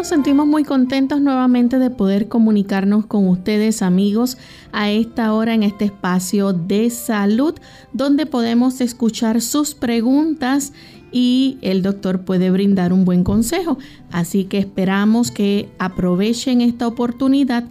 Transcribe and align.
Nos 0.00 0.08
sentimos 0.08 0.46
muy 0.46 0.64
contentos 0.64 1.20
nuevamente 1.20 1.78
de 1.78 1.90
poder 1.90 2.26
comunicarnos 2.28 3.04
con 3.04 3.28
ustedes 3.28 3.82
amigos 3.82 4.38
a 4.72 4.88
esta 4.88 5.34
hora 5.34 5.52
en 5.52 5.62
este 5.62 5.84
espacio 5.84 6.54
de 6.54 6.88
salud 6.88 7.54
donde 7.92 8.24
podemos 8.24 8.80
escuchar 8.80 9.42
sus 9.42 9.74
preguntas 9.74 10.72
y 11.12 11.58
el 11.60 11.82
doctor 11.82 12.24
puede 12.24 12.50
brindar 12.50 12.94
un 12.94 13.04
buen 13.04 13.24
consejo. 13.24 13.76
Así 14.10 14.44
que 14.44 14.56
esperamos 14.56 15.30
que 15.30 15.68
aprovechen 15.78 16.62
esta 16.62 16.86
oportunidad 16.86 17.64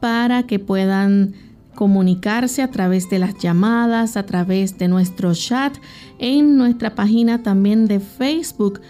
para 0.00 0.42
que 0.42 0.58
puedan 0.58 1.32
comunicarse 1.74 2.60
a 2.60 2.70
través 2.70 3.08
de 3.08 3.20
las 3.20 3.38
llamadas, 3.38 4.18
a 4.18 4.26
través 4.26 4.76
de 4.76 4.88
nuestro 4.88 5.32
chat, 5.32 5.74
en 6.18 6.58
nuestra 6.58 6.94
página 6.94 7.42
también 7.42 7.86
de 7.86 8.00
Facebook 8.00 8.82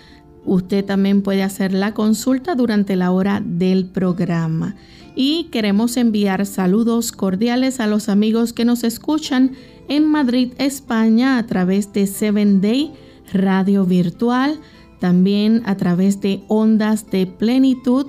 Usted 0.45 0.85
también 0.85 1.23
puede 1.23 1.43
hacer 1.43 1.73
la 1.73 1.95
consulta 1.95 2.55
durante 2.55 2.97
la 2.97 3.11
hora 3.11 3.43
del 3.45 3.87
programa. 3.87 4.77
Y 5.15 5.45
queremos 5.51 5.97
enviar 5.97 6.47
saludos 6.47 7.13
cordiales 7.13 7.81
a 7.81 7.87
los 7.87 8.09
amigos 8.09 8.53
que 8.53 8.65
nos 8.65 8.85
escuchan 8.85 9.53
en 9.89 10.07
Madrid, 10.07 10.53
España, 10.59 11.37
a 11.37 11.47
través 11.47 11.93
de 11.93 12.07
Seven 12.07 12.61
Day 12.61 12.93
Radio 13.33 13.85
Virtual, 13.85 14.59
también 14.99 15.63
a 15.67 15.77
través 15.77 16.21
de 16.21 16.43
Ondas 16.49 17.11
de 17.11 17.27
Plenitud 17.27 18.07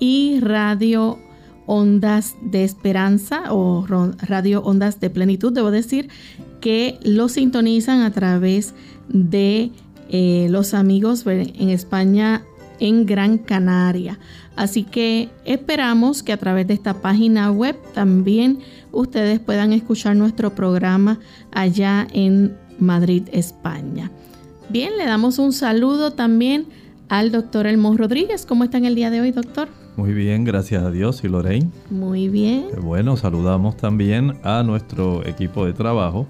y 0.00 0.40
Radio 0.40 1.18
Ondas 1.66 2.34
de 2.40 2.64
Esperanza 2.64 3.52
o 3.52 3.86
Radio 3.86 4.62
Ondas 4.62 5.00
de 5.00 5.10
Plenitud, 5.10 5.52
debo 5.52 5.70
decir, 5.70 6.08
que 6.60 6.98
lo 7.02 7.28
sintonizan 7.28 8.00
a 8.00 8.10
través 8.10 8.74
de 9.08 9.70
eh, 10.08 10.46
los 10.50 10.74
amigos 10.74 11.24
en 11.26 11.68
España 11.68 12.42
en 12.80 13.06
Gran 13.06 13.38
Canaria. 13.38 14.18
Así 14.56 14.82
que 14.82 15.28
esperamos 15.44 16.22
que 16.22 16.32
a 16.32 16.36
través 16.36 16.66
de 16.66 16.74
esta 16.74 16.94
página 16.94 17.50
web 17.50 17.76
también 17.94 18.60
ustedes 18.92 19.40
puedan 19.40 19.72
escuchar 19.72 20.16
nuestro 20.16 20.54
programa 20.54 21.18
allá 21.52 22.06
en 22.12 22.56
Madrid, 22.78 23.24
España. 23.32 24.10
Bien, 24.68 24.96
le 24.96 25.06
damos 25.06 25.38
un 25.38 25.52
saludo 25.52 26.12
también 26.12 26.66
al 27.08 27.32
doctor 27.32 27.66
Elmo 27.66 27.96
Rodríguez. 27.96 28.46
¿Cómo 28.46 28.64
está 28.64 28.78
en 28.78 28.84
el 28.84 28.94
día 28.94 29.10
de 29.10 29.20
hoy, 29.20 29.32
doctor? 29.32 29.68
Muy 29.96 30.12
bien, 30.12 30.44
gracias 30.44 30.82
a 30.84 30.90
Dios 30.90 31.24
y 31.24 31.28
Lorraine. 31.28 31.70
Muy 31.90 32.28
bien. 32.28 32.66
Bueno, 32.82 33.16
saludamos 33.16 33.76
también 33.76 34.34
a 34.44 34.62
nuestro 34.62 35.26
equipo 35.26 35.66
de 35.66 35.72
trabajo 35.72 36.26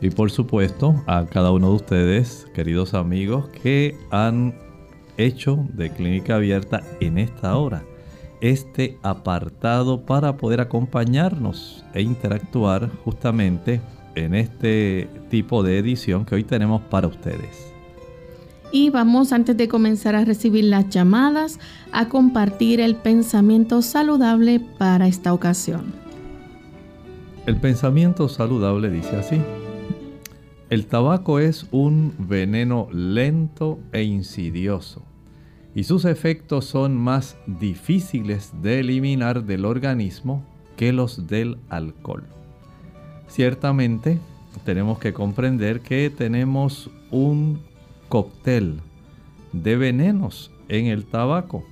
y 0.00 0.10
por 0.10 0.30
supuesto 0.30 1.02
a 1.06 1.26
cada 1.26 1.50
uno 1.50 1.70
de 1.70 1.76
ustedes, 1.76 2.46
queridos 2.54 2.94
amigos, 2.94 3.48
que 3.48 3.96
han 4.10 4.54
hecho 5.16 5.66
de 5.72 5.90
Clínica 5.90 6.36
Abierta 6.36 6.82
en 7.00 7.18
esta 7.18 7.56
hora 7.56 7.84
este 8.40 8.98
apartado 9.02 10.02
para 10.06 10.36
poder 10.36 10.60
acompañarnos 10.60 11.84
e 11.92 12.02
interactuar 12.02 12.88
justamente 13.04 13.80
en 14.14 14.34
este 14.34 15.08
tipo 15.30 15.62
de 15.62 15.78
edición 15.78 16.24
que 16.24 16.36
hoy 16.36 16.44
tenemos 16.44 16.82
para 16.82 17.08
ustedes. 17.08 17.72
Y 18.70 18.90
vamos 18.90 19.32
antes 19.32 19.56
de 19.56 19.66
comenzar 19.66 20.14
a 20.14 20.24
recibir 20.24 20.64
las 20.64 20.88
llamadas 20.90 21.58
a 21.90 22.08
compartir 22.08 22.80
el 22.80 22.96
pensamiento 22.96 23.80
saludable 23.82 24.60
para 24.60 25.08
esta 25.08 25.32
ocasión. 25.32 25.92
El 27.46 27.56
pensamiento 27.56 28.28
saludable 28.28 28.90
dice 28.90 29.16
así. 29.16 29.40
El 30.70 30.84
tabaco 30.84 31.38
es 31.38 31.66
un 31.70 32.14
veneno 32.18 32.88
lento 32.92 33.78
e 33.92 34.02
insidioso 34.02 35.02
y 35.74 35.84
sus 35.84 36.04
efectos 36.04 36.66
son 36.66 36.94
más 36.94 37.38
difíciles 37.46 38.52
de 38.60 38.80
eliminar 38.80 39.44
del 39.44 39.64
organismo 39.64 40.44
que 40.76 40.92
los 40.92 41.26
del 41.26 41.56
alcohol. 41.70 42.24
Ciertamente 43.28 44.18
tenemos 44.66 44.98
que 44.98 45.14
comprender 45.14 45.80
que 45.80 46.10
tenemos 46.10 46.90
un 47.10 47.60
cóctel 48.10 48.80
de 49.54 49.76
venenos 49.76 50.50
en 50.68 50.86
el 50.86 51.06
tabaco. 51.06 51.64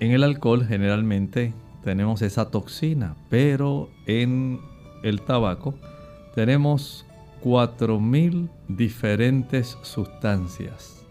En 0.00 0.10
el 0.10 0.24
alcohol 0.24 0.66
generalmente 0.66 1.52
tenemos 1.84 2.22
esa 2.22 2.50
toxina, 2.50 3.14
pero 3.30 3.90
en 4.06 4.58
el 5.04 5.20
tabaco 5.20 5.76
tenemos 6.34 7.04
4.000 7.42 8.48
diferentes 8.68 9.78
sustancias 9.82 11.06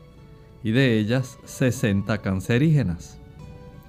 y 0.63 0.71
de 0.71 0.97
ellas 0.99 1.39
60 1.45 2.17
cancerígenas. 2.19 3.19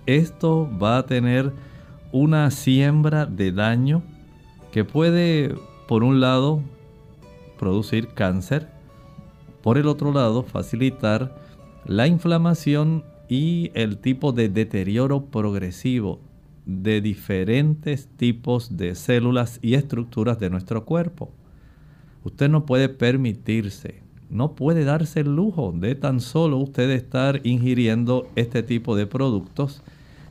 Esto 0.06 0.68
va 0.80 0.98
a 0.98 1.06
tener 1.06 1.52
una 2.12 2.50
siembra 2.50 3.26
de 3.26 3.52
daño 3.52 4.02
que 4.72 4.84
puede, 4.84 5.54
por 5.86 6.04
un 6.04 6.20
lado, 6.20 6.62
producir 7.58 8.08
cáncer, 8.08 8.68
por 9.62 9.76
el 9.76 9.86
otro 9.86 10.12
lado, 10.12 10.42
facilitar 10.42 11.36
la 11.84 12.06
inflamación 12.06 13.04
y 13.28 13.70
el 13.74 13.98
tipo 13.98 14.32
de 14.32 14.48
deterioro 14.48 15.26
progresivo 15.26 16.20
de 16.64 17.00
diferentes 17.00 18.08
tipos 18.16 18.76
de 18.76 18.94
células 18.94 19.58
y 19.62 19.74
estructuras 19.74 20.38
de 20.38 20.50
nuestro 20.50 20.84
cuerpo. 20.84 21.32
Usted 22.28 22.50
no 22.50 22.66
puede 22.66 22.90
permitirse, 22.90 24.02
no 24.28 24.54
puede 24.54 24.84
darse 24.84 25.20
el 25.20 25.34
lujo 25.34 25.72
de 25.72 25.94
tan 25.94 26.20
solo 26.20 26.58
usted 26.58 26.90
estar 26.90 27.40
ingiriendo 27.42 28.28
este 28.36 28.62
tipo 28.62 28.96
de 28.96 29.06
productos 29.06 29.82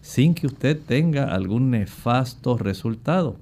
sin 0.02 0.36
que 0.36 0.46
usted 0.46 0.80
tenga 0.80 1.34
algún 1.34 1.72
nefasto 1.72 2.56
resultado. 2.56 3.38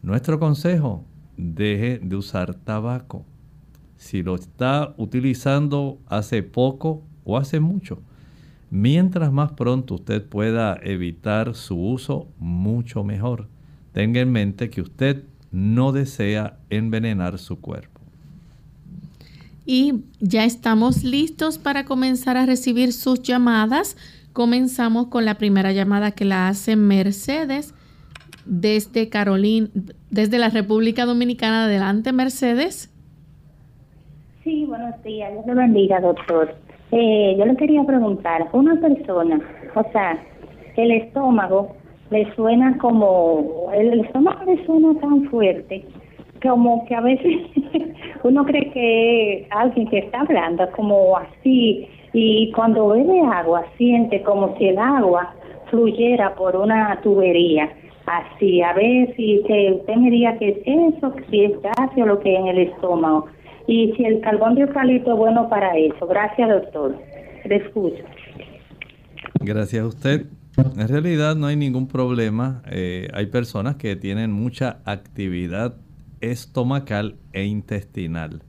Nuestro 0.00 0.38
consejo, 0.38 1.04
deje 1.36 1.98
de 1.98 2.16
usar 2.16 2.54
tabaco. 2.54 3.26
Si 3.98 4.22
lo 4.22 4.36
está 4.36 4.94
utilizando 4.96 5.98
hace 6.06 6.42
poco 6.42 7.02
o 7.24 7.36
hace 7.36 7.60
mucho, 7.60 8.00
mientras 8.70 9.30
más 9.32 9.52
pronto 9.52 9.96
usted 9.96 10.24
pueda 10.26 10.78
evitar 10.82 11.54
su 11.54 11.78
uso, 11.78 12.28
mucho 12.38 13.04
mejor. 13.04 13.48
Tenga 13.92 14.20
en 14.20 14.32
mente 14.32 14.70
que 14.70 14.80
usted 14.80 15.24
no 15.52 15.92
desea 15.92 16.58
envenenar 16.70 17.38
su 17.38 17.60
cuerpo. 17.60 18.00
Y 19.64 20.04
ya 20.20 20.44
estamos 20.44 21.02
listos 21.02 21.58
para 21.58 21.84
comenzar 21.84 22.36
a 22.36 22.46
recibir 22.46 22.92
sus 22.92 23.22
llamadas. 23.22 23.96
Comenzamos 24.32 25.08
con 25.08 25.24
la 25.24 25.34
primera 25.34 25.72
llamada 25.72 26.12
que 26.12 26.24
la 26.24 26.48
hace 26.48 26.76
Mercedes 26.76 27.74
desde 28.44 29.08
Carolina, 29.08 29.68
desde 30.10 30.38
la 30.38 30.50
República 30.50 31.04
Dominicana. 31.04 31.64
Adelante, 31.64 32.12
Mercedes. 32.12 32.92
Sí, 34.44 34.64
buenos 34.66 35.02
días. 35.02 35.32
Dios 35.32 35.46
le 35.46 35.54
bendiga, 35.54 36.00
doctor. 36.00 36.54
Eh, 36.92 37.34
yo 37.36 37.44
le 37.44 37.56
quería 37.56 37.82
preguntar, 37.82 38.48
una 38.52 38.80
persona, 38.80 39.40
o 39.74 39.90
sea, 39.90 40.22
el 40.76 40.92
estómago 40.92 41.74
le 42.10 42.34
suena 42.34 42.76
como, 42.78 43.70
el 43.74 44.00
estómago 44.00 44.44
le 44.44 44.64
suena 44.64 44.98
tan 45.00 45.24
fuerte 45.24 45.84
como 46.42 46.84
que 46.86 46.94
a 46.94 47.00
veces 47.00 47.36
uno 48.22 48.44
cree 48.44 48.70
que 48.70 49.46
alguien 49.50 49.88
que 49.88 49.98
está 49.98 50.20
hablando 50.20 50.68
como 50.72 51.16
así 51.16 51.88
y 52.12 52.50
cuando 52.52 52.88
bebe 52.88 53.20
agua 53.20 53.64
siente 53.76 54.22
como 54.22 54.56
si 54.56 54.68
el 54.68 54.78
agua 54.78 55.34
fluyera 55.70 56.34
por 56.34 56.56
una 56.56 57.00
tubería. 57.02 57.70
Así 58.06 58.62
a 58.62 58.72
ver 58.72 59.14
si 59.16 59.42
que 59.48 59.72
usted 59.80 59.96
me 59.96 60.10
diga 60.10 60.38
que 60.38 60.50
es 60.50 60.58
eso 60.64 61.12
si 61.28 61.44
es 61.44 61.60
gas 61.60 61.90
o 61.96 62.06
lo 62.06 62.20
que 62.20 62.36
en 62.36 62.46
el 62.46 62.58
estómago. 62.58 63.26
Y 63.66 63.92
si 63.96 64.04
el 64.04 64.20
carbón 64.20 64.54
de 64.54 64.62
eucalipto 64.62 65.12
es 65.12 65.18
bueno 65.18 65.48
para 65.48 65.76
eso. 65.76 66.06
Gracias 66.06 66.48
doctor. 66.48 66.94
Le 67.44 67.56
escucho. 67.56 68.04
Gracias 69.40 69.82
a 69.82 69.86
usted 69.86 70.26
en 70.56 70.88
realidad 70.88 71.36
no 71.36 71.46
hay 71.46 71.56
ningún 71.56 71.88
problema 71.88 72.62
eh, 72.66 73.08
hay 73.14 73.26
personas 73.26 73.76
que 73.76 73.96
tienen 73.96 74.32
mucha 74.32 74.80
actividad 74.84 75.76
estomacal 76.20 77.16
e 77.32 77.44
intestinal 77.44 78.42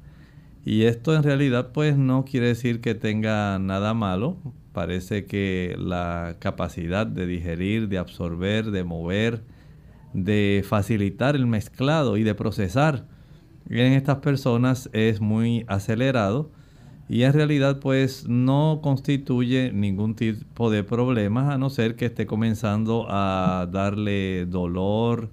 y 0.70 0.84
esto 0.84 1.16
en 1.16 1.24
realidad 1.24 1.72
pues 1.74 1.96
no 1.98 2.26
quiere 2.26 2.48
decir 2.48 2.82
que 2.82 2.94
tenga 2.94 3.58
nada 3.58 3.94
malo. 3.94 4.36
Parece 4.74 5.24
que 5.24 5.78
la 5.80 6.36
capacidad 6.40 7.08
de 7.08 7.26
digerir, 7.26 7.88
de 7.88 7.98
absorber, 7.98 8.72
de 8.72 8.84
mover, 8.84 9.44
de 10.12 10.66
facilitar 10.68 11.38
el 11.38 11.48
mezclado 11.48 12.18
y 12.18 12.24
de 12.24 12.36
procesar 12.36 13.06
en 13.70 13.94
estas 13.94 14.18
personas 14.18 14.90
es 14.92 15.22
muy 15.22 15.64
acelerado 15.70 16.52
y 17.10 17.24
en 17.24 17.34
realidad 17.34 17.80
pues 17.80 18.28
no 18.28 18.80
constituye 18.82 19.72
ningún 19.72 20.16
tipo 20.16 20.70
de 20.70 20.84
problema 20.84 21.54
a 21.54 21.58
no 21.58 21.70
ser 21.70 21.96
que 21.96 22.06
esté 22.06 22.26
comenzando 22.26 23.06
a 23.10 23.68
darle 23.72 24.46
dolor, 24.46 25.30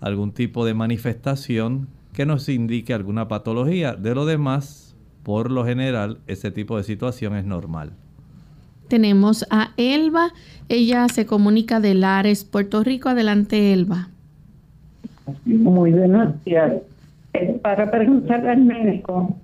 algún 0.00 0.32
tipo 0.32 0.66
de 0.66 0.74
manifestación 0.74 1.88
que 2.12 2.26
nos 2.26 2.48
indique 2.48 2.92
alguna 2.92 3.26
patología. 3.26 3.94
De 3.94 4.14
lo 4.14 4.26
demás, 4.26 4.94
por 5.22 5.50
lo 5.50 5.64
general, 5.64 6.18
ese 6.26 6.50
tipo 6.50 6.76
de 6.76 6.84
situación 6.84 7.34
es 7.36 7.46
normal. 7.46 7.92
Tenemos 8.88 9.46
a 9.50 9.70
Elba, 9.78 10.28
ella 10.68 11.08
se 11.08 11.24
comunica 11.24 11.80
de 11.80 11.94
Lares, 11.94 12.44
Puerto 12.44 12.84
Rico. 12.84 13.08
Adelante, 13.08 13.72
Elba. 13.72 14.08
Muy 15.46 15.90
buenos 15.92 16.44
días. 16.44 16.74
para 17.62 17.90
preguntarle 17.90 18.50
al 18.50 18.60
médico, 18.60 19.34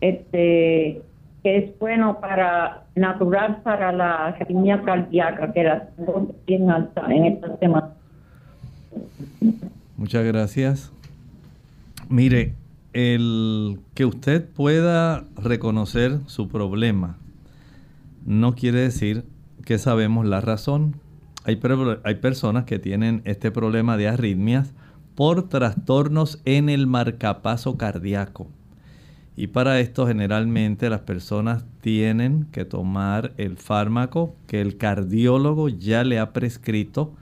este, 0.00 1.02
que 1.42 1.58
es 1.58 1.78
bueno 1.78 2.20
para 2.20 2.84
natural 2.94 3.62
para 3.62 3.92
la 3.92 4.26
arritmia 4.26 4.82
cardíaca, 4.82 5.52
que 5.52 5.64
la 5.64 5.86
tengo 5.88 6.34
bien 6.46 6.70
alta 6.70 7.06
en 7.08 7.24
estos 7.26 7.58
temas. 7.58 7.84
Muchas 9.96 10.24
gracias. 10.24 10.92
Mire, 12.08 12.54
el 12.92 13.80
que 13.94 14.04
usted 14.04 14.48
pueda 14.48 15.24
reconocer 15.36 16.18
su 16.26 16.48
problema 16.48 17.18
no 18.26 18.54
quiere 18.54 18.80
decir 18.80 19.24
que 19.64 19.78
sabemos 19.78 20.26
la 20.26 20.40
razón. 20.40 20.96
Hay, 21.44 21.60
hay, 22.04 22.14
personas 22.16 22.64
que 22.64 22.78
tienen 22.78 23.22
este 23.24 23.50
problema 23.50 23.96
de 23.96 24.08
arritmias 24.08 24.74
por 25.14 25.48
trastornos 25.48 26.40
en 26.44 26.68
el 26.68 26.86
marcapaso 26.86 27.76
cardíaco. 27.76 28.48
Y 29.36 29.48
para 29.48 29.80
esto 29.80 30.06
generalmente 30.06 30.90
las 30.90 31.00
personas 31.00 31.64
tienen 31.80 32.46
que 32.52 32.64
tomar 32.64 33.32
el 33.36 33.56
fármaco 33.56 34.34
que 34.46 34.60
el 34.60 34.76
cardiólogo 34.76 35.68
ya 35.68 36.04
le 36.04 36.18
ha 36.18 36.32
prescrito 36.32 37.14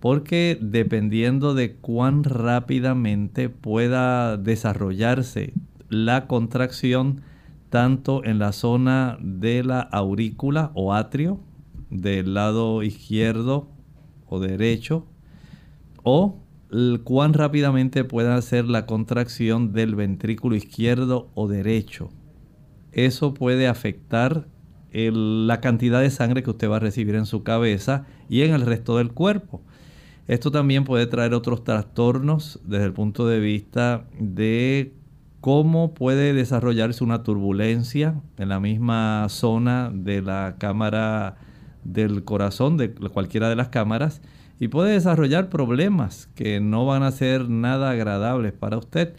porque 0.00 0.58
dependiendo 0.60 1.54
de 1.54 1.74
cuán 1.74 2.22
rápidamente 2.22 3.48
pueda 3.48 4.36
desarrollarse 4.36 5.54
la 5.88 6.26
contracción 6.26 7.22
tanto 7.70 8.24
en 8.24 8.38
la 8.38 8.52
zona 8.52 9.18
de 9.20 9.64
la 9.64 9.80
aurícula 9.80 10.70
o 10.74 10.94
atrio 10.94 11.40
del 11.90 12.34
lado 12.34 12.82
izquierdo 12.82 13.68
o 14.28 14.38
derecho 14.38 15.06
o 16.02 16.38
cuán 17.04 17.32
rápidamente 17.32 18.04
pueda 18.04 18.36
hacer 18.36 18.66
la 18.66 18.86
contracción 18.86 19.72
del 19.72 19.94
ventrículo 19.94 20.56
izquierdo 20.56 21.30
o 21.34 21.48
derecho. 21.48 22.10
Eso 22.92 23.34
puede 23.34 23.68
afectar 23.68 24.48
la 24.92 25.60
cantidad 25.60 26.00
de 26.00 26.10
sangre 26.10 26.42
que 26.42 26.50
usted 26.50 26.70
va 26.70 26.76
a 26.76 26.80
recibir 26.80 27.14
en 27.14 27.26
su 27.26 27.42
cabeza 27.42 28.06
y 28.28 28.42
en 28.42 28.54
el 28.54 28.62
resto 28.62 28.96
del 28.96 29.12
cuerpo. 29.12 29.62
Esto 30.26 30.50
también 30.50 30.84
puede 30.84 31.06
traer 31.06 31.34
otros 31.34 31.62
trastornos 31.62 32.60
desde 32.64 32.86
el 32.86 32.92
punto 32.92 33.28
de 33.28 33.38
vista 33.38 34.06
de 34.18 34.92
cómo 35.40 35.94
puede 35.94 36.32
desarrollarse 36.32 37.04
una 37.04 37.22
turbulencia 37.22 38.20
en 38.38 38.48
la 38.48 38.58
misma 38.58 39.26
zona 39.28 39.92
de 39.94 40.22
la 40.22 40.56
cámara 40.58 41.36
del 41.84 42.24
corazón, 42.24 42.76
de 42.76 42.92
cualquiera 42.92 43.48
de 43.48 43.54
las 43.54 43.68
cámaras, 43.68 44.22
y 44.58 44.68
puede 44.68 44.92
desarrollar 44.92 45.48
problemas 45.48 46.28
que 46.34 46.60
no 46.60 46.86
van 46.86 47.02
a 47.02 47.10
ser 47.10 47.48
nada 47.48 47.90
agradables 47.90 48.52
para 48.52 48.78
usted. 48.78 49.14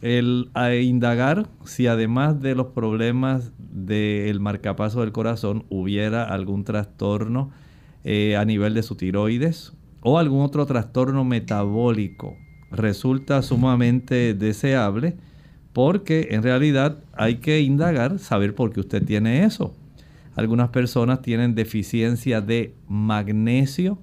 El 0.00 0.50
indagar 0.82 1.46
si 1.64 1.86
además 1.86 2.40
de 2.40 2.54
los 2.54 2.68
problemas 2.68 3.52
del 3.58 4.40
marcapaso 4.40 5.00
del 5.00 5.12
corazón 5.12 5.64
hubiera 5.70 6.24
algún 6.24 6.64
trastorno 6.64 7.50
eh, 8.04 8.36
a 8.36 8.44
nivel 8.44 8.74
de 8.74 8.82
su 8.82 8.96
tiroides 8.96 9.72
o 10.02 10.18
algún 10.18 10.42
otro 10.42 10.66
trastorno 10.66 11.24
metabólico 11.24 12.36
resulta 12.70 13.40
sumamente 13.40 14.34
deseable 14.34 15.16
porque 15.72 16.28
en 16.30 16.42
realidad 16.42 16.98
hay 17.14 17.36
que 17.36 17.60
indagar, 17.60 18.18
saber 18.18 18.54
por 18.54 18.72
qué 18.72 18.80
usted 18.80 19.04
tiene 19.04 19.44
eso. 19.44 19.74
Algunas 20.36 20.68
personas 20.68 21.22
tienen 21.22 21.54
deficiencia 21.54 22.40
de 22.40 22.74
magnesio, 22.88 23.98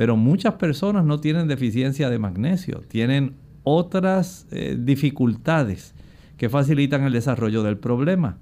pero 0.00 0.16
muchas 0.16 0.54
personas 0.54 1.04
no 1.04 1.20
tienen 1.20 1.46
deficiencia 1.46 2.08
de 2.08 2.18
magnesio, 2.18 2.80
tienen 2.88 3.34
otras 3.64 4.46
eh, 4.50 4.78
dificultades 4.80 5.94
que 6.38 6.48
facilitan 6.48 7.04
el 7.04 7.12
desarrollo 7.12 7.62
del 7.62 7.76
problema. 7.76 8.38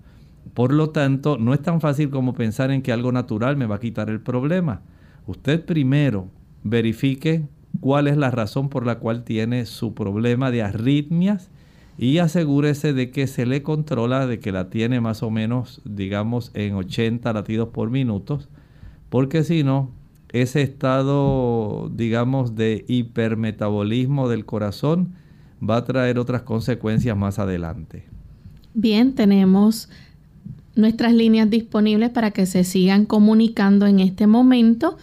Por 0.55 0.73
lo 0.73 0.91
tanto, 0.91 1.37
no 1.37 1.55
es 1.55 1.61
tan 1.61 1.81
fácil 1.81 2.11
como 2.11 2.33
pensar 2.33 2.71
en 2.71 2.81
que 2.81 2.93
algo 2.93 3.11
natural 3.11 3.57
me 3.57 3.67
va 3.67 3.75
a 3.75 3.81
quitar 3.81 4.09
el 4.09 4.21
problema. 4.21 4.83
Usted 5.27 5.65
primero 5.65 6.29
verifique 6.63 7.49
cuál 7.81 8.07
es 8.07 8.17
la 8.17 8.31
razón 8.31 8.69
por 8.69 8.87
la 8.87 9.01
cual 9.01 9.25
tiene 9.25 9.67
su 9.67 9.95
problema 9.95 10.53
de 10.53 10.63
arritmias 10.63 11.51
y 11.99 12.19
asegúrese 12.19 12.93
de 12.93 13.11
que 13.11 13.27
se 13.27 13.47
le 13.47 13.65
controla, 13.65 14.29
de 14.29 14.39
que 14.39 14.53
la 14.53 14.71
tiene 14.71 15.01
más 15.01 15.25
o 15.25 15.31
menos, 15.33 15.83
digamos, 15.85 16.53
en 16.55 16.77
80 16.77 17.33
latidos 17.33 17.71
por 17.71 17.91
minuto, 17.91 18.39
porque 19.09 19.43
si 19.43 19.65
no, 19.65 19.98
ese 20.33 20.63
estado, 20.63 21.91
digamos, 21.95 22.55
de 22.55 22.85
hipermetabolismo 22.89 24.29
del 24.29 24.45
corazón 24.45 25.15
va 25.67 25.79
a 25.79 25.85
traer 25.85 26.19
otras 26.19 26.43
consecuencias 26.43 27.17
más 27.17 27.39
adelante. 27.39 28.05
Bien, 28.75 29.15
tenemos 29.15 29.89
nuestras 30.77 31.13
líneas 31.13 31.51
disponibles 31.51 32.11
para 32.11 32.31
que 32.31 32.47
se 32.47 32.65
sigan 32.65 33.07
comunicando 33.07 33.87
en 33.87 34.01
este 34.01 34.27
momento. 34.27 34.99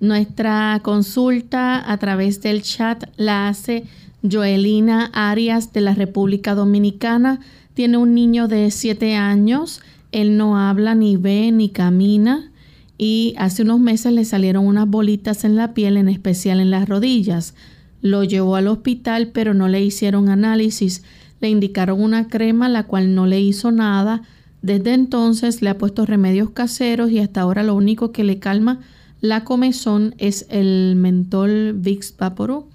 Nuestra 0.00 0.80
consulta 0.82 1.90
a 1.90 1.96
través 1.98 2.42
del 2.42 2.62
chat 2.62 3.04
la 3.16 3.48
hace 3.48 3.84
Joelina 4.22 5.10
Arias 5.12 5.72
de 5.72 5.80
la 5.80 5.94
República 5.94 6.54
Dominicana. 6.54 7.40
Tiene 7.74 7.96
un 7.96 8.14
niño 8.14 8.48
de 8.48 8.70
7 8.70 9.16
años. 9.16 9.80
Él 10.12 10.36
no 10.36 10.58
habla, 10.58 10.94
ni 10.94 11.16
ve, 11.16 11.50
ni 11.52 11.70
camina 11.70 12.50
y 12.98 13.34
hace 13.38 13.62
unos 13.62 13.80
meses 13.80 14.12
le 14.12 14.24
salieron 14.24 14.66
unas 14.66 14.88
bolitas 14.88 15.44
en 15.44 15.56
la 15.56 15.72
piel, 15.72 15.96
en 15.96 16.08
especial 16.08 16.60
en 16.60 16.70
las 16.70 16.88
rodillas. 16.88 17.54
Lo 18.02 18.24
llevó 18.24 18.56
al 18.56 18.66
hospital, 18.66 19.28
pero 19.32 19.54
no 19.54 19.68
le 19.68 19.82
hicieron 19.82 20.28
análisis. 20.28 21.04
Le 21.40 21.48
indicaron 21.48 22.02
una 22.02 22.28
crema, 22.28 22.68
la 22.68 22.82
cual 22.82 23.14
no 23.14 23.26
le 23.26 23.40
hizo 23.40 23.70
nada. 23.70 24.22
Desde 24.62 24.92
entonces 24.92 25.62
le 25.62 25.70
ha 25.70 25.78
puesto 25.78 26.04
remedios 26.04 26.50
caseros 26.50 27.10
y 27.12 27.20
hasta 27.20 27.40
ahora 27.40 27.62
lo 27.62 27.76
único 27.76 28.10
que 28.10 28.24
le 28.24 28.40
calma 28.40 28.80
la 29.20 29.42
comezón 29.42 30.14
es 30.18 30.46
el 30.48 30.94
mentol 30.96 31.74
Vicks 31.74 32.14
Vaporub. 32.16 32.66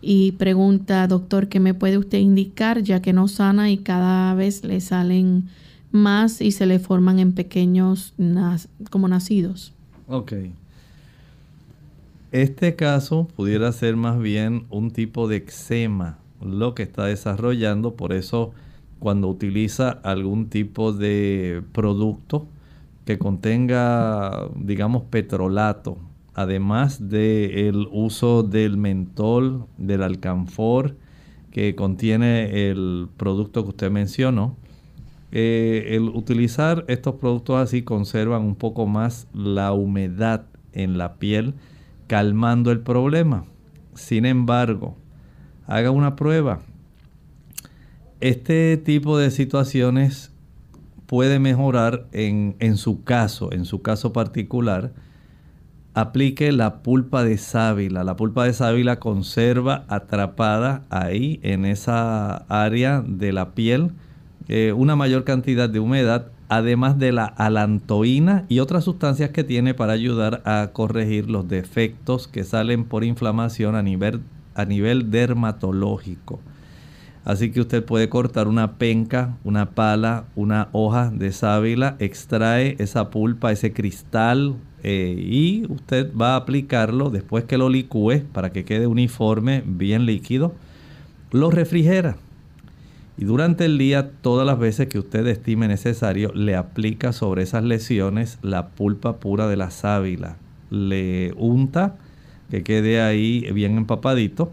Y 0.00 0.32
pregunta, 0.32 1.06
doctor, 1.06 1.48
¿qué 1.48 1.60
me 1.60 1.74
puede 1.74 1.98
usted 1.98 2.18
indicar 2.18 2.82
ya 2.82 3.00
que 3.02 3.12
no 3.12 3.28
sana 3.28 3.70
y 3.70 3.78
cada 3.78 4.34
vez 4.34 4.64
le 4.64 4.80
salen 4.80 5.48
más 5.92 6.40
y 6.40 6.52
se 6.52 6.66
le 6.66 6.78
forman 6.78 7.18
en 7.18 7.32
pequeños 7.32 8.14
como 8.90 9.08
nacidos. 9.08 9.72
Ok. 10.08 10.32
Este 12.32 12.74
caso 12.74 13.28
pudiera 13.36 13.70
ser 13.72 13.96
más 13.96 14.18
bien 14.18 14.64
un 14.70 14.90
tipo 14.90 15.28
de 15.28 15.36
eczema 15.36 16.18
lo 16.44 16.74
que 16.74 16.82
está 16.82 17.06
desarrollando, 17.06 17.94
por 17.94 18.12
eso 18.12 18.52
cuando 18.98 19.28
utiliza 19.28 19.90
algún 19.90 20.48
tipo 20.48 20.92
de 20.92 21.62
producto 21.72 22.46
que 23.04 23.18
contenga, 23.18 24.48
digamos, 24.56 25.02
petrolato, 25.04 25.98
además 26.34 27.08
del 27.08 27.88
uso 27.90 28.42
del 28.42 28.76
mentol, 28.76 29.66
del 29.76 30.02
alcanfor, 30.02 30.96
que 31.50 31.74
contiene 31.74 32.70
el 32.70 33.08
producto 33.16 33.64
que 33.64 33.70
usted 33.70 33.90
mencionó, 33.90 34.56
eh, 35.34 35.96
el 35.96 36.10
utilizar 36.10 36.84
estos 36.88 37.14
productos 37.14 37.56
así 37.56 37.82
conservan 37.82 38.42
un 38.42 38.54
poco 38.54 38.86
más 38.86 39.28
la 39.32 39.72
humedad 39.72 40.44
en 40.74 40.98
la 40.98 41.14
piel, 41.14 41.54
calmando 42.06 42.70
el 42.70 42.80
problema. 42.80 43.46
Sin 43.94 44.26
embargo, 44.26 44.94
haga 45.66 45.90
una 45.90 46.16
prueba. 46.16 46.60
Este 48.20 48.76
tipo 48.76 49.16
de 49.16 49.30
situaciones 49.30 50.32
puede 51.06 51.38
mejorar 51.38 52.06
en, 52.12 52.54
en 52.58 52.76
su 52.76 53.02
caso, 53.02 53.52
en 53.52 53.64
su 53.64 53.80
caso 53.80 54.12
particular. 54.12 54.92
Aplique 55.94 56.52
la 56.52 56.82
pulpa 56.82 57.24
de 57.24 57.38
sábila. 57.38 58.04
La 58.04 58.16
pulpa 58.16 58.44
de 58.44 58.52
sábila 58.52 59.00
conserva 59.00 59.86
atrapada 59.88 60.84
ahí 60.90 61.40
en 61.42 61.64
esa 61.64 62.36
área 62.48 63.02
de 63.06 63.32
la 63.32 63.54
piel 63.54 63.92
eh, 64.54 64.74
una 64.74 64.96
mayor 64.96 65.24
cantidad 65.24 65.70
de 65.70 65.80
humedad, 65.80 66.26
además 66.50 66.98
de 66.98 67.10
la 67.10 67.24
alantoína 67.24 68.44
y 68.50 68.58
otras 68.58 68.84
sustancias 68.84 69.30
que 69.30 69.44
tiene 69.44 69.72
para 69.72 69.94
ayudar 69.94 70.42
a 70.44 70.72
corregir 70.74 71.30
los 71.30 71.48
defectos 71.48 72.28
que 72.28 72.44
salen 72.44 72.84
por 72.84 73.02
inflamación 73.02 73.76
a 73.76 73.82
nivel, 73.82 74.20
a 74.54 74.66
nivel 74.66 75.10
dermatológico. 75.10 76.38
Así 77.24 77.50
que 77.50 77.62
usted 77.62 77.82
puede 77.82 78.10
cortar 78.10 78.46
una 78.46 78.72
penca, 78.72 79.38
una 79.42 79.70
pala, 79.70 80.24
una 80.36 80.68
hoja 80.72 81.08
de 81.08 81.32
sábila, 81.32 81.96
extrae 81.98 82.76
esa 82.78 83.08
pulpa, 83.08 83.52
ese 83.52 83.72
cristal 83.72 84.56
eh, 84.82 85.16
y 85.18 85.64
usted 85.70 86.14
va 86.14 86.34
a 86.34 86.36
aplicarlo 86.36 87.08
después 87.08 87.44
que 87.44 87.56
lo 87.56 87.70
licúe 87.70 88.24
para 88.34 88.52
que 88.52 88.66
quede 88.66 88.86
uniforme, 88.86 89.62
bien 89.64 90.04
líquido. 90.04 90.52
Lo 91.30 91.50
refrigera 91.50 92.18
y 93.22 93.24
durante 93.24 93.66
el 93.66 93.78
día, 93.78 94.10
todas 94.20 94.44
las 94.44 94.58
veces 94.58 94.88
que 94.88 94.98
usted 94.98 95.24
estime 95.28 95.68
necesario, 95.68 96.32
le 96.34 96.56
aplica 96.56 97.12
sobre 97.12 97.44
esas 97.44 97.62
lesiones 97.62 98.40
la 98.42 98.70
pulpa 98.70 99.20
pura 99.20 99.46
de 99.46 99.54
la 99.54 99.70
sábila. 99.70 100.38
Le 100.70 101.32
unta 101.36 101.94
que 102.50 102.64
quede 102.64 103.00
ahí 103.00 103.48
bien 103.52 103.76
empapadito, 103.76 104.52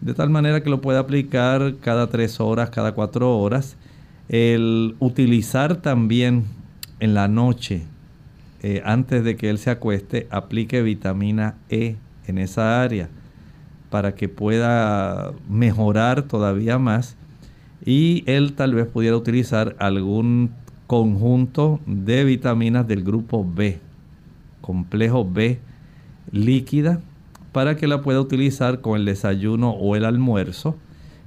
de 0.00 0.14
tal 0.14 0.30
manera 0.30 0.64
que 0.64 0.68
lo 0.68 0.80
puede 0.80 0.98
aplicar 0.98 1.76
cada 1.80 2.08
tres 2.08 2.40
horas, 2.40 2.70
cada 2.70 2.90
cuatro 2.90 3.38
horas. 3.38 3.76
El 4.28 4.96
utilizar 4.98 5.76
también 5.76 6.46
en 6.98 7.14
la 7.14 7.28
noche, 7.28 7.84
eh, 8.64 8.82
antes 8.84 9.22
de 9.22 9.36
que 9.36 9.48
él 9.48 9.58
se 9.58 9.70
acueste, 9.70 10.26
aplique 10.32 10.82
vitamina 10.82 11.54
E 11.68 11.94
en 12.26 12.38
esa 12.38 12.82
área 12.82 13.10
para 13.90 14.16
que 14.16 14.28
pueda 14.28 15.30
mejorar 15.48 16.22
todavía 16.22 16.80
más 16.80 17.16
y 17.84 18.24
él 18.26 18.54
tal 18.54 18.74
vez 18.74 18.86
pudiera 18.86 19.16
utilizar 19.16 19.76
algún 19.78 20.50
conjunto 20.86 21.80
de 21.86 22.24
vitaminas 22.24 22.86
del 22.88 23.04
grupo 23.04 23.46
B, 23.48 23.78
complejo 24.60 25.24
B 25.24 25.58
líquida, 26.32 27.00
para 27.52 27.76
que 27.76 27.86
la 27.86 28.02
pueda 28.02 28.20
utilizar 28.20 28.80
con 28.80 28.98
el 28.98 29.04
desayuno 29.04 29.70
o 29.70 29.96
el 29.96 30.04
almuerzo 30.04 30.76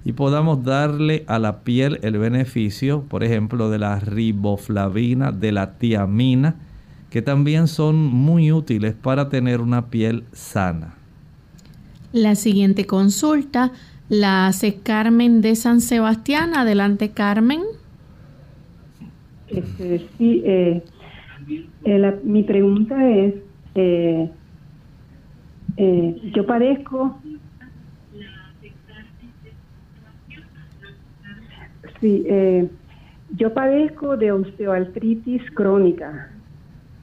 y 0.04 0.14
podamos 0.14 0.64
darle 0.64 1.24
a 1.28 1.40
la 1.40 1.60
piel 1.60 2.00
el 2.02 2.18
beneficio, 2.18 3.04
por 3.04 3.24
ejemplo, 3.24 3.70
de 3.70 3.80
la 3.80 4.00
riboflavina, 4.00 5.32
de 5.32 5.52
la 5.52 5.78
tiamina, 5.78 6.56
que 7.10 7.22
también 7.22 7.68
son 7.68 7.98
muy 7.98 8.52
útiles 8.52 8.96
para 8.96 9.30
tener 9.30 9.62
una 9.62 9.88
piel 9.90 10.24
sana. 10.32 10.96
La 12.14 12.36
siguiente 12.36 12.86
consulta 12.88 13.72
la 14.12 14.48
hace 14.48 14.76
Carmen 14.76 15.40
de 15.40 15.56
San 15.56 15.80
Sebastián. 15.80 16.54
Adelante, 16.54 17.12
Carmen. 17.12 17.62
Este, 19.48 20.06
sí, 20.18 20.44
eh, 20.46 20.84
eh, 21.86 22.20
mi 22.26 22.44
pregunta 22.44 23.10
es, 23.10 23.36
eh, 23.74 24.30
yo 26.34 26.46
padezco... 26.46 27.18
Sí, 32.02 32.26
yo 33.38 33.54
padezco 33.54 34.18
de 34.18 34.32
osteoartritis 34.32 35.44
crónica. 35.52 36.32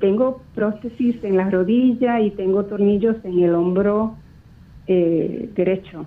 Tengo 0.00 0.42
prótesis 0.54 1.22
en 1.22 1.36
la 1.36 1.48
rodilla 1.48 2.20
y 2.20 2.32
tengo 2.32 2.64
tornillos 2.64 3.16
en 3.24 3.38
el 3.38 3.54
hombro 3.54 4.16
derecho. 4.86 6.04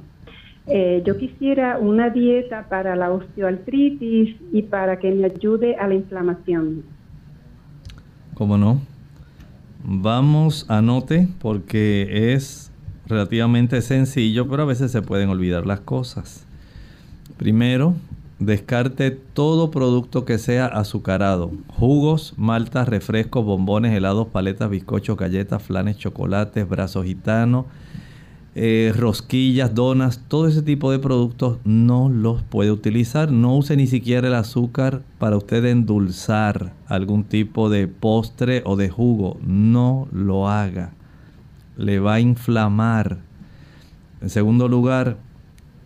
Eh, 0.68 1.02
yo 1.06 1.18
quisiera 1.18 1.80
una 1.80 2.10
dieta 2.10 2.68
para 2.70 2.96
la 2.96 3.12
osteoartritis 3.12 4.36
y 4.52 4.62
para 4.64 5.00
que 5.00 5.12
me 5.12 5.26
ayude 5.26 5.76
a 5.76 5.88
la 5.88 5.96
inflamación. 5.96 6.84
¿Cómo 8.36 8.58
no? 8.58 8.82
Vamos, 9.84 10.66
anote, 10.70 11.28
porque 11.40 12.34
es 12.34 12.72
relativamente 13.08 13.82
sencillo, 13.82 14.48
pero 14.48 14.64
a 14.64 14.68
veces 14.68 14.92
se 14.92 15.02
pueden 15.02 15.30
olvidar 15.30 15.66
las 15.66 15.80
cosas. 15.80 16.46
Primero, 17.38 17.96
descarte 18.38 19.10
todo 19.10 19.72
producto 19.72 20.26
que 20.26 20.38
sea 20.38 20.68
azucarado. 20.68 21.52
Jugos, 21.70 22.36
maltas, 22.38 22.88
refrescos, 22.88 23.44
bombones, 23.44 23.98
helados, 23.98 24.28
paletas, 24.28 24.70
bizcochos, 24.70 25.18
galletas, 25.18 25.64
flanes, 25.64 25.98
chocolates, 25.98 26.70
brazos 26.70 27.06
gitanos 27.06 27.66
eh, 28.54 28.92
rosquillas, 28.98 29.74
donas, 29.74 30.26
todo 30.28 30.46
ese 30.48 30.62
tipo 30.62 30.92
de 30.92 31.00
productos 31.00 31.60
no 31.64 32.10
los 32.10 32.44
puede 32.44 32.72
utilizar. 32.72 33.32
No 33.32 33.56
use 33.56 33.78
ni 33.78 33.88
siquiera 33.88 34.28
el 34.28 34.34
azúcar 34.34 35.04
para 35.20 35.38
usted 35.38 35.64
endulzar 35.66 36.74
algún 36.88 37.24
tipo 37.24 37.70
de 37.70 37.88
postre 37.88 38.62
o 38.66 38.76
de 38.76 38.90
jugo. 38.90 39.38
No 39.42 40.08
lo 40.12 40.50
haga. 40.50 40.92
Le 41.78 42.00
va 42.00 42.16
a 42.16 42.20
inflamar. 42.20 43.20
En 44.22 44.30
segundo 44.30 44.68
lugar, 44.68 45.18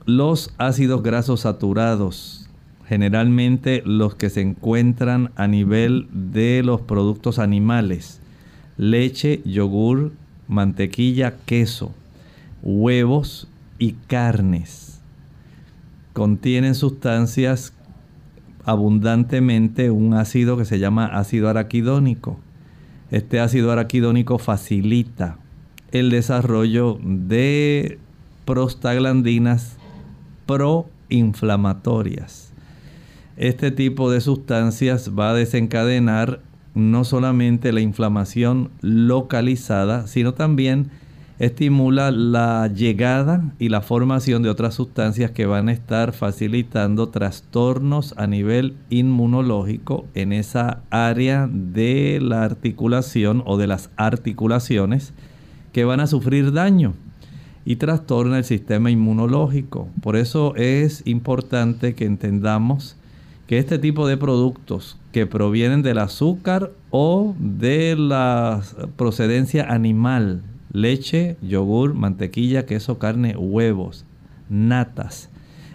los 0.05 0.51
ácidos 0.57 1.03
grasos 1.03 1.41
saturados. 1.41 2.49
Generalmente 2.87 3.81
los 3.85 4.15
que 4.15 4.29
se 4.29 4.41
encuentran 4.41 5.31
a 5.35 5.47
nivel 5.47 6.07
de 6.11 6.63
los 6.63 6.81
productos 6.81 7.37
animales. 7.37 8.21
Leche, 8.77 9.41
yogur, 9.45 10.11
mantequilla, 10.47 11.35
queso 11.45 11.93
huevos 12.65 13.47
y 13.79 13.93
carnes. 14.07 14.99
Contienen 16.13 16.75
sustancias 16.75 17.73
abundantemente 18.65 19.89
un 19.91 20.15
ácido 20.15 20.57
que 20.57 20.65
se 20.65 20.79
llama 20.79 21.05
ácido 21.05 21.47
araquidónico. 21.47 22.37
Este 23.11 23.39
ácido 23.39 23.71
araquidónico 23.71 24.39
facilita 24.39 25.37
el 25.91 26.09
desarrollo 26.09 26.97
de 27.03 27.99
prostaglandinas 28.45 29.77
proinflamatorias. 30.47 32.51
Este 33.37 33.69
tipo 33.69 34.09
de 34.09 34.21
sustancias 34.21 35.11
va 35.17 35.29
a 35.29 35.35
desencadenar 35.35 36.41
no 36.73 37.03
solamente 37.03 37.71
la 37.71 37.81
inflamación 37.81 38.71
localizada, 38.81 40.07
sino 40.07 40.33
también 40.33 40.89
estimula 41.39 42.11
la 42.11 42.67
llegada 42.67 43.53
y 43.59 43.69
la 43.69 43.81
formación 43.81 44.41
de 44.43 44.49
otras 44.49 44.75
sustancias 44.75 45.31
que 45.31 45.45
van 45.45 45.69
a 45.69 45.73
estar 45.73 46.13
facilitando 46.13 47.09
trastornos 47.09 48.13
a 48.17 48.27
nivel 48.27 48.75
inmunológico 48.89 50.05
en 50.13 50.31
esa 50.31 50.81
área 50.89 51.49
de 51.51 52.19
la 52.21 52.43
articulación 52.43 53.43
o 53.45 53.57
de 53.57 53.67
las 53.67 53.89
articulaciones 53.97 55.13
que 55.73 55.83
van 55.83 55.99
a 55.99 56.07
sufrir 56.07 56.53
daño 56.53 56.93
y 57.65 57.77
trastorna 57.77 58.37
el 58.37 58.45
sistema 58.45 58.91
inmunológico. 58.91 59.89
Por 60.01 60.15
eso 60.15 60.55
es 60.55 61.01
importante 61.05 61.95
que 61.95 62.05
entendamos 62.05 62.95
que 63.47 63.57
este 63.57 63.77
tipo 63.77 64.07
de 64.07 64.17
productos 64.17 64.97
que 65.11 65.25
provienen 65.25 65.81
del 65.81 65.97
azúcar 65.97 66.71
o 66.91 67.35
de 67.39 67.95
la 67.97 68.61
procedencia 68.95 69.65
animal, 69.65 70.43
leche, 70.75 71.37
yogur, 71.41 71.93
mantequilla, 71.93 72.65
queso, 72.65 72.99
carne, 72.99 73.35
huevos, 73.37 74.05
natas. 74.49 75.29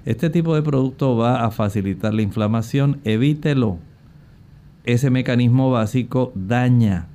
Este 0.05 0.31
tipo 0.31 0.55
de 0.55 0.63
producto 0.63 1.17
va 1.17 1.45
a 1.45 1.51
facilitar 1.51 2.15
la 2.15 2.23
inflamación, 2.23 3.01
evítelo. 3.05 3.79
Ese 4.85 5.11
mecanismo 5.11 5.71
básico 5.71 6.33
daña 6.35 7.09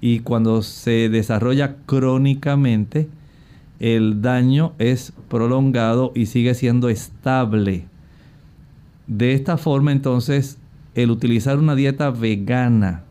y 0.00 0.20
cuando 0.20 0.62
se 0.62 1.08
desarrolla 1.08 1.76
crónicamente, 1.86 3.08
el 3.78 4.20
daño 4.20 4.74
es 4.78 5.12
prolongado 5.28 6.12
y 6.14 6.26
sigue 6.26 6.54
siendo 6.54 6.88
estable. 6.88 7.86
De 9.06 9.34
esta 9.34 9.56
forma 9.56 9.92
entonces, 9.92 10.58
el 10.94 11.10
utilizar 11.10 11.58
una 11.58 11.74
dieta 11.74 12.10
vegana 12.10 13.04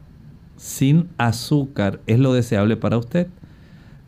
sin 0.58 1.08
azúcar 1.18 2.02
es 2.08 2.20
lo 2.20 2.34
deseable 2.34 2.78
para 2.78 2.98
usted 2.98 3.28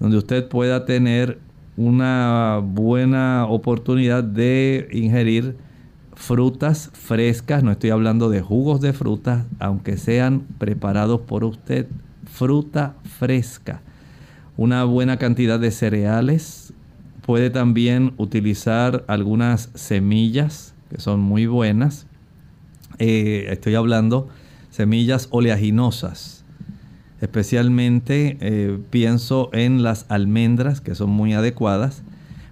donde 0.03 0.17
usted 0.17 0.49
pueda 0.49 0.83
tener 0.83 1.39
una 1.77 2.59
buena 2.61 3.45
oportunidad 3.47 4.21
de 4.21 4.89
ingerir 4.91 5.55
frutas 6.13 6.89
frescas, 6.91 7.63
no 7.63 7.71
estoy 7.71 7.91
hablando 7.91 8.29
de 8.29 8.41
jugos 8.41 8.81
de 8.81 8.91
frutas, 8.91 9.45
aunque 9.59 9.95
sean 9.95 10.41
preparados 10.57 11.21
por 11.21 11.45
usted, 11.45 11.87
fruta 12.25 12.97
fresca, 13.17 13.81
una 14.57 14.83
buena 14.83 15.15
cantidad 15.15 15.57
de 15.57 15.71
cereales, 15.71 16.73
puede 17.25 17.49
también 17.49 18.13
utilizar 18.17 19.05
algunas 19.07 19.69
semillas 19.73 20.73
que 20.89 20.99
son 20.99 21.21
muy 21.21 21.45
buenas, 21.45 22.07
eh, 22.99 23.47
estoy 23.51 23.75
hablando 23.75 24.27
semillas 24.69 25.29
oleaginosas, 25.31 26.42
especialmente 27.23 28.37
eh, 28.41 28.77
pienso 28.89 29.49
en 29.53 29.81
las 29.81 30.05
almendras 30.09 30.81
que 30.81 30.93
son 30.93 31.09
muy 31.09 31.31
adecuadas. 31.33 32.03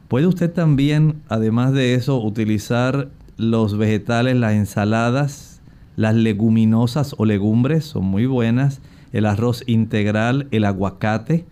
Puede 0.08 0.28
usted 0.28 0.50
también, 0.50 1.22
además 1.28 1.74
de 1.74 1.94
eso, 1.94 2.24
utilizar 2.24 3.10
los 3.36 3.78
vegetales, 3.78 4.38
las 4.38 4.54
ensaladas, 4.54 5.62
las 5.98 6.16
leguminosas 6.16 7.16
o 7.18 7.26
legumbres, 7.26 7.84
son 7.84 8.06
muy 8.06 8.26
buenas. 8.28 8.80
El 9.12 9.26
arroz 9.26 9.62
integral, 9.68 10.48
el 10.52 10.64
aguacate. 10.64 11.46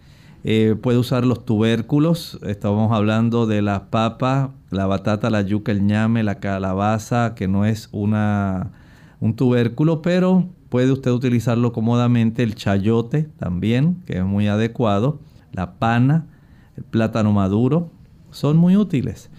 Eh, 0.45 0.77
puede 0.81 0.97
usar 0.97 1.25
los 1.25 1.43
tubérculos. 1.43 2.39
Estamos 2.47 2.93
hablando 2.93 3.47
de 3.47 3.61
la 3.61 3.89
papa, 3.89 4.53
la 4.69 4.85
batata, 4.85 5.29
la 5.29 5.41
yuca, 5.41 5.73
el 5.73 5.85
ñame, 5.85 6.23
la 6.23 6.39
calabaza, 6.39 7.35
que 7.35 7.49
no 7.49 7.65
es 7.65 7.89
una, 7.91 8.71
un 9.19 9.35
tubérculo, 9.35 10.01
pero 10.01 10.47
Puede 10.69 10.91
usted 10.91 11.11
utilizarlo 11.11 11.73
cómodamente 11.73 12.43
el 12.43 12.55
chayote 12.55 13.23
también, 13.37 14.03
que 14.05 14.19
es 14.19 14.23
muy 14.23 14.47
adecuado. 14.47 15.19
La 15.51 15.79
pana, 15.79 16.27
el 16.77 16.83
plátano 16.83 17.33
maduro, 17.33 17.91
son 18.29 18.57
muy 18.57 18.77
útiles. 18.77 19.31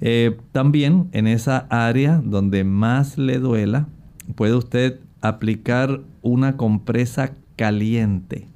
Eh, 0.00 0.38
también 0.52 1.08
en 1.12 1.26
esa 1.26 1.66
área 1.70 2.22
donde 2.24 2.64
más 2.64 3.18
le 3.18 3.38
duela, 3.38 3.88
puede 4.34 4.54
usted 4.54 5.00
aplicar 5.20 6.00
una 6.22 6.56
compresa 6.56 7.34
caliente. 7.56 8.48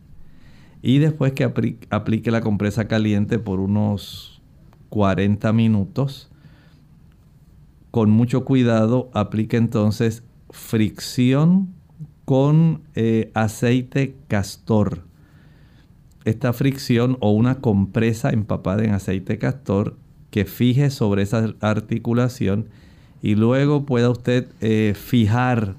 Y 0.82 0.98
después 0.98 1.32
que 1.32 1.44
aplique 1.90 2.30
la 2.30 2.40
compresa 2.40 2.88
caliente 2.88 3.38
por 3.38 3.60
unos 3.60 4.40
40 4.88 5.52
minutos, 5.52 6.30
con 7.90 8.10
mucho 8.10 8.44
cuidado 8.44 9.10
aplique 9.12 9.56
entonces 9.56 10.24
fricción 10.50 11.74
con 12.32 12.80
eh, 12.94 13.30
aceite 13.34 14.14
castor. 14.26 15.02
Esta 16.24 16.54
fricción 16.54 17.18
o 17.20 17.30
una 17.30 17.56
compresa 17.56 18.30
empapada 18.30 18.84
en 18.84 18.92
aceite 18.92 19.36
castor 19.36 19.96
que 20.30 20.46
fije 20.46 20.88
sobre 20.88 21.24
esa 21.24 21.52
articulación 21.60 22.68
y 23.20 23.34
luego 23.34 23.84
pueda 23.84 24.08
usted 24.08 24.46
eh, 24.62 24.94
fijar 24.96 25.74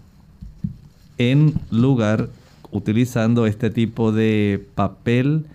en 1.17 1.55
lugar 1.71 2.29
utilizando 2.69 3.47
este 3.47 3.71
tipo 3.71 4.11
de 4.11 4.63
papel 4.75 5.47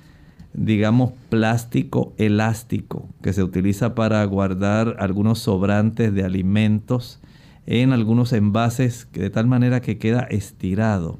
digamos 0.52 1.12
plástico 1.28 2.12
elástico 2.18 3.08
que 3.22 3.32
se 3.32 3.44
utiliza 3.44 3.94
para 3.94 4.24
guardar 4.24 4.96
algunos 4.98 5.38
sobrantes 5.38 6.12
de 6.12 6.24
alimentos 6.24 7.20
en 7.70 7.92
algunos 7.92 8.32
envases 8.32 9.08
de 9.12 9.28
tal 9.28 9.46
manera 9.46 9.82
que 9.82 9.98
queda 9.98 10.22
estirado. 10.22 11.18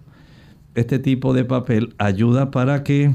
Este 0.74 0.98
tipo 0.98 1.34
de 1.34 1.44
papel 1.44 1.94
ayuda 1.98 2.50
para 2.50 2.82
que 2.84 3.14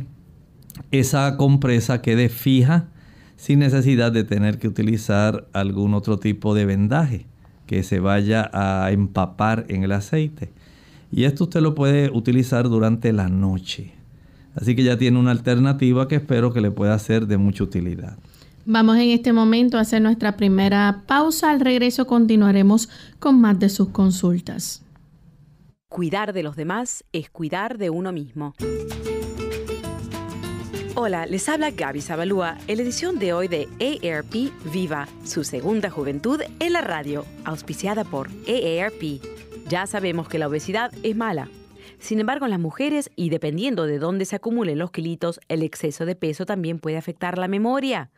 esa 0.92 1.36
compresa 1.36 2.04
quede 2.04 2.30
fija 2.30 2.90
sin 3.36 3.58
necesidad 3.58 4.12
de 4.12 4.24
tener 4.24 4.60
que 4.60 4.68
utilizar 4.68 5.48
algún 5.52 5.96
otro 5.96 6.20
tipo 6.20 6.54
de 6.54 6.66
vendaje 6.66 7.26
que 7.66 7.82
se 7.82 8.00
vaya 8.00 8.52
a 8.54 8.92
empapar 8.92 9.66
en 9.68 9.84
el 9.84 9.94
aceite. 9.94 10.52
Y 11.12 11.24
esto 11.24 11.46
usted 11.46 11.62
lo 11.62 11.74
puede 11.74 12.12
utilizar 12.12 12.70
durante 12.70 13.14
la 13.14 13.30
noche. 13.30 13.94
Así 14.54 14.76
que 14.76 14.84
ya 14.84 14.98
tiene 14.98 15.18
una 15.18 15.32
alternativa 15.32 16.08
que 16.08 16.18
espero 16.18 16.54
que 16.54 16.62
le 16.62 16.70
pueda 16.70 16.98
ser 17.00 17.26
de 17.26 17.38
mucha 17.38 17.64
utilidad. 17.64 18.16
Vamos 18.66 18.96
en 18.96 19.10
este 19.10 19.34
momento 19.34 19.78
a 19.78 19.82
hacer 19.82 20.02
nuestra 20.02 20.38
primera 20.38 21.04
pausa. 21.06 21.52
Al 21.52 21.60
regreso 21.60 22.08
continuaremos 22.08 22.88
con 23.20 23.42
más 23.42 23.60
de 23.60 23.68
sus 23.68 23.90
consultas. 23.90 24.86
Cuidar 25.90 26.32
de 26.32 26.44
los 26.44 26.56
demás 26.56 27.04
es 27.12 27.30
cuidar 27.30 27.78
de 27.78 27.90
uno 27.90 28.14
mismo. 28.14 28.56
Hola, 30.96 31.26
les 31.26 31.50
habla 31.50 31.72
Gaby 31.72 32.00
Zabalúa 32.00 32.58
en 32.68 32.78
la 32.78 32.84
edición 32.84 33.20
de 33.20 33.34
hoy 33.34 33.50
de 33.50 33.68
AARP 33.82 34.54
Viva, 34.72 35.10
su 35.26 35.44
segunda 35.44 35.90
juventud 35.90 36.40
en 36.60 36.72
la 36.72 36.82
radio, 36.82 37.26
auspiciada 37.44 38.06
por 38.06 38.30
AARP. 38.48 39.20
Ya 39.68 39.88
sabemos 39.88 40.30
que 40.30 40.40
la 40.40 40.48
obesidad 40.48 40.94
es 41.04 41.18
mala. 41.18 41.50
Sin 42.00 42.20
embargo, 42.20 42.46
en 42.46 42.52
las 42.52 42.60
mujeres, 42.60 43.12
y 43.16 43.30
dependiendo 43.30 43.86
de 43.86 44.00
dónde 44.00 44.24
se 44.24 44.38
acumulen 44.38 44.78
los 44.78 44.92
kilitos, 44.92 45.42
el 45.50 45.64
exceso 45.64 46.06
de 46.06 46.16
peso 46.16 46.46
también 46.46 46.80
puede 46.80 46.98
afectar 46.98 47.38
la 47.38 47.48
memoria. 47.48 48.10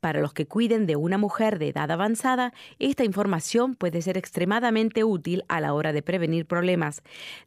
Para 0.00 0.20
los 0.20 0.32
que 0.32 0.46
cuiden 0.46 0.86
de 0.86 0.96
una 0.96 1.18
mujer 1.18 1.58
de 1.58 1.68
edad 1.68 1.90
avanzada, 1.90 2.52
esta 2.78 3.04
información 3.04 3.74
puede 3.74 4.02
ser 4.02 4.16
extremadamente 4.16 5.04
útil 5.04 5.44
a 5.48 5.60
la 5.60 5.74
hora 5.74 5.92
de 5.92 6.02
prevenir 6.02 6.46
problemas. 6.46 7.02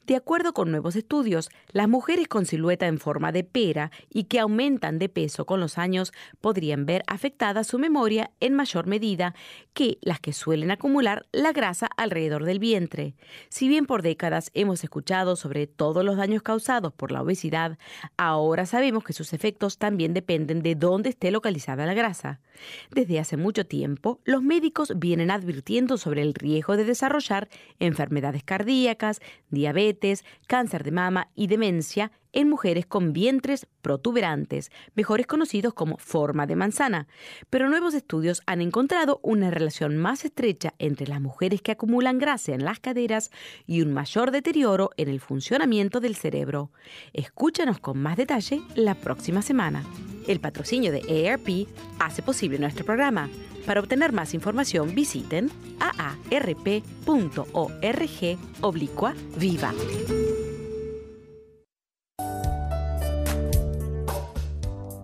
De 0.05 0.15
acuerdo 0.15 0.53
con 0.53 0.71
nuevos 0.71 0.95
estudios, 0.95 1.49
las 1.71 1.87
mujeres 1.87 2.27
con 2.27 2.45
silueta 2.45 2.87
en 2.87 2.99
forma 2.99 3.31
de 3.31 3.43
pera 3.43 3.91
y 4.09 4.25
que 4.25 4.39
aumentan 4.39 4.99
de 4.99 5.09
peso 5.09 5.45
con 5.45 5.59
los 5.59 5.77
años 5.77 6.13
podrían 6.39 6.85
ver 6.85 7.03
afectada 7.07 7.63
su 7.63 7.79
memoria 7.79 8.31
en 8.39 8.53
mayor 8.53 8.87
medida 8.87 9.35
que 9.73 9.97
las 10.01 10.19
que 10.19 10.33
suelen 10.33 10.71
acumular 10.71 11.25
la 11.31 11.51
grasa 11.51 11.87
alrededor 11.97 12.45
del 12.45 12.59
vientre. 12.59 13.15
Si 13.49 13.67
bien 13.67 13.85
por 13.85 14.01
décadas 14.01 14.51
hemos 14.53 14.83
escuchado 14.83 15.35
sobre 15.35 15.67
todos 15.67 16.03
los 16.03 16.17
daños 16.17 16.41
causados 16.41 16.93
por 16.93 17.11
la 17.11 17.21
obesidad, 17.21 17.77
ahora 18.17 18.65
sabemos 18.65 19.03
que 19.03 19.13
sus 19.13 19.33
efectos 19.33 19.77
también 19.77 20.13
dependen 20.13 20.61
de 20.61 20.75
dónde 20.75 21.09
esté 21.09 21.31
localizada 21.31 21.85
la 21.85 21.93
grasa. 21.93 22.10
Desde 22.91 23.19
hace 23.19 23.37
mucho 23.37 23.65
tiempo, 23.65 24.19
los 24.25 24.43
médicos 24.43 24.93
vienen 24.97 25.31
advirtiendo 25.31 25.97
sobre 25.97 26.21
el 26.21 26.33
riesgo 26.33 26.77
de 26.77 26.85
desarrollar 26.85 27.49
enfermedades 27.79 28.43
cardíacas, 28.43 29.21
diabetes, 29.49 30.23
cáncer 30.47 30.83
de 30.83 30.91
mama 30.91 31.29
y 31.35 31.47
demencia 31.47 32.11
en 32.33 32.49
mujeres 32.49 32.85
con 32.85 33.13
vientres 33.13 33.67
protuberantes, 33.81 34.71
mejores 34.95 35.27
conocidos 35.27 35.73
como 35.73 35.97
forma 35.97 36.47
de 36.47 36.55
manzana. 36.55 37.07
Pero 37.49 37.69
nuevos 37.69 37.93
estudios 37.93 38.41
han 38.45 38.61
encontrado 38.61 39.19
una 39.23 39.51
relación 39.51 39.97
más 39.97 40.23
estrecha 40.25 40.73
entre 40.79 41.07
las 41.07 41.21
mujeres 41.21 41.61
que 41.61 41.71
acumulan 41.71 42.19
grasa 42.19 42.53
en 42.53 42.63
las 42.63 42.79
caderas 42.79 43.31
y 43.65 43.81
un 43.81 43.93
mayor 43.93 44.31
deterioro 44.31 44.91
en 44.97 45.09
el 45.09 45.19
funcionamiento 45.19 45.99
del 45.99 46.15
cerebro. 46.15 46.71
Escúchanos 47.13 47.79
con 47.79 47.97
más 47.99 48.17
detalle 48.17 48.61
la 48.75 48.95
próxima 48.95 49.41
semana. 49.41 49.83
El 50.27 50.39
patrocinio 50.39 50.91
de 50.91 51.29
AARP 51.29 51.67
hace 51.99 52.21
posible 52.21 52.59
nuestro 52.59 52.85
programa. 52.85 53.29
Para 53.65 53.79
obtener 53.79 54.11
más 54.11 54.33
información 54.33 54.95
visiten 54.95 55.49
aarp.org 55.79 56.87
oblicua 58.61 59.13
viva. 59.37 59.73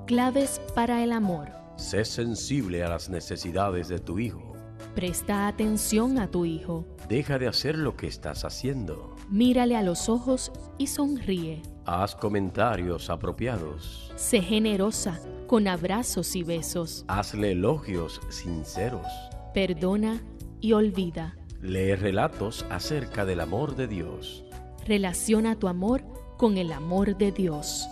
Claves 0.05 0.61
para 0.73 1.03
el 1.03 1.11
amor. 1.11 1.49
Sé 1.75 2.05
sensible 2.05 2.83
a 2.83 2.89
las 2.89 3.09
necesidades 3.09 3.89
de 3.89 3.99
tu 3.99 4.19
hijo. 4.19 4.55
Presta 4.95 5.47
atención 5.47 6.17
a 6.17 6.31
tu 6.31 6.45
hijo. 6.45 6.85
Deja 7.07 7.37
de 7.37 7.47
hacer 7.47 7.77
lo 7.77 7.95
que 7.95 8.07
estás 8.07 8.45
haciendo. 8.45 9.15
Mírale 9.29 9.75
a 9.75 9.83
los 9.83 10.09
ojos 10.09 10.51
y 10.77 10.87
sonríe. 10.87 11.61
Haz 11.89 12.17
comentarios 12.17 13.09
apropiados. 13.09 14.11
Sé 14.17 14.41
generosa 14.41 15.21
con 15.47 15.69
abrazos 15.69 16.35
y 16.35 16.43
besos. 16.43 17.05
Hazle 17.07 17.53
elogios 17.53 18.19
sinceros. 18.27 19.07
Perdona 19.53 20.21
y 20.59 20.73
olvida. 20.73 21.37
Lee 21.61 21.95
relatos 21.95 22.65
acerca 22.69 23.23
del 23.23 23.39
amor 23.39 23.77
de 23.77 23.87
Dios. 23.87 24.43
Relaciona 24.85 25.55
tu 25.55 25.69
amor 25.69 26.03
con 26.35 26.57
el 26.57 26.73
amor 26.73 27.17
de 27.17 27.31
Dios. 27.31 27.87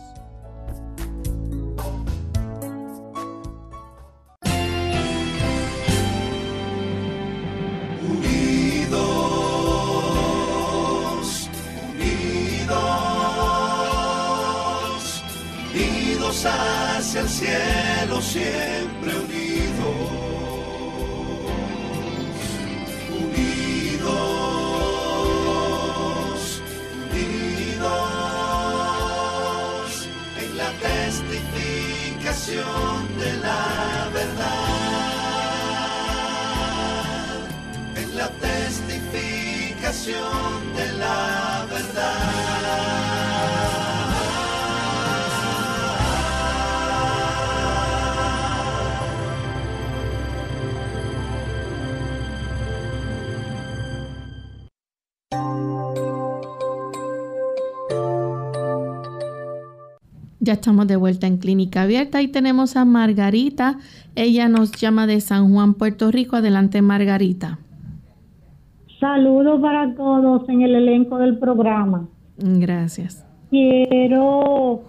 Estamos 60.66 60.88
de 60.88 60.96
vuelta 60.96 61.28
en 61.28 61.38
Clínica 61.38 61.84
Abierta 61.84 62.24
y 62.24 62.28
tenemos 62.28 62.76
a 62.76 62.86
Margarita. 62.86 63.78
Ella 64.16 64.50
nos 64.50 64.72
llama 64.72 65.06
de 65.06 65.22
San 65.22 65.54
Juan, 65.54 65.76
Puerto 65.76 66.10
Rico. 66.10 66.38
Adelante, 66.38 66.82
Margarita. 66.82 67.60
Saludos 69.00 69.62
para 69.62 69.94
todos 69.94 70.50
en 70.50 70.64
el 70.64 70.74
elenco 70.74 71.20
del 71.20 71.38
programa. 71.38 72.08
Gracias. 72.38 73.24
Quiero 73.52 74.82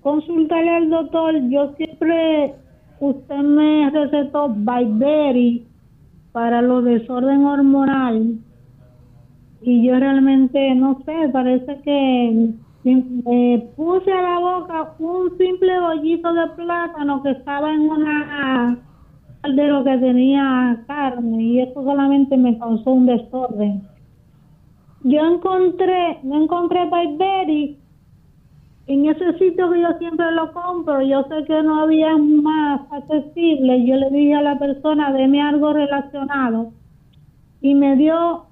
consultarle 0.00 0.70
al 0.70 0.88
doctor. 0.88 1.34
Yo 1.50 1.74
siempre, 1.76 2.54
usted 2.98 3.42
me 3.42 3.90
recetó 3.90 4.48
Byberry 4.48 5.66
para 6.32 6.62
los 6.62 6.82
desorden 6.82 7.44
hormonal 7.44 8.38
y 9.60 9.86
yo 9.86 9.98
realmente 9.98 10.74
no 10.74 11.02
sé, 11.04 11.28
parece 11.30 11.78
que 11.82 12.54
me 12.84 13.66
puse 13.76 14.12
a 14.12 14.22
la 14.22 14.38
boca 14.38 14.94
un 14.98 15.36
simple 15.38 15.80
bollito 15.80 16.32
de 16.32 16.46
plátano 16.48 17.22
que 17.22 17.30
estaba 17.30 17.72
en 17.72 17.80
una 17.80 18.78
caldero 19.42 19.84
que 19.84 19.98
tenía 19.98 20.82
carne 20.86 21.42
y 21.42 21.60
eso 21.60 21.82
solamente 21.82 22.36
me 22.36 22.58
causó 22.58 22.92
un 22.92 23.06
desorden. 23.06 23.82
Yo 25.02 25.20
encontré, 25.20 26.18
no 26.22 26.42
encontré 26.42 26.86
Byberry 26.86 27.78
en 28.86 29.06
ese 29.06 29.32
sitio 29.38 29.70
que 29.70 29.80
yo 29.80 29.98
siempre 29.98 30.30
lo 30.32 30.52
compro, 30.52 31.00
yo 31.02 31.24
sé 31.24 31.44
que 31.44 31.62
no 31.62 31.82
había 31.82 32.16
más 32.16 32.80
accesible, 32.90 33.84
yo 33.84 33.96
le 33.96 34.10
dije 34.10 34.34
a 34.34 34.42
la 34.42 34.58
persona, 34.58 35.12
deme 35.12 35.40
algo 35.40 35.72
relacionado 35.72 36.72
y 37.62 37.74
me 37.74 37.96
dio, 37.96 38.44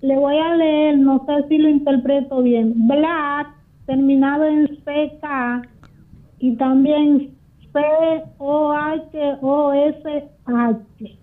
le 0.00 0.16
voy 0.16 0.36
a 0.38 0.54
leer, 0.56 0.98
no 0.98 1.24
sé 1.26 1.48
si 1.48 1.58
lo 1.58 1.68
interpreto 1.68 2.42
bien, 2.42 2.74
Black, 2.88 3.55
terminado 3.86 4.44
en 4.46 4.66
CK 4.84 5.68
y 6.38 6.56
también 6.56 7.34
C-O-H-O-S-H. 9.86 11.18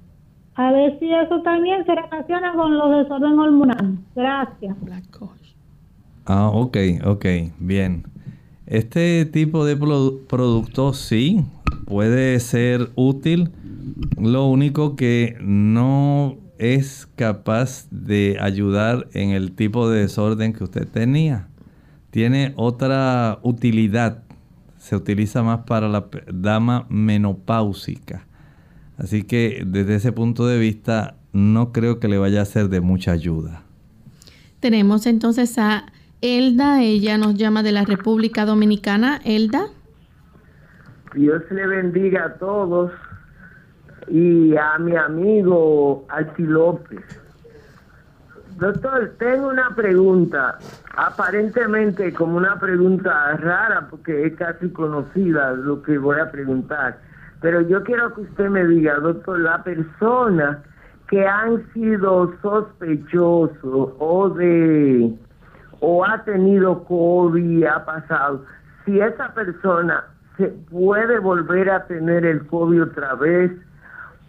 A 0.56 0.71
ver 0.71 0.99
si 0.99 1.12
eso 1.12 1.41
también 1.41 1.84
se 1.86 1.95
relaciona 1.95 2.54
con 2.54 2.78
los 2.78 2.97
desorden 3.04 3.39
hormonal. 3.39 3.97
Gracias. 4.15 4.76
Ah, 6.26 6.49
ok, 6.54 6.78
ok, 7.06 7.26
bien. 7.60 8.04
Este 8.67 9.26
tipo 9.26 9.65
de 9.65 9.78
produ- 9.78 10.19
producto 10.28 10.93
sí 10.93 11.43
puede 11.86 12.39
ser 12.39 12.89
útil. 12.95 13.49
Lo 14.19 14.47
único 14.47 14.95
que 14.95 15.36
no 15.41 16.36
es 16.60 17.08
capaz 17.15 17.88
de 17.89 18.38
ayudar 18.39 19.08
en 19.13 19.32
el 19.32 19.54
tipo 19.54 19.89
de 19.89 20.02
desorden 20.02 20.54
que 20.54 20.63
usted 20.63 20.88
tenía. 20.88 21.47
Tiene 22.13 22.54
otra 22.58 23.39
utilidad. 23.41 24.21
Se 24.78 24.95
utiliza 24.95 25.41
más 25.41 25.62
para 25.62 25.89
la 25.89 26.06
dama 26.32 26.86
menopáusica. 26.88 28.28
Así 28.99 29.23
que 29.23 29.63
desde 29.65 29.95
ese 29.95 30.12
punto 30.12 30.45
de 30.45 30.60
vista 30.60 31.15
no 31.32 31.71
creo 31.71 31.99
que 31.99 32.08
le 32.08 32.19
vaya 32.19 32.43
a 32.43 32.45
ser 32.45 32.69
de 32.69 32.82
mucha 32.82 33.13
ayuda. 33.13 33.63
Tenemos 34.60 35.08
entonces 35.08 35.58
a 35.58 35.88
Elda. 36.21 36.84
Ella 36.84 37.17
nos 37.17 37.34
llama 37.34 37.63
de 37.63 37.71
la 37.71 37.84
República 37.84 38.45
Dominicana. 38.45 39.19
Elda. 39.26 39.69
Dios 41.15 41.41
le 41.49 41.65
bendiga 41.65 42.26
a 42.26 42.34
todos 42.36 42.91
y 44.08 44.56
a 44.56 44.78
mi 44.78 44.95
amigo 44.95 46.06
Alci 46.10 46.43
López. 46.43 47.23
Doctor, 48.63 49.12
tengo 49.19 49.49
una 49.49 49.76
pregunta, 49.76 50.58
aparentemente 50.95 52.13
como 52.13 52.38
una 52.38 52.58
pregunta 52.58 53.36
rara 53.36 53.88
porque 53.89 54.28
es 54.28 54.36
casi 54.36 54.69
conocida 54.69 55.52
lo 55.52 55.84
que 55.84 55.97
voy 55.97 56.17
a 56.17 56.32
preguntar, 56.32 56.97
pero 57.41 57.60
yo 57.60 57.84
quiero 57.84 58.13
que 58.13 58.21
usted 58.21 58.47
me 58.47 58.65
diga, 58.65 58.95
doctor, 58.99 59.41
la 59.41 59.62
persona 59.63 60.63
que 61.10 61.28
han 61.28 61.69
sido 61.73 62.34
sospechosos 62.41 63.89
o 63.99 64.30
de 64.30 65.13
o 65.82 66.06
ha 66.06 66.23
tenido 66.23 66.86
COVID, 66.86 67.65
ha 67.65 67.84
pasado, 67.84 68.45
si 68.86 68.97
esa 68.97 69.34
persona 69.34 70.06
se 70.38 70.47
puede 70.71 71.19
volver 71.19 71.69
a 71.69 71.86
tener 71.86 72.26
el 72.26 72.47
COVID 72.47 72.84
otra 72.84 73.15
vez 73.15 73.52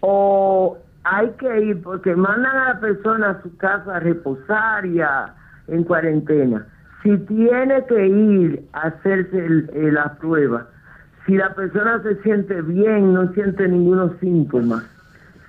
o 0.00 0.76
hay 1.04 1.30
que 1.38 1.60
ir 1.66 1.82
porque 1.82 2.16
mandan 2.16 2.56
a 2.56 2.68
la 2.74 2.80
persona 2.80 3.30
a 3.30 3.42
su 3.42 3.56
casa 3.56 3.96
a 3.96 4.00
reposar 4.00 4.86
y 4.86 5.00
a- 5.00 5.34
en 5.68 5.84
cuarentena. 5.84 6.66
Si 7.02 7.16
tiene 7.18 7.84
que 7.86 8.06
ir 8.06 8.64
a 8.72 8.88
hacerse 8.88 9.44
el- 9.44 9.70
eh, 9.74 9.92
la 9.92 10.14
prueba, 10.18 10.68
si 11.26 11.36
la 11.36 11.54
persona 11.54 12.02
se 12.02 12.16
siente 12.22 12.60
bien, 12.62 13.12
no 13.14 13.32
siente 13.32 13.68
ningunos 13.68 14.12
síntomas, 14.20 14.84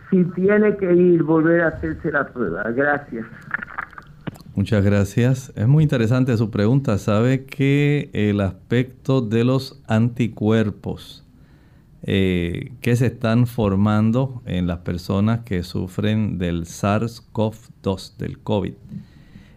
si 0.09 0.23
tiene 0.35 0.75
que 0.77 0.93
ir, 0.93 1.23
volver 1.23 1.61
a 1.61 1.67
hacerse 1.69 2.11
la 2.11 2.27
prueba. 2.27 2.63
Gracias. 2.71 3.25
Muchas 4.55 4.85
gracias. 4.85 5.51
Es 5.57 5.67
muy 5.67 5.83
interesante 5.83 6.35
su 6.37 6.49
pregunta. 6.49 6.97
Sabe 6.97 7.45
que 7.45 8.09
el 8.13 8.39
aspecto 8.39 9.19
de 9.21 9.43
los 9.43 9.83
anticuerpos 9.87 11.24
eh, 12.07 12.71
que 12.81 12.95
se 12.95 13.07
están 13.07 13.47
formando 13.47 14.43
en 14.45 14.67
las 14.67 14.79
personas 14.79 15.39
que 15.39 15.63
sufren 15.63 16.37
del 16.37 16.65
SARS-CoV-2, 16.65 18.17
del 18.17 18.37
COVID, 18.39 18.73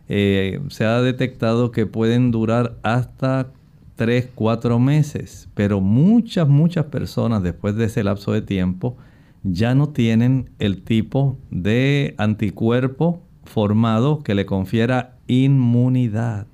eh, 0.09 0.61
se 0.69 0.87
ha 0.87 1.03
detectado 1.03 1.71
que 1.71 1.85
pueden 1.85 2.31
durar 2.31 2.79
hasta 2.83 3.53
3, 3.97 4.31
4 4.35 4.79
meses, 4.79 5.51
pero 5.55 5.83
muchas, 5.83 6.49
muchas 6.49 6.87
personas 6.87 7.43
después 7.43 7.77
de 7.77 7.85
ese 7.85 8.03
lapso 8.03 8.33
de 8.33 8.41
tiempo 8.41 8.97
ya 9.43 9.75
no 9.75 9.91
tienen 9.91 10.49
el 10.59 10.83
tipo 10.83 11.37
de 11.51 12.15
anticuerpo 12.17 13.21
formado 13.45 14.23
que 14.23 14.35
le 14.35 14.47
confiera 14.47 15.19
inmunidad, 15.27 16.47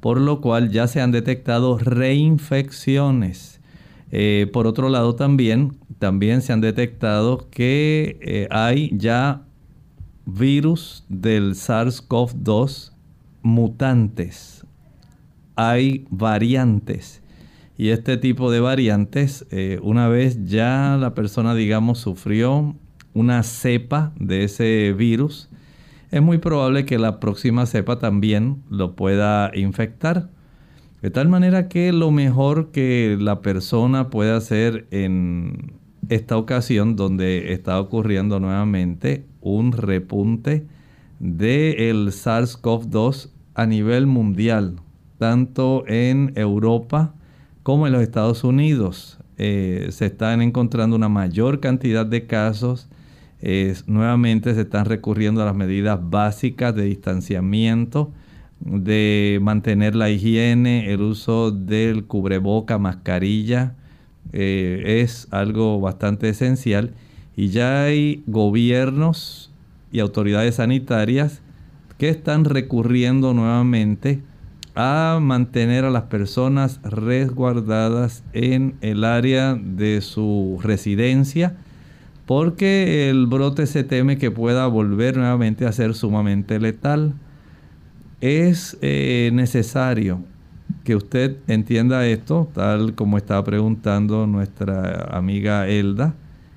por 0.00 0.20
lo 0.20 0.42
cual 0.42 0.70
ya 0.70 0.86
se 0.86 1.00
han 1.00 1.12
detectado 1.12 1.78
reinfecciones. 1.78 3.62
Eh, 4.16 4.48
por 4.52 4.68
otro 4.68 4.90
lado 4.90 5.16
también, 5.16 5.76
también 5.98 6.40
se 6.40 6.52
han 6.52 6.60
detectado 6.60 7.50
que 7.50 8.16
eh, 8.22 8.46
hay 8.52 8.92
ya 8.96 9.42
virus 10.24 11.04
del 11.08 11.54
SARS-CoV-2 11.56 12.92
mutantes. 13.42 14.64
Hay 15.56 16.06
variantes. 16.10 17.22
Y 17.76 17.88
este 17.88 18.16
tipo 18.16 18.52
de 18.52 18.60
variantes, 18.60 19.46
eh, 19.50 19.80
una 19.82 20.06
vez 20.06 20.44
ya 20.44 20.96
la 20.96 21.12
persona, 21.14 21.56
digamos, 21.56 21.98
sufrió 21.98 22.76
una 23.14 23.42
cepa 23.42 24.12
de 24.14 24.44
ese 24.44 24.94
virus, 24.96 25.48
es 26.12 26.22
muy 26.22 26.38
probable 26.38 26.86
que 26.86 27.00
la 27.00 27.18
próxima 27.18 27.66
cepa 27.66 27.98
también 27.98 28.62
lo 28.70 28.94
pueda 28.94 29.50
infectar. 29.56 30.28
De 31.04 31.10
tal 31.10 31.28
manera 31.28 31.68
que 31.68 31.92
lo 31.92 32.10
mejor 32.10 32.70
que 32.70 33.18
la 33.20 33.42
persona 33.42 34.08
puede 34.08 34.32
hacer 34.32 34.86
en 34.90 35.74
esta 36.08 36.38
ocasión 36.38 36.96
donde 36.96 37.52
está 37.52 37.78
ocurriendo 37.78 38.40
nuevamente 38.40 39.26
un 39.42 39.72
repunte 39.72 40.66
del 41.18 42.08
SARS-CoV-2 42.08 43.28
a 43.54 43.66
nivel 43.66 44.06
mundial, 44.06 44.76
tanto 45.18 45.84
en 45.88 46.32
Europa 46.36 47.12
como 47.62 47.86
en 47.86 47.92
los 47.92 48.00
Estados 48.00 48.42
Unidos. 48.42 49.18
Eh, 49.36 49.88
se 49.90 50.06
están 50.06 50.40
encontrando 50.40 50.96
una 50.96 51.10
mayor 51.10 51.60
cantidad 51.60 52.06
de 52.06 52.26
casos. 52.26 52.88
nuevamente 53.86 54.54
se 54.54 54.62
están 54.62 54.86
recurriendo 54.86 55.42
a 55.42 55.44
las 55.44 55.54
medidas 55.54 56.00
básicas 56.02 56.74
de 56.74 56.84
distanciamiento, 56.84 58.10
de 58.64 59.38
mantener 59.42 59.94
la 59.94 60.10
higiene, 60.10 60.92
el 60.92 61.02
uso 61.02 61.50
del 61.50 62.04
cubreboca, 62.04 62.78
mascarilla, 62.78 63.74
eh, 64.32 65.00
es 65.02 65.28
algo 65.30 65.80
bastante 65.80 66.28
esencial. 66.28 66.94
Y 67.36 67.48
ya 67.48 67.84
hay 67.84 68.22
gobiernos 68.26 69.52
y 69.92 70.00
autoridades 70.00 70.56
sanitarias 70.56 71.42
que 71.98 72.08
están 72.08 72.44
recurriendo 72.44 73.34
nuevamente 73.34 74.22
a 74.74 75.18
mantener 75.20 75.84
a 75.84 75.90
las 75.90 76.04
personas 76.04 76.80
resguardadas 76.82 78.24
en 78.32 78.74
el 78.80 79.04
área 79.04 79.54
de 79.54 80.00
su 80.00 80.58
residencia 80.62 81.56
porque 82.26 83.10
el 83.10 83.26
brote 83.26 83.66
se 83.66 83.84
teme 83.84 84.18
que 84.18 84.30
pueda 84.30 84.66
volver 84.66 85.16
nuevamente 85.16 85.66
a 85.66 85.72
ser 85.72 85.94
sumamente 85.94 86.58
letal. 86.58 87.14
Es 88.24 88.78
eh, 88.80 89.28
necesario 89.34 90.20
que 90.82 90.96
usted 90.96 91.36
entienda 91.46 92.06
esto, 92.06 92.48
tal 92.54 92.94
como 92.94 93.18
estaba 93.18 93.44
preguntando 93.44 94.26
nuestra 94.26 95.14
amiga 95.14 95.68
Elda. 95.68 96.14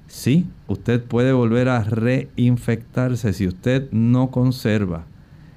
Sí, 0.08 0.45
usted 0.69 1.03
puede 1.03 1.34
volver 1.34 1.67
a 1.67 1.84
reinfectarse 1.84 3.34
si 3.34 3.47
usted 3.47 3.91
no 3.91 4.32
conserva 4.32 5.08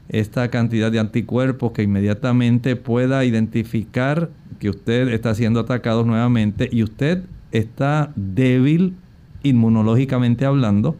esta 0.08 0.50
cantidad 0.50 0.90
de 0.90 0.98
anticuerpos 0.98 1.70
que 1.70 1.84
inmediatamente 1.84 2.74
pueda 2.74 3.24
identificar 3.24 4.30
que 4.58 4.68
usted 4.68 5.06
está 5.10 5.32
siendo 5.36 5.60
atacado 5.60 6.04
nuevamente 6.04 6.68
y 6.72 6.82
usted 6.82 7.22
está 7.52 8.12
débil 8.16 8.96
inmunológicamente 9.44 10.44
hablando, 10.44 10.96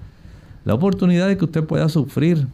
la 0.64 0.75
oportunidad 0.75 1.27
de 1.27 1.37
que 1.37 1.46
usted 1.46 1.64
pueda 1.64 1.88
sufrir, 1.88 2.46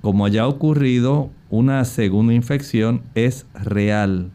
como 0.00 0.24
haya 0.24 0.46
ocurrido, 0.46 1.30
una 1.50 1.84
segunda 1.84 2.32
infección 2.34 3.02
es 3.14 3.46
real. 3.54 4.30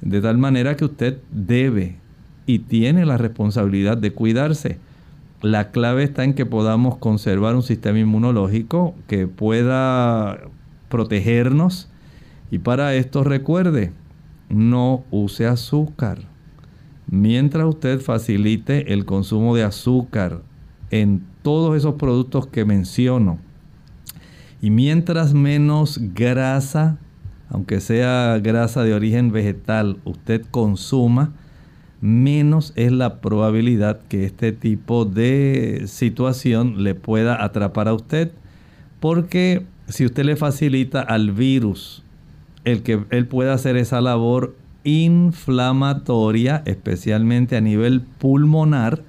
De 0.00 0.20
tal 0.20 0.38
manera 0.38 0.76
que 0.76 0.84
usted 0.84 1.18
debe 1.30 1.96
y 2.46 2.60
tiene 2.60 3.06
la 3.06 3.18
responsabilidad 3.18 3.96
de 3.96 4.12
cuidarse. 4.12 4.78
La 5.40 5.70
clave 5.70 6.04
está 6.04 6.24
en 6.24 6.34
que 6.34 6.46
podamos 6.46 6.96
conservar 6.98 7.54
un 7.56 7.62
sistema 7.62 7.98
inmunológico 7.98 8.94
que 9.08 9.26
pueda 9.26 10.38
protegernos. 10.88 11.88
Y 12.50 12.58
para 12.58 12.94
esto 12.94 13.24
recuerde, 13.24 13.92
no 14.48 15.04
use 15.10 15.46
azúcar. 15.46 16.18
Mientras 17.08 17.66
usted 17.66 18.00
facilite 18.00 18.92
el 18.92 19.04
consumo 19.04 19.56
de 19.56 19.64
azúcar 19.64 20.42
en 20.90 21.24
todos 21.42 21.76
esos 21.76 21.94
productos 21.94 22.46
que 22.46 22.64
menciono, 22.64 23.38
y 24.62 24.70
mientras 24.70 25.34
menos 25.34 25.98
grasa, 26.14 26.96
aunque 27.50 27.80
sea 27.80 28.38
grasa 28.38 28.84
de 28.84 28.94
origen 28.94 29.32
vegetal, 29.32 29.98
usted 30.04 30.42
consuma, 30.52 31.32
menos 32.00 32.72
es 32.76 32.92
la 32.92 33.20
probabilidad 33.20 34.00
que 34.08 34.24
este 34.24 34.52
tipo 34.52 35.04
de 35.04 35.82
situación 35.86 36.84
le 36.84 36.94
pueda 36.94 37.42
atrapar 37.42 37.88
a 37.88 37.94
usted. 37.94 38.30
Porque 39.00 39.66
si 39.88 40.06
usted 40.06 40.24
le 40.24 40.36
facilita 40.36 41.00
al 41.00 41.32
virus 41.32 42.04
el 42.64 42.84
que 42.84 43.04
él 43.10 43.26
pueda 43.26 43.54
hacer 43.54 43.76
esa 43.76 44.00
labor 44.00 44.54
inflamatoria, 44.84 46.62
especialmente 46.66 47.56
a 47.56 47.60
nivel 47.60 48.00
pulmonar, 48.00 49.02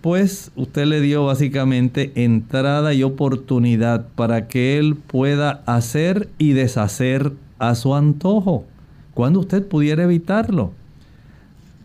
pues 0.00 0.52
usted 0.56 0.86
le 0.86 1.00
dio 1.00 1.26
básicamente 1.26 2.12
entrada 2.14 2.94
y 2.94 3.02
oportunidad 3.02 4.06
para 4.14 4.48
que 4.48 4.78
él 4.78 4.94
pueda 4.94 5.62
hacer 5.66 6.28
y 6.38 6.52
deshacer 6.52 7.32
a 7.58 7.74
su 7.74 7.94
antojo, 7.94 8.64
cuando 9.14 9.40
usted 9.40 9.66
pudiera 9.66 10.04
evitarlo. 10.04 10.72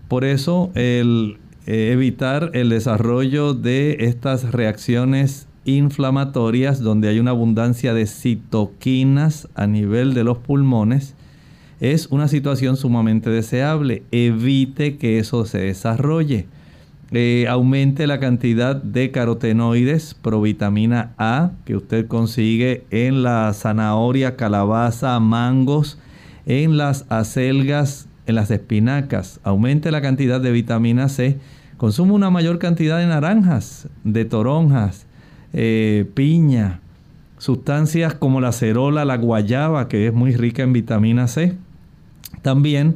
Por 0.08 0.26
eso 0.26 0.70
el 0.76 1.38
eh, 1.66 1.92
evitar 1.94 2.52
el 2.54 2.70
desarrollo 2.70 3.54
de 3.54 3.96
estas 4.02 4.52
reacciones 4.52 5.48
inflamatorias 5.64 6.82
donde 6.82 7.08
hay 7.08 7.20
una 7.20 7.32
abundancia 7.32 7.94
de 7.94 8.06
citoquinas 8.06 9.48
a 9.56 9.66
nivel 9.66 10.14
de 10.14 10.26
los 10.26 10.38
pulmones, 10.40 11.16
es 11.80 12.08
una 12.08 12.28
situación 12.28 12.76
sumamente 12.76 13.30
deseable. 13.30 14.04
Evite 14.12 14.98
que 14.98 15.20
eso 15.20 15.46
se 15.46 15.60
desarrolle. 15.60 16.48
Eh, 17.16 17.46
aumente 17.48 18.08
la 18.08 18.20
cantidad 18.20 18.76
de 18.76 19.12
carotenoides, 19.12 20.16
provitamina 20.16 21.14
A, 21.20 21.52
que 21.64 21.76
usted 21.76 22.08
consigue 22.08 22.86
en 22.90 23.22
la 23.22 23.54
zanahoria, 23.54 24.36
calabaza, 24.36 25.20
mangos, 25.20 26.00
en 26.48 26.76
las 26.76 27.06
acelgas, 27.10 28.08
en 28.26 28.34
las 28.34 28.50
espinacas. 28.50 29.40
Aumente 29.44 29.92
la 29.92 30.02
cantidad 30.02 30.42
de 30.42 30.52
vitamina 30.52 31.08
C. 31.08 31.38
Consume 31.78 32.14
una 32.14 32.32
mayor 32.32 32.58
cantidad 32.58 32.98
de 32.98 33.06
naranjas, 33.06 33.88
de 34.04 34.26
toronjas, 34.26 35.06
eh, 35.54 36.10
piña, 36.16 36.80
sustancias 37.38 38.16
como 38.16 38.42
la 38.42 38.54
cerola, 38.54 39.06
la 39.06 39.18
guayaba, 39.18 39.88
que 39.88 40.08
es 40.08 40.14
muy 40.14 40.36
rica 40.36 40.64
en 40.64 40.74
vitamina 40.74 41.28
C. 41.28 41.56
También 42.42 42.96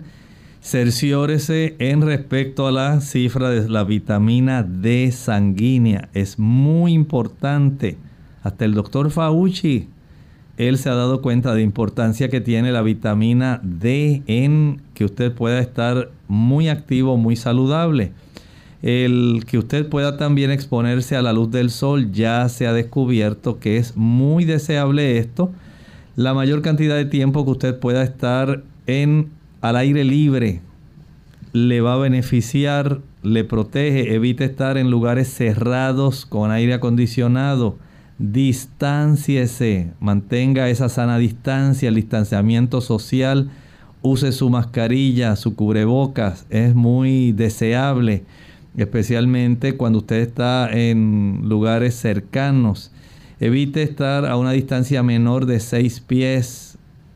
cerciórese 0.67 1.77
en 1.79 2.01
respecto 2.01 2.67
a 2.67 2.73
la 2.73 2.99
cifra 2.99 3.49
de 3.49 3.69
la 3.69 3.85
vitamina 3.85 4.63
D 4.63 5.13
sanguínea. 5.13 6.09
Es 6.13 6.39
muy 6.39 6.91
importante. 6.91 7.95
Hasta 8.43 8.65
el 8.65 8.73
doctor 8.73 9.09
Fauci, 9.09 9.87
él 10.57 10.77
se 10.77 10.89
ha 10.89 10.95
dado 10.95 11.21
cuenta 11.21 11.55
de 11.55 11.61
importancia 11.61 12.27
que 12.27 12.41
tiene 12.41 12.73
la 12.73 12.81
vitamina 12.81 13.61
D 13.63 14.23
en 14.27 14.81
que 14.93 15.05
usted 15.05 15.31
pueda 15.31 15.59
estar 15.59 16.09
muy 16.27 16.67
activo, 16.67 17.15
muy 17.15 17.37
saludable. 17.37 18.11
El 18.81 19.45
que 19.47 19.59
usted 19.59 19.87
pueda 19.87 20.17
también 20.17 20.51
exponerse 20.51 21.15
a 21.15 21.21
la 21.21 21.31
luz 21.31 21.49
del 21.49 21.69
sol 21.69 22.11
ya 22.11 22.49
se 22.49 22.67
ha 22.67 22.73
descubierto 22.73 23.59
que 23.59 23.77
es 23.77 23.95
muy 23.95 24.43
deseable 24.43 25.17
esto. 25.17 25.49
La 26.17 26.33
mayor 26.33 26.61
cantidad 26.61 26.97
de 26.97 27.05
tiempo 27.05 27.45
que 27.45 27.51
usted 27.51 27.79
pueda 27.79 28.03
estar 28.03 28.63
en 28.85 29.36
al 29.69 29.75
aire 29.77 30.03
libre 30.03 30.61
le 31.53 31.81
va 31.81 31.93
a 31.93 31.97
beneficiar, 31.97 33.01
le 33.23 33.43
protege, 33.43 34.13
evite 34.13 34.45
estar 34.45 34.77
en 34.77 34.91
lugares 34.91 35.27
cerrados 35.27 36.25
con 36.25 36.51
aire 36.51 36.73
acondicionado. 36.73 37.77
Distánciese, 38.19 39.91
mantenga 39.99 40.69
esa 40.69 40.89
sana 40.89 41.17
distancia, 41.17 41.89
el 41.89 41.95
distanciamiento 41.95 42.81
social, 42.81 43.49
use 44.01 44.31
su 44.31 44.49
mascarilla, 44.49 45.35
su 45.35 45.55
cubrebocas, 45.55 46.45
es 46.49 46.75
muy 46.75 47.31
deseable 47.31 48.23
especialmente 48.77 49.75
cuando 49.75 49.99
usted 49.99 50.17
está 50.17 50.69
en 50.71 51.41
lugares 51.43 51.95
cercanos. 51.95 52.91
Evite 53.39 53.81
estar 53.81 54.25
a 54.25 54.37
una 54.37 54.51
distancia 54.51 55.03
menor 55.03 55.47
de 55.47 55.59
6 55.59 55.99
pies. 56.01 56.66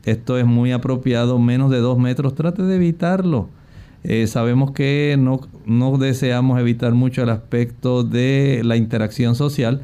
Esto 0.04 0.38
es 0.38 0.46
muy 0.46 0.72
apropiado, 0.72 1.38
menos 1.38 1.70
de 1.70 1.78
2 1.78 1.98
metros. 1.98 2.34
Trate 2.34 2.62
de 2.62 2.76
evitarlo. 2.76 3.48
Eh, 4.04 4.26
sabemos 4.26 4.72
que 4.72 5.16
no, 5.18 5.40
no 5.64 5.96
deseamos 5.96 6.58
evitar 6.58 6.92
mucho 6.92 7.22
el 7.22 7.28
aspecto 7.28 8.02
de 8.02 8.62
la 8.64 8.76
interacción 8.76 9.36
social, 9.36 9.82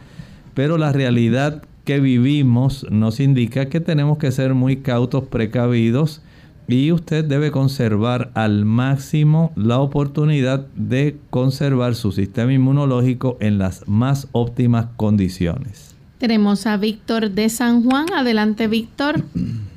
pero 0.55 0.77
la 0.77 0.93
realidad 0.93 1.63
que 1.85 2.01
vivimos 2.01 2.85
nos 2.91 3.21
indica 3.21 3.67
que 3.67 3.81
tenemos 3.81 4.19
que 4.19 4.33
ser 4.33 4.55
muy 4.55 4.79
cautos, 4.79 5.25
precavidos 5.25 6.21
y 6.67 6.93
usted 6.93 7.25
debe 7.25 7.51
conservar 7.51 8.31
al 8.35 8.65
máximo 8.67 9.53
la 9.57 9.79
oportunidad 9.79 10.67
de 10.75 11.17
conservar 11.31 11.95
su 11.95 12.13
sistema 12.13 12.53
inmunológico 12.53 13.39
en 13.41 13.57
las 13.57 13.89
más 13.89 14.29
óptimas 14.33 14.89
condiciones. 14.97 15.95
Tenemos 16.19 16.67
a 16.67 16.77
Víctor 16.77 17.31
de 17.31 17.49
San 17.49 17.85
Juan. 17.85 18.07
Adelante, 18.13 18.67
Víctor. 18.67 19.23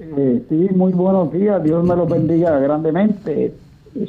Eh, 0.00 0.42
sí, 0.48 0.68
muy 0.76 0.92
buenos 0.92 1.32
días. 1.32 1.62
Dios 1.64 1.84
me 1.84 1.96
lo 1.96 2.06
bendiga 2.06 2.56
grandemente. 2.60 3.52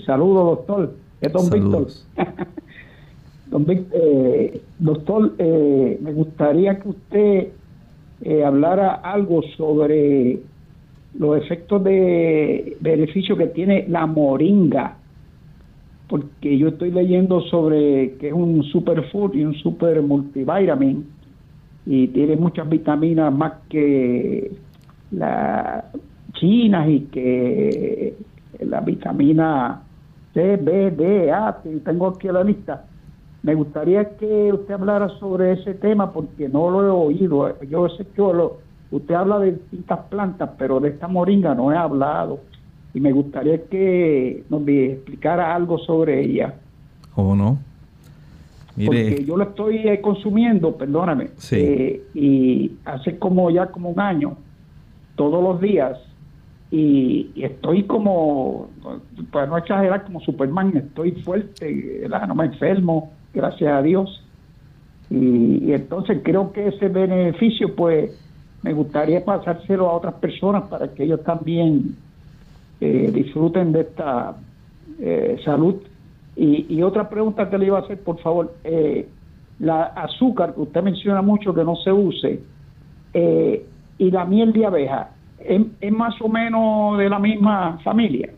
Saludos, 0.06 0.58
doctor. 0.58 0.94
Es 1.20 1.34
don 1.34 1.50
Víctor. 1.50 1.88
don 3.48 3.66
Víctor, 3.66 4.00
eh, 4.00 4.62
doctor, 4.78 5.34
eh, 5.40 6.00
me 6.00 6.14
gustaría 6.14 6.80
que 6.80 6.90
usted 6.90 7.48
hablara 8.46 8.96
algo 8.96 9.42
sobre 9.58 10.40
los 11.18 11.38
efectos 11.38 11.84
de 11.84 12.78
beneficio 12.82 13.36
que 13.36 13.48
tiene 13.48 13.86
la 13.88 14.06
moringa, 14.06 14.98
porque 16.08 16.56
yo 16.58 16.68
estoy 16.68 16.92
leyendo 16.92 17.42
sobre 17.42 18.16
que 18.20 18.28
es 18.28 18.34
un 18.34 18.62
superfood 18.64 19.34
y 19.34 19.44
un 19.44 19.56
super 19.56 20.02
multivitamin 20.04 21.08
y 21.86 22.08
tiene 22.10 22.36
muchas 22.36 22.70
vitaminas 22.70 23.34
más 23.34 23.54
que 23.70 24.52
las 25.12 25.86
chinas 26.34 26.90
y 26.90 27.02
que 27.12 28.16
la 28.60 28.82
vitamina 28.82 29.82
C, 30.34 30.58
B, 30.58 30.92
D, 30.92 31.32
A, 31.32 31.58
tengo 31.84 32.08
aquí 32.08 32.28
la 32.28 32.44
lista. 32.44 32.86
Me 33.42 33.56
gustaría 33.56 34.18
que 34.18 34.52
usted 34.52 34.74
hablara 34.74 35.10
sobre 35.20 35.54
ese 35.54 35.74
tema 35.74 36.12
porque 36.12 36.50
no 36.50 36.70
lo 36.70 36.86
he 36.86 36.90
oído. 36.90 37.60
Yo 37.64 37.88
sé 37.90 38.06
que 38.06 38.22
lo, 38.22 38.58
Usted 38.92 39.14
habla 39.14 39.40
de 39.40 39.52
distintas 39.52 40.00
plantas, 40.10 40.50
pero 40.58 40.80
de 40.80 40.90
esta 40.90 41.08
moringa 41.08 41.54
no 41.54 41.72
he 41.72 41.78
hablado. 41.78 42.40
Y 42.94 43.00
me 43.00 43.12
gustaría 43.12 43.64
que 43.66 44.44
nos 44.50 44.68
explicara 44.68 45.54
algo 45.54 45.78
sobre 45.78 46.22
ella. 46.24 46.56
¿Cómo 47.14 47.36
no? 47.36 47.60
Porque 48.84 49.24
yo 49.26 49.38
lo 49.38 49.44
estoy 49.44 49.88
eh, 49.88 50.02
consumiendo, 50.02 50.76
perdóname. 50.76 51.30
Sí. 51.38 51.58
Eh, 51.58 52.04
y 52.16 52.72
hace 52.86 53.20
como 53.20 53.52
ya 53.52 53.68
como 53.68 53.90
un 53.90 54.00
año, 54.00 54.38
todos 55.20 55.44
los 55.44 55.60
días. 55.60 56.00
Y, 56.72 57.32
estoy 57.36 57.84
como, 57.84 58.70
para 59.34 59.48
no 59.48 59.58
exagerar, 59.58 60.06
como 60.06 60.22
Superman, 60.22 60.72
estoy 60.78 61.12
fuerte, 61.24 62.08
no 62.26 62.36
me 62.36 62.46
enfermo, 62.46 63.12
gracias 63.34 63.70
a 63.70 63.82
Dios. 63.82 64.24
Y, 65.10 65.66
y 65.66 65.74
entonces 65.74 66.22
creo 66.24 66.54
que 66.54 66.70
ese 66.70 66.88
beneficio, 66.88 67.76
pues, 67.76 68.18
me 68.62 68.72
gustaría 68.72 69.26
pasárselo 69.26 69.90
a 69.90 69.94
otras 69.94 70.14
personas 70.16 70.70
para 70.70 70.88
que 70.88 71.04
ellos 71.04 71.22
también 71.24 71.98
eh, 72.80 73.12
disfruten 73.14 73.74
de 73.74 73.82
esta 73.82 74.38
eh, 75.02 75.38
salud. 75.44 75.76
Y, 76.38 76.82
otra 76.82 77.10
pregunta 77.10 77.50
que 77.50 77.58
le 77.58 77.66
iba 77.66 77.80
a 77.80 77.82
hacer, 77.82 78.00
por 78.00 78.18
favor, 78.20 78.56
eh, 78.64 79.06
la 79.60 79.84
azúcar 79.84 80.56
que 80.56 80.62
usted 80.62 80.82
menciona 80.82 81.22
mucho 81.22 81.54
que 81.54 81.66
no 81.66 81.76
se 81.76 81.92
use 81.92 82.40
y 84.00 84.10
la 84.10 84.26
miel 84.26 84.52
de 84.54 84.66
abeja, 84.66 85.12
¿es, 85.40 85.62
¿es 85.80 85.92
más 85.92 86.20
o 86.22 86.28
menos 86.28 86.98
de 86.98 87.10
la 87.10 87.20
misma 87.20 87.78
familia? 87.84 88.32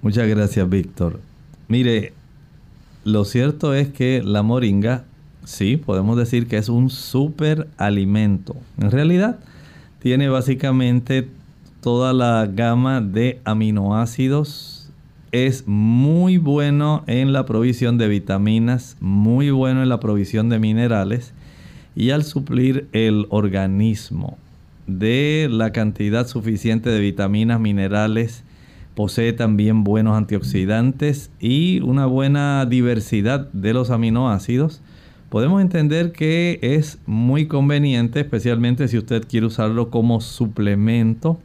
Muchas 0.00 0.26
gracias, 0.26 0.66
Víctor. 0.70 1.20
Mire, 1.68 2.14
lo 3.04 3.24
cierto 3.24 3.74
es 3.74 3.88
que 3.88 4.22
la 4.24 4.42
moringa, 4.42 5.04
sí, 5.44 5.76
podemos 5.76 6.16
decir 6.16 6.46
que 6.46 6.56
es 6.56 6.70
un 6.70 6.88
super 6.88 7.68
alimento. 7.76 8.56
En 8.78 8.90
realidad, 8.90 9.40
tiene 9.98 10.28
básicamente 10.28 11.28
toda 11.82 12.12
la 12.12 12.46
gama 12.46 13.00
de 13.00 13.40
aminoácidos. 13.44 14.90
Es 15.32 15.66
muy 15.66 16.38
bueno 16.38 17.04
en 17.06 17.32
la 17.32 17.46
provisión 17.46 17.98
de 17.98 18.08
vitaminas, 18.08 18.96
muy 19.00 19.50
bueno 19.50 19.82
en 19.82 19.88
la 19.88 20.00
provisión 20.00 20.48
de 20.48 20.58
minerales 20.58 21.34
y 21.94 22.10
al 22.10 22.24
suplir 22.24 22.88
el 22.92 23.26
organismo 23.30 24.38
de 24.98 25.48
la 25.50 25.72
cantidad 25.72 26.26
suficiente 26.26 26.90
de 26.90 27.00
vitaminas, 27.00 27.60
minerales, 27.60 28.44
posee 28.94 29.32
también 29.32 29.84
buenos 29.84 30.16
antioxidantes 30.16 31.30
y 31.38 31.80
una 31.80 32.06
buena 32.06 32.66
diversidad 32.66 33.48
de 33.52 33.72
los 33.72 33.90
aminoácidos. 33.90 34.82
Podemos 35.28 35.62
entender 35.62 36.12
que 36.12 36.58
es 36.60 36.98
muy 37.06 37.46
conveniente, 37.46 38.20
especialmente 38.20 38.88
si 38.88 38.98
usted 38.98 39.26
quiere 39.28 39.46
usarlo 39.46 39.90
como 39.90 40.20
suplemento, 40.20 41.38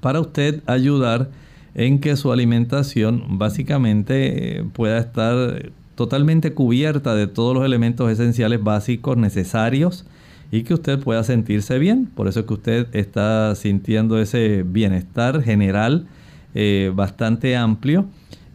para 0.00 0.20
usted 0.20 0.62
ayudar 0.66 1.30
en 1.74 2.00
que 2.00 2.16
su 2.16 2.32
alimentación 2.32 3.38
básicamente 3.38 4.58
eh, 4.58 4.64
pueda 4.72 4.98
estar 4.98 5.70
totalmente 5.94 6.54
cubierta 6.54 7.14
de 7.14 7.26
todos 7.26 7.54
los 7.54 7.64
elementos 7.64 8.10
esenciales 8.10 8.62
básicos 8.62 9.16
necesarios 9.16 10.04
y 10.50 10.62
que 10.62 10.74
usted 10.74 10.98
pueda 10.98 11.22
sentirse 11.24 11.78
bien. 11.78 12.06
Por 12.06 12.28
eso 12.28 12.40
es 12.40 12.46
que 12.46 12.54
usted 12.54 12.86
está 12.92 13.54
sintiendo 13.54 14.18
ese 14.18 14.62
bienestar 14.62 15.42
general 15.42 16.06
eh, 16.54 16.92
bastante 16.94 17.56
amplio 17.56 18.06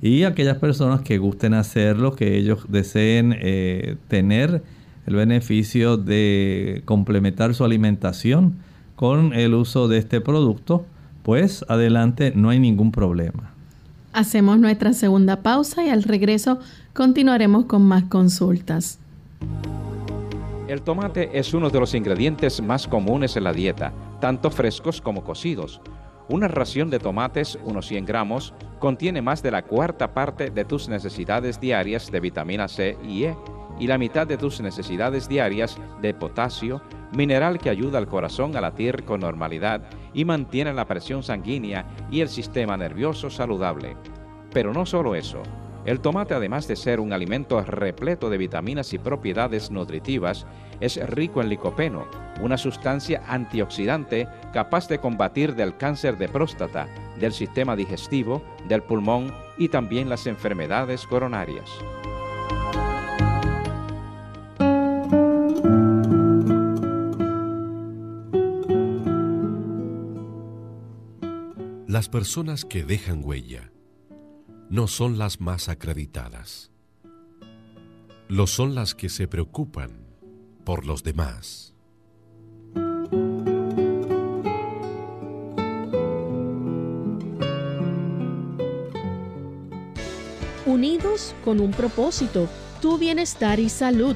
y 0.01 0.23
aquellas 0.23 0.57
personas 0.57 1.01
que 1.01 1.17
gusten 1.17 1.53
hacerlo, 1.53 2.15
que 2.15 2.37
ellos 2.37 2.65
deseen 2.67 3.35
eh, 3.39 3.95
tener 4.07 4.63
el 5.05 5.15
beneficio 5.15 5.97
de 5.97 6.81
complementar 6.85 7.53
su 7.53 7.63
alimentación 7.63 8.57
con 8.95 9.33
el 9.33 9.53
uso 9.53 9.87
de 9.87 9.97
este 9.97 10.21
producto, 10.21 10.85
pues 11.23 11.65
adelante, 11.69 12.33
no 12.35 12.49
hay 12.49 12.59
ningún 12.59 12.91
problema. 12.91 13.51
Hacemos 14.13 14.59
nuestra 14.59 14.93
segunda 14.93 15.41
pausa 15.41 15.85
y 15.85 15.89
al 15.89 16.03
regreso 16.03 16.59
continuaremos 16.93 17.65
con 17.65 17.83
más 17.83 18.03
consultas. 18.03 18.99
El 20.73 20.81
tomate 20.81 21.29
es 21.37 21.53
uno 21.53 21.69
de 21.69 21.79
los 21.79 21.93
ingredientes 21.93 22.59
más 22.59 22.87
comunes 22.87 23.37
en 23.37 23.43
la 23.43 23.53
dieta, 23.53 23.93
tanto 24.19 24.49
frescos 24.49 25.01
como 25.01 25.23
cocidos. 25.23 25.81
Una 26.29 26.47
ración 26.47 26.89
de 26.89 26.97
tomates, 26.97 27.59
unos 27.63 27.85
100 27.85 28.05
gramos, 28.07 28.55
contiene 28.79 29.21
más 29.21 29.43
de 29.43 29.51
la 29.51 29.61
cuarta 29.61 30.15
parte 30.15 30.49
de 30.49 30.65
tus 30.65 30.89
necesidades 30.89 31.59
diarias 31.59 32.11
de 32.11 32.19
vitamina 32.19 32.67
C 32.67 32.97
y 33.07 33.25
E 33.25 33.37
y 33.79 33.85
la 33.85 33.99
mitad 33.99 34.25
de 34.25 34.35
tus 34.35 34.61
necesidades 34.61 35.29
diarias 35.29 35.77
de 36.01 36.15
potasio, 36.15 36.81
mineral 37.15 37.59
que 37.59 37.69
ayuda 37.69 37.99
al 37.99 38.07
corazón 38.07 38.57
a 38.57 38.61
latir 38.61 39.03
con 39.05 39.19
normalidad 39.19 39.83
y 40.11 40.25
mantiene 40.25 40.73
la 40.73 40.87
presión 40.87 41.21
sanguínea 41.21 41.85
y 42.09 42.21
el 42.21 42.29
sistema 42.29 42.77
nervioso 42.77 43.29
saludable. 43.29 43.95
Pero 44.51 44.73
no 44.73 44.87
solo 44.87 45.13
eso, 45.13 45.43
el 45.85 45.99
tomate, 45.99 46.33
además 46.33 46.67
de 46.67 46.75
ser 46.75 46.99
un 46.99 47.11
alimento 47.11 47.61
repleto 47.61 48.29
de 48.29 48.37
vitaminas 48.37 48.93
y 48.93 48.99
propiedades 48.99 49.69
nutritivas, 49.69 50.45
es 50.79 50.97
rico 51.09 51.41
en 51.41 51.49
licopeno, 51.49 52.07
una 52.41 52.57
sustancia 52.57 53.21
antioxidante 53.27 54.27
capaz 54.53 54.87
de 54.87 54.99
combatir 54.99 55.55
del 55.55 55.75
cáncer 55.75 56.17
de 56.17 56.29
próstata, 56.29 56.87
del 57.19 57.33
sistema 57.33 57.75
digestivo, 57.75 58.41
del 58.67 58.83
pulmón 58.83 59.33
y 59.57 59.69
también 59.69 60.09
las 60.09 60.25
enfermedades 60.25 61.05
coronarias. 61.05 61.69
Las 71.87 72.09
personas 72.09 72.65
que 72.65 72.83
dejan 72.83 73.23
huella 73.23 73.72
no 74.69 74.87
son 74.87 75.17
las 75.17 75.41
más 75.41 75.67
acreditadas. 75.69 76.69
Lo 78.27 78.45
son 78.47 78.75
las 78.75 78.93
que 78.95 79.07
se 79.09 79.27
preocupan 79.27 80.07
por 80.63 80.85
los 80.85 81.03
demás. 81.03 81.73
Unidos 90.65 91.35
con 91.43 91.59
un 91.59 91.71
propósito, 91.71 92.47
tu 92.81 92.97
bienestar 92.97 93.59
y 93.59 93.67
salud. 93.69 94.15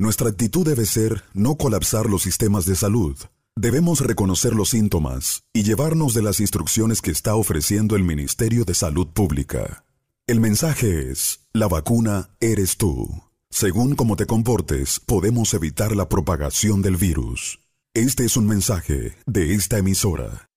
Nuestra 0.00 0.30
actitud 0.30 0.66
debe 0.66 0.86
ser 0.86 1.24
no 1.34 1.56
colapsar 1.56 2.06
los 2.06 2.22
sistemas 2.22 2.64
de 2.64 2.74
salud. 2.74 3.18
Debemos 3.54 4.00
reconocer 4.00 4.54
los 4.54 4.70
síntomas 4.70 5.42
y 5.52 5.62
llevarnos 5.62 6.14
de 6.14 6.22
las 6.22 6.40
instrucciones 6.40 7.02
que 7.02 7.10
está 7.10 7.34
ofreciendo 7.34 7.96
el 7.96 8.02
Ministerio 8.02 8.64
de 8.64 8.72
Salud 8.72 9.08
Pública. 9.08 9.84
El 10.26 10.40
mensaje 10.40 11.10
es, 11.10 11.40
la 11.52 11.68
vacuna 11.68 12.30
eres 12.40 12.78
tú. 12.78 13.24
Según 13.50 13.94
cómo 13.94 14.16
te 14.16 14.24
comportes, 14.24 15.00
podemos 15.00 15.52
evitar 15.52 15.94
la 15.94 16.08
propagación 16.08 16.80
del 16.80 16.96
virus. 16.96 17.60
Este 17.92 18.24
es 18.24 18.38
un 18.38 18.46
mensaje 18.46 19.16
de 19.26 19.54
esta 19.54 19.76
emisora. 19.76 20.48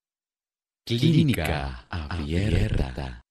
Clínica 0.86 1.86
Abierta. 1.90 3.22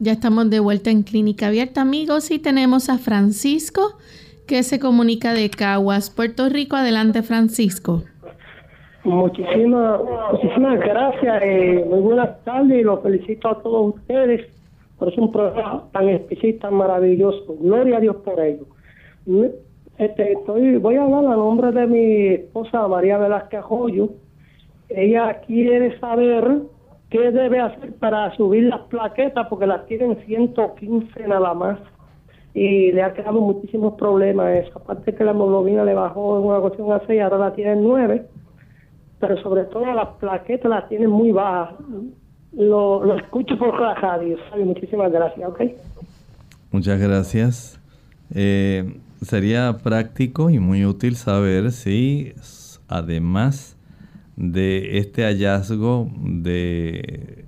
Ya 0.00 0.12
estamos 0.14 0.50
de 0.50 0.58
vuelta 0.58 0.90
en 0.90 1.04
Clínica 1.04 1.46
Abierta, 1.46 1.80
amigos, 1.80 2.32
y 2.32 2.40
tenemos 2.40 2.88
a 2.88 2.98
Francisco 2.98 3.96
que 4.46 4.62
se 4.62 4.78
comunica 4.78 5.32
de 5.32 5.50
Caguas, 5.50 6.10
Puerto 6.10 6.48
Rico. 6.48 6.76
Adelante, 6.76 7.22
Francisco. 7.22 8.02
Muchísimas, 9.04 10.00
muchísimas 10.32 10.80
gracias. 10.80 11.42
Eh, 11.42 11.84
muy 11.88 12.00
buenas 12.00 12.42
tardes 12.44 12.80
y 12.80 12.82
los 12.82 13.02
felicito 13.02 13.48
a 13.48 13.62
todos 13.62 13.94
ustedes 13.96 14.50
por 14.98 15.12
un 15.18 15.30
programa 15.30 15.84
tan 15.92 16.08
especial, 16.08 16.54
tan 16.60 16.74
maravilloso. 16.74 17.56
Gloria 17.60 17.98
a 17.98 18.00
Dios 18.00 18.16
por 18.16 18.40
ello. 18.40 18.66
Este, 19.98 20.32
estoy, 20.32 20.76
voy 20.78 20.96
a 20.96 21.02
hablar 21.02 21.26
a 21.26 21.36
nombre 21.36 21.70
de 21.72 21.86
mi 21.86 22.26
esposa 22.28 22.88
María 22.88 23.18
Velázquez 23.18 23.62
Joyo. 23.62 24.10
Ella 24.88 25.40
quiere 25.46 25.98
saber 25.98 26.62
qué 27.10 27.30
debe 27.30 27.60
hacer 27.60 27.94
para 27.96 28.34
subir 28.36 28.64
las 28.64 28.80
plaquetas 28.82 29.46
porque 29.48 29.66
las 29.66 29.86
tienen 29.86 30.16
115 30.24 31.28
nada 31.28 31.54
más 31.54 31.78
y 32.54 32.92
le 32.92 33.02
ha 33.02 33.12
creado 33.12 33.40
muchísimos 33.40 33.94
problemas 33.94 34.66
eso. 34.66 34.78
Aparte 34.78 35.14
que 35.14 35.24
la 35.24 35.32
hemoglobina 35.32 35.84
le 35.84 35.94
bajó 35.94 36.38
en 36.38 36.46
una 36.46 36.58
ocasión 36.58 36.92
a 36.92 37.02
6, 37.04 37.20
ahora 37.20 37.38
la 37.38 37.54
tiene 37.54 37.76
9, 37.76 38.26
pero 39.18 39.42
sobre 39.42 39.64
todo 39.64 39.92
las 39.92 40.08
plaquetas 40.20 40.70
las 40.70 40.88
tiene 40.88 41.08
muy 41.08 41.32
bajas. 41.32 41.74
Lo, 42.52 43.04
lo 43.04 43.16
escucho 43.16 43.58
por 43.58 43.80
la 43.80 43.94
radio. 43.96 44.36
Muchísimas 44.56 45.10
gracias, 45.10 45.48
¿ok? 45.48 45.60
Muchas 46.70 47.00
gracias. 47.00 47.80
Eh, 48.32 49.00
sería 49.20 49.78
práctico 49.82 50.50
y 50.50 50.60
muy 50.60 50.84
útil 50.84 51.16
saber 51.16 51.72
si 51.72 52.34
además 52.86 53.76
de 54.36 54.98
este 54.98 55.24
hallazgo 55.24 56.08
de 56.16 57.44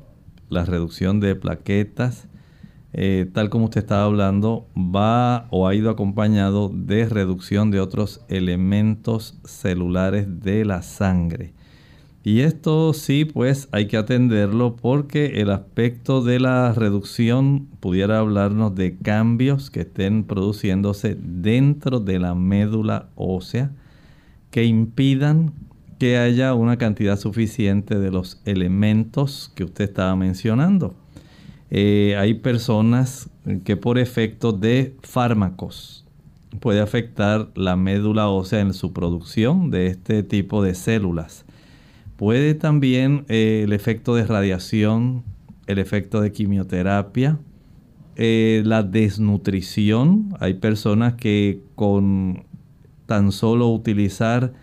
la 0.48 0.64
reducción 0.64 1.20
de 1.20 1.34
plaquetas, 1.34 2.28
eh, 2.92 3.28
tal 3.32 3.50
como 3.50 3.66
usted 3.66 3.80
estaba 3.80 4.04
hablando, 4.04 4.66
va 4.76 5.48
o 5.50 5.66
ha 5.66 5.74
ido 5.74 5.90
acompañado 5.90 6.70
de 6.72 7.08
reducción 7.08 7.70
de 7.70 7.80
otros 7.80 8.22
elementos 8.28 9.38
celulares 9.44 10.40
de 10.42 10.64
la 10.64 10.82
sangre. 10.82 11.52
Y 12.26 12.40
esto 12.40 12.92
sí, 12.92 13.24
pues 13.24 13.68
hay 13.70 13.86
que 13.86 13.96
atenderlo 13.96 14.74
porque 14.74 15.40
el 15.40 15.50
aspecto 15.50 16.22
de 16.22 16.40
la 16.40 16.72
reducción 16.72 17.68
pudiera 17.78 18.18
hablarnos 18.18 18.74
de 18.74 18.96
cambios 18.96 19.70
que 19.70 19.82
estén 19.82 20.24
produciéndose 20.24 21.16
dentro 21.20 22.00
de 22.00 22.18
la 22.18 22.34
médula 22.34 23.10
ósea 23.14 23.70
que 24.50 24.64
impidan 24.64 25.52
que 25.98 26.18
haya 26.18 26.54
una 26.54 26.78
cantidad 26.78 27.16
suficiente 27.16 27.98
de 27.98 28.10
los 28.10 28.40
elementos 28.44 29.52
que 29.54 29.62
usted 29.62 29.84
estaba 29.84 30.16
mencionando. 30.16 30.96
Eh, 31.78 32.16
hay 32.16 32.32
personas 32.32 33.28
que 33.64 33.76
por 33.76 33.98
efecto 33.98 34.52
de 34.52 34.96
fármacos 35.02 36.06
puede 36.58 36.80
afectar 36.80 37.50
la 37.54 37.76
médula 37.76 38.30
ósea 38.30 38.60
en 38.60 38.72
su 38.72 38.94
producción 38.94 39.70
de 39.70 39.88
este 39.88 40.22
tipo 40.22 40.62
de 40.62 40.74
células. 40.74 41.44
Puede 42.16 42.54
también 42.54 43.26
eh, 43.28 43.60
el 43.64 43.74
efecto 43.74 44.14
de 44.14 44.24
radiación, 44.24 45.22
el 45.66 45.78
efecto 45.78 46.22
de 46.22 46.32
quimioterapia, 46.32 47.38
eh, 48.16 48.62
la 48.64 48.82
desnutrición. 48.82 50.34
Hay 50.40 50.54
personas 50.54 51.16
que 51.16 51.60
con 51.74 52.44
tan 53.04 53.32
solo 53.32 53.68
utilizar 53.68 54.54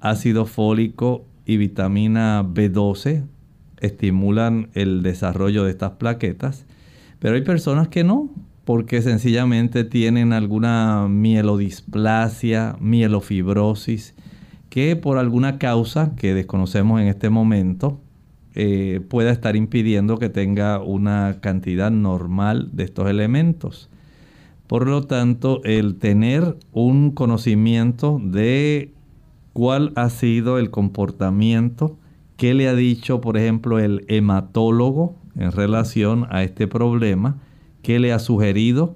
ácido 0.00 0.46
fólico 0.46 1.26
y 1.44 1.58
vitamina 1.58 2.42
B12 2.42 3.26
estimulan 3.80 4.68
el 4.74 5.02
desarrollo 5.02 5.64
de 5.64 5.70
estas 5.70 5.92
plaquetas, 5.92 6.66
pero 7.18 7.34
hay 7.34 7.42
personas 7.42 7.88
que 7.88 8.04
no, 8.04 8.30
porque 8.64 9.00
sencillamente 9.00 9.84
tienen 9.84 10.32
alguna 10.32 11.06
mielodisplasia, 11.08 12.76
mielofibrosis, 12.80 14.14
que 14.68 14.94
por 14.94 15.18
alguna 15.18 15.58
causa 15.58 16.14
que 16.16 16.34
desconocemos 16.34 17.00
en 17.00 17.08
este 17.08 17.30
momento 17.30 17.98
eh, 18.54 19.00
pueda 19.08 19.30
estar 19.30 19.56
impidiendo 19.56 20.18
que 20.18 20.28
tenga 20.28 20.80
una 20.80 21.38
cantidad 21.40 21.90
normal 21.90 22.70
de 22.72 22.84
estos 22.84 23.08
elementos. 23.08 23.88
Por 24.66 24.86
lo 24.86 25.04
tanto, 25.04 25.62
el 25.64 25.96
tener 25.96 26.58
un 26.72 27.12
conocimiento 27.12 28.20
de 28.22 28.92
cuál 29.54 29.92
ha 29.96 30.10
sido 30.10 30.58
el 30.58 30.70
comportamiento 30.70 31.96
¿Qué 32.38 32.54
le 32.54 32.68
ha 32.68 32.74
dicho, 32.74 33.20
por 33.20 33.36
ejemplo, 33.36 33.80
el 33.80 34.04
hematólogo 34.06 35.16
en 35.36 35.50
relación 35.50 36.28
a 36.30 36.44
este 36.44 36.68
problema? 36.68 37.36
¿Qué 37.82 37.98
le 37.98 38.12
ha 38.12 38.20
sugerido? 38.20 38.94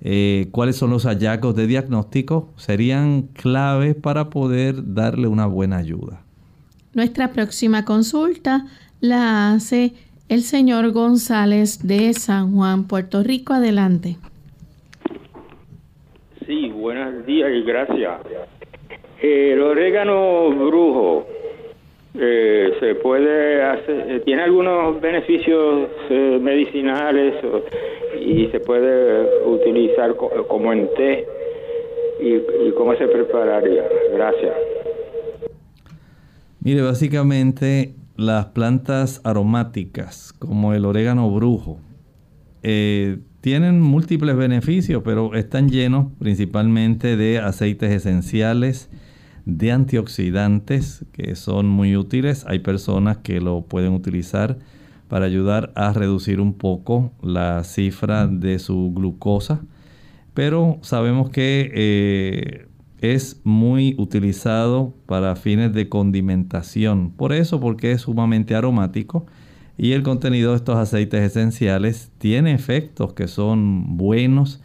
Eh, 0.00 0.48
¿Cuáles 0.52 0.76
son 0.76 0.88
los 0.88 1.04
hallazgos 1.04 1.54
de 1.54 1.66
diagnóstico? 1.66 2.48
Serían 2.56 3.24
claves 3.34 3.94
para 3.94 4.30
poder 4.30 4.94
darle 4.94 5.28
una 5.28 5.44
buena 5.44 5.76
ayuda. 5.76 6.22
Nuestra 6.94 7.30
próxima 7.32 7.84
consulta 7.84 8.64
la 9.00 9.52
hace 9.52 9.92
el 10.30 10.40
señor 10.40 10.90
González 10.92 11.86
de 11.86 12.14
San 12.14 12.54
Juan, 12.54 12.84
Puerto 12.84 13.22
Rico. 13.22 13.52
Adelante. 13.52 14.16
Sí, 16.46 16.70
buenos 16.70 17.26
días 17.26 17.50
y 17.52 17.62
gracias. 17.64 18.20
El 19.20 19.60
orégano 19.60 20.48
brujo 20.56 21.26
eh, 22.20 22.74
se 22.80 22.96
puede 22.96 23.62
hacer, 23.62 24.10
eh, 24.10 24.20
tiene 24.24 24.42
algunos 24.42 25.00
beneficios 25.00 25.88
eh, 26.10 26.38
medicinales 26.42 27.34
y 28.20 28.46
se 28.48 28.58
puede 28.58 29.44
utilizar 29.46 30.16
como 30.16 30.72
en 30.72 30.88
té 30.96 31.26
y, 32.20 32.72
cómo 32.72 32.96
se 32.96 33.06
prepararía. 33.06 33.84
Gracias. 34.12 34.52
Mire, 36.60 36.82
básicamente 36.82 37.94
las 38.16 38.46
plantas 38.46 39.20
aromáticas 39.24 40.32
como 40.32 40.74
el 40.74 40.84
orégano 40.86 41.30
brujo 41.30 41.78
tienen 43.40 43.80
múltiples 43.80 44.36
beneficios, 44.36 45.02
pero 45.04 45.34
están 45.34 45.68
llenos 45.70 46.08
principalmente 46.18 47.16
de 47.16 47.38
aceites 47.38 47.92
esenciales, 47.92 48.90
de 49.48 49.72
antioxidantes 49.72 51.06
que 51.12 51.34
son 51.34 51.66
muy 51.66 51.96
útiles. 51.96 52.44
Hay 52.46 52.58
personas 52.58 53.16
que 53.18 53.40
lo 53.40 53.62
pueden 53.62 53.94
utilizar 53.94 54.58
para 55.08 55.24
ayudar 55.24 55.72
a 55.74 55.94
reducir 55.94 56.38
un 56.38 56.52
poco 56.52 57.12
la 57.22 57.64
cifra 57.64 58.26
de 58.26 58.58
su 58.58 58.92
glucosa, 58.94 59.62
pero 60.34 60.78
sabemos 60.82 61.30
que 61.30 61.72
eh, 61.74 62.66
es 63.00 63.40
muy 63.42 63.94
utilizado 63.96 64.92
para 65.06 65.34
fines 65.34 65.72
de 65.72 65.88
condimentación. 65.88 67.10
Por 67.10 67.32
eso, 67.32 67.58
porque 67.58 67.92
es 67.92 68.02
sumamente 68.02 68.54
aromático 68.54 69.24
y 69.78 69.92
el 69.92 70.02
contenido 70.02 70.50
de 70.50 70.58
estos 70.58 70.76
aceites 70.76 71.22
esenciales 71.22 72.10
tiene 72.18 72.52
efectos 72.52 73.14
que 73.14 73.28
son 73.28 73.96
buenos 73.96 74.60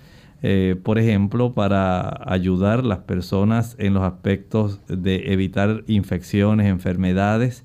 eh, 0.45 0.75
por 0.83 0.99
ejemplo, 0.99 1.53
para 1.53 2.19
ayudar 2.25 2.79
a 2.79 2.83
las 2.83 2.99
personas 2.99 3.77
en 3.79 3.93
los 3.93 4.03
aspectos 4.03 4.81
de 4.87 5.31
evitar 5.31 5.85
infecciones, 5.87 6.67
enfermedades. 6.67 7.63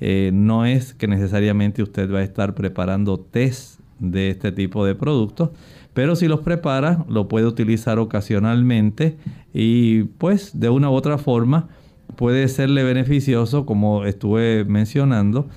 Eh, 0.00 0.30
no 0.34 0.66
es 0.66 0.92
que 0.92 1.08
necesariamente 1.08 1.82
usted 1.82 2.12
va 2.12 2.18
a 2.18 2.22
estar 2.22 2.54
preparando 2.54 3.18
test 3.18 3.80
de 3.98 4.28
este 4.28 4.52
tipo 4.52 4.84
de 4.84 4.94
productos, 4.94 5.50
pero 5.94 6.14
si 6.16 6.28
los 6.28 6.40
prepara, 6.40 7.04
lo 7.08 7.28
puede 7.28 7.46
utilizar 7.46 7.98
ocasionalmente 7.98 9.16
y 9.52 10.04
pues 10.04 10.60
de 10.60 10.68
una 10.68 10.90
u 10.90 10.92
otra 10.92 11.16
forma 11.16 11.68
puede 12.14 12.46
serle 12.48 12.84
beneficioso, 12.84 13.64
como 13.64 14.04
estuve 14.04 14.64
mencionando, 14.66 15.48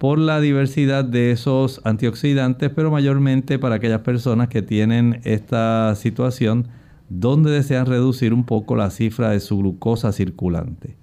por 0.00 0.18
la 0.18 0.40
diversidad 0.40 1.04
de 1.04 1.30
esos 1.30 1.82
antioxidantes, 1.84 2.70
pero 2.74 2.90
mayormente 2.90 3.58
para 3.58 3.74
aquellas 3.74 4.00
personas 4.00 4.48
que 4.48 4.62
tienen 4.62 5.20
esta 5.24 5.94
situación 5.94 6.68
donde 7.10 7.50
desean 7.50 7.84
reducir 7.84 8.32
un 8.32 8.44
poco 8.44 8.76
la 8.76 8.88
cifra 8.88 9.28
de 9.28 9.40
su 9.40 9.58
glucosa 9.58 10.12
circulante. 10.12 10.96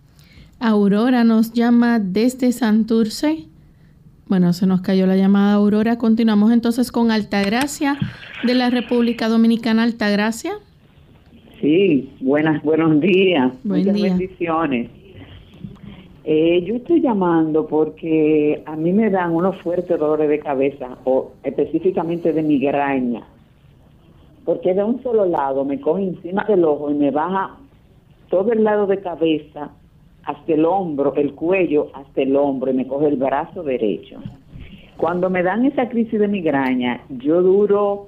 Aurora 0.60 1.24
nos 1.24 1.54
llama 1.54 2.00
desde 2.00 2.52
Santurce. 2.52 3.46
Bueno, 4.30 4.52
se 4.52 4.66
nos 4.66 4.82
cayó 4.82 5.06
la 5.06 5.16
llamada 5.16 5.54
Aurora. 5.54 6.00
Continuamos 6.00 6.52
entonces 6.52 6.92
con 6.92 7.12
Altagracia 7.12 8.00
de 8.48 8.56
la 8.56 8.72
República 8.72 9.30
Dominicana. 9.30 9.84
Altagracia. 9.84 10.54
Sí, 11.62 12.10
Sí, 12.10 12.10
buenas, 12.20 12.64
buenos 12.64 13.00
días. 13.00 13.52
Buen 13.64 13.82
Muchas 13.82 13.96
día. 13.96 14.10
bendiciones. 14.10 14.90
Eh, 16.30 16.62
yo 16.66 16.76
estoy 16.76 17.00
llamando 17.00 17.68
porque 17.68 18.62
a 18.66 18.76
mí 18.76 18.92
me 18.92 19.10
dan 19.10 19.34
unos 19.34 19.56
fuertes 19.62 19.98
dolores 19.98 20.28
de 20.28 20.40
cabeza, 20.40 20.98
o 21.06 21.32
específicamente 21.42 22.34
de 22.34 22.44
migraña. 22.44 23.26
Porque 24.44 24.74
de 24.74 24.84
un 24.84 25.02
solo 25.02 25.26
lado 25.26 25.64
me 25.64 25.80
coge 25.80 26.04
encima 26.04 26.44
del 26.44 26.66
ojo 26.66 26.92
y 26.92 26.96
me 26.96 27.12
baja 27.12 27.56
todo 28.30 28.52
el 28.52 28.66
lado 28.66 28.88
de 28.88 29.00
cabeza 29.00 29.70
hasta 30.26 30.54
el 30.54 30.66
hombro, 30.66 31.16
el 31.16 31.34
cuello 31.34 31.92
hasta 31.94 32.24
el 32.24 32.36
hombro 32.36 32.72
y 32.72 32.74
me 32.74 32.88
coge 32.88 33.08
el 33.08 33.16
brazo 33.16 33.64
derecho. 33.64 34.18
Cuando 34.98 35.30
me 35.30 35.44
dan 35.44 35.66
esa 35.66 35.88
crisis 35.88 36.20
de 36.20 36.28
migraña, 36.28 37.06
yo 37.08 37.42
duro 37.42 38.08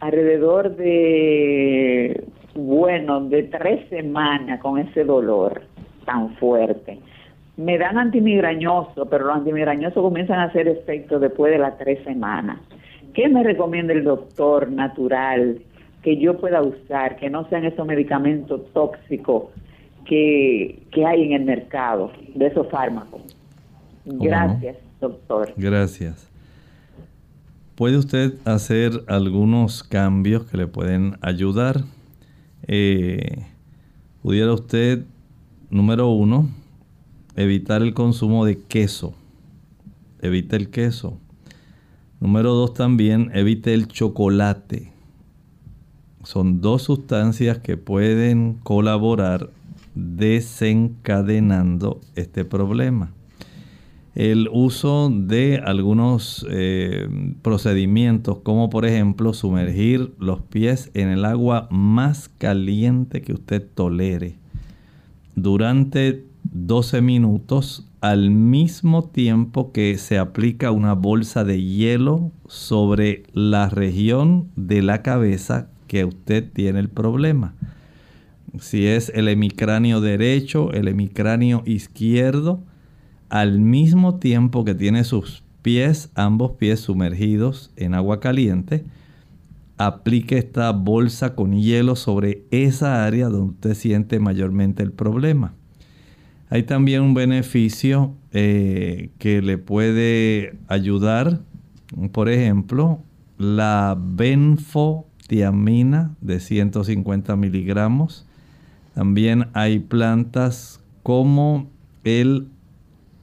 alrededor 0.00 0.74
de, 0.74 2.24
bueno, 2.56 3.20
de 3.20 3.44
tres 3.44 3.88
semanas 3.88 4.60
con 4.60 4.80
ese 4.80 5.04
dolor 5.04 5.62
tan 6.04 6.34
fuerte. 6.38 6.98
Me 7.56 7.78
dan 7.78 7.98
antimigrañoso, 7.98 9.06
pero 9.06 9.26
los 9.26 9.36
antimigrañosos 9.36 10.02
comienzan 10.02 10.38
a 10.38 10.44
hacer 10.44 10.68
efecto 10.68 11.18
después 11.18 11.52
de 11.52 11.58
las 11.58 11.76
tres 11.78 12.02
semanas. 12.04 12.58
¿Qué 13.14 13.28
me 13.28 13.42
recomienda 13.42 13.92
el 13.92 14.04
doctor 14.04 14.70
natural 14.70 15.60
que 16.02 16.16
yo 16.16 16.38
pueda 16.38 16.62
usar, 16.62 17.16
que 17.16 17.28
no 17.28 17.48
sean 17.48 17.64
esos 17.64 17.86
medicamentos 17.86 18.72
tóxicos 18.72 19.44
que, 20.06 20.82
que 20.90 21.04
hay 21.04 21.24
en 21.24 21.32
el 21.32 21.44
mercado 21.44 22.10
de 22.34 22.46
esos 22.46 22.68
fármacos? 22.70 23.20
Gracias, 24.04 24.78
doctor. 25.00 25.52
Gracias. 25.56 26.28
Puede 27.74 27.96
usted 27.96 28.34
hacer 28.44 28.92
algunos 29.08 29.82
cambios 29.82 30.44
que 30.44 30.56
le 30.56 30.66
pueden 30.66 31.16
ayudar. 31.20 31.82
Eh, 32.66 33.44
pudiera 34.22 34.52
usted, 34.52 35.04
número 35.70 36.08
uno, 36.08 36.48
evitar 37.36 37.82
el 37.82 37.94
consumo 37.94 38.44
de 38.44 38.58
queso. 38.58 39.14
Evite 40.20 40.56
el 40.56 40.68
queso. 40.70 41.18
Número 42.20 42.54
dos 42.54 42.74
también, 42.74 43.30
evite 43.34 43.74
el 43.74 43.86
chocolate. 43.88 44.92
Son 46.22 46.60
dos 46.60 46.82
sustancias 46.82 47.58
que 47.58 47.76
pueden 47.76 48.54
colaborar 48.62 49.50
desencadenando 49.94 52.00
este 52.14 52.44
problema. 52.44 53.12
El 54.14 54.48
uso 54.52 55.10
de 55.10 55.62
algunos 55.64 56.46
eh, 56.50 57.08
procedimientos 57.40 58.40
como 58.40 58.68
por 58.68 58.84
ejemplo 58.84 59.32
sumergir 59.32 60.12
los 60.18 60.42
pies 60.42 60.90
en 60.94 61.08
el 61.08 61.24
agua 61.24 61.66
más 61.70 62.28
caliente 62.28 63.22
que 63.22 63.32
usted 63.32 63.66
tolere 63.74 64.36
durante 65.34 66.26
12 66.54 67.00
minutos 67.00 67.88
al 68.02 68.30
mismo 68.30 69.04
tiempo 69.04 69.72
que 69.72 69.96
se 69.96 70.18
aplica 70.18 70.70
una 70.70 70.92
bolsa 70.92 71.44
de 71.44 71.62
hielo 71.62 72.30
sobre 72.46 73.22
la 73.32 73.70
región 73.70 74.50
de 74.54 74.82
la 74.82 75.00
cabeza 75.02 75.68
que 75.86 76.04
usted 76.04 76.52
tiene 76.52 76.80
el 76.80 76.90
problema. 76.90 77.54
Si 78.58 78.86
es 78.86 79.10
el 79.14 79.28
hemicráneo 79.28 80.02
derecho, 80.02 80.72
el 80.72 80.88
hemicráneo 80.88 81.62
izquierdo, 81.64 82.62
al 83.30 83.60
mismo 83.60 84.16
tiempo 84.16 84.64
que 84.64 84.74
tiene 84.74 85.04
sus 85.04 85.42
pies, 85.62 86.10
ambos 86.14 86.52
pies 86.52 86.80
sumergidos 86.80 87.72
en 87.76 87.94
agua 87.94 88.20
caliente, 88.20 88.84
aplique 89.78 90.36
esta 90.36 90.70
bolsa 90.72 91.34
con 91.34 91.54
hielo 91.54 91.96
sobre 91.96 92.44
esa 92.50 93.06
área 93.06 93.30
donde 93.30 93.52
usted 93.52 93.74
siente 93.74 94.20
mayormente 94.20 94.82
el 94.82 94.92
problema. 94.92 95.54
Hay 96.52 96.62
también 96.64 97.00
un 97.00 97.14
beneficio 97.14 98.12
eh, 98.30 99.08
que 99.16 99.40
le 99.40 99.56
puede 99.56 100.58
ayudar, 100.68 101.40
por 102.12 102.28
ejemplo, 102.28 103.00
la 103.38 103.96
benfotiamina 103.98 106.14
de 106.20 106.40
150 106.40 107.36
miligramos. 107.36 108.26
También 108.94 109.48
hay 109.54 109.78
plantas 109.78 110.82
como 111.02 111.70
el 112.04 112.48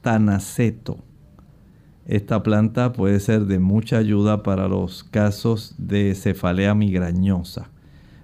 tanaceto. 0.00 0.98
Esta 2.06 2.42
planta 2.42 2.92
puede 2.92 3.20
ser 3.20 3.46
de 3.46 3.60
mucha 3.60 3.98
ayuda 3.98 4.42
para 4.42 4.66
los 4.66 5.04
casos 5.04 5.76
de 5.78 6.16
cefalea 6.16 6.74
migrañosa. 6.74 7.70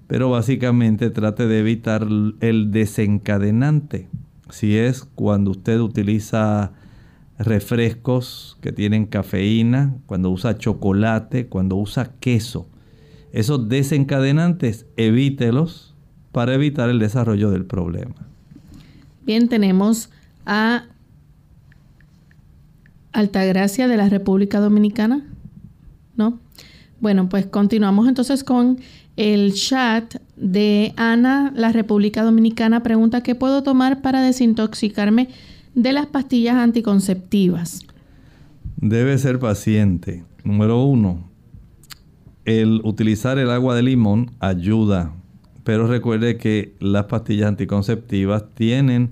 Pero 0.08 0.30
básicamente 0.30 1.10
trate 1.10 1.46
de 1.46 1.60
evitar 1.60 2.08
el 2.40 2.72
desencadenante. 2.72 4.08
Si 4.50 4.76
es 4.76 5.04
cuando 5.14 5.50
usted 5.50 5.80
utiliza 5.80 6.72
refrescos 7.38 8.56
que 8.60 8.72
tienen 8.72 9.06
cafeína, 9.06 9.94
cuando 10.06 10.30
usa 10.30 10.56
chocolate, 10.58 11.48
cuando 11.48 11.76
usa 11.76 12.12
queso. 12.20 12.66
Esos 13.32 13.68
desencadenantes, 13.68 14.86
evítelos 14.96 15.94
para 16.32 16.54
evitar 16.54 16.88
el 16.88 16.98
desarrollo 16.98 17.50
del 17.50 17.66
problema. 17.66 18.14
Bien, 19.24 19.48
tenemos 19.48 20.10
a 20.46 20.84
Altagracia 23.12 23.88
de 23.88 23.96
la 23.96 24.08
República 24.08 24.60
Dominicana. 24.60 25.24
¿No? 26.16 26.38
Bueno, 27.00 27.28
pues 27.28 27.46
continuamos 27.46 28.08
entonces 28.08 28.44
con 28.44 28.78
el 29.16 29.54
chat 29.54 30.16
de 30.36 30.92
Ana, 30.96 31.52
la 31.54 31.72
República 31.72 32.22
Dominicana. 32.22 32.82
Pregunta, 32.82 33.22
¿qué 33.22 33.34
puedo 33.34 33.62
tomar 33.62 34.02
para 34.02 34.22
desintoxicarme 34.22 35.28
de 35.74 35.92
las 35.92 36.06
pastillas 36.06 36.56
anticonceptivas? 36.56 37.80
Debe 38.76 39.16
ser 39.18 39.38
paciente. 39.38 40.24
Número 40.44 40.82
uno, 40.84 41.28
el 42.44 42.80
utilizar 42.84 43.38
el 43.38 43.50
agua 43.50 43.74
de 43.74 43.82
limón 43.82 44.30
ayuda, 44.38 45.12
pero 45.64 45.86
recuerde 45.86 46.36
que 46.36 46.74
las 46.78 47.06
pastillas 47.06 47.48
anticonceptivas 47.48 48.44
tienen 48.54 49.10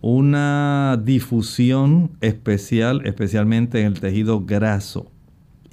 una 0.00 1.00
difusión 1.02 2.10
especial, 2.20 3.06
especialmente 3.06 3.80
en 3.80 3.86
el 3.86 4.00
tejido 4.00 4.44
graso, 4.44 5.10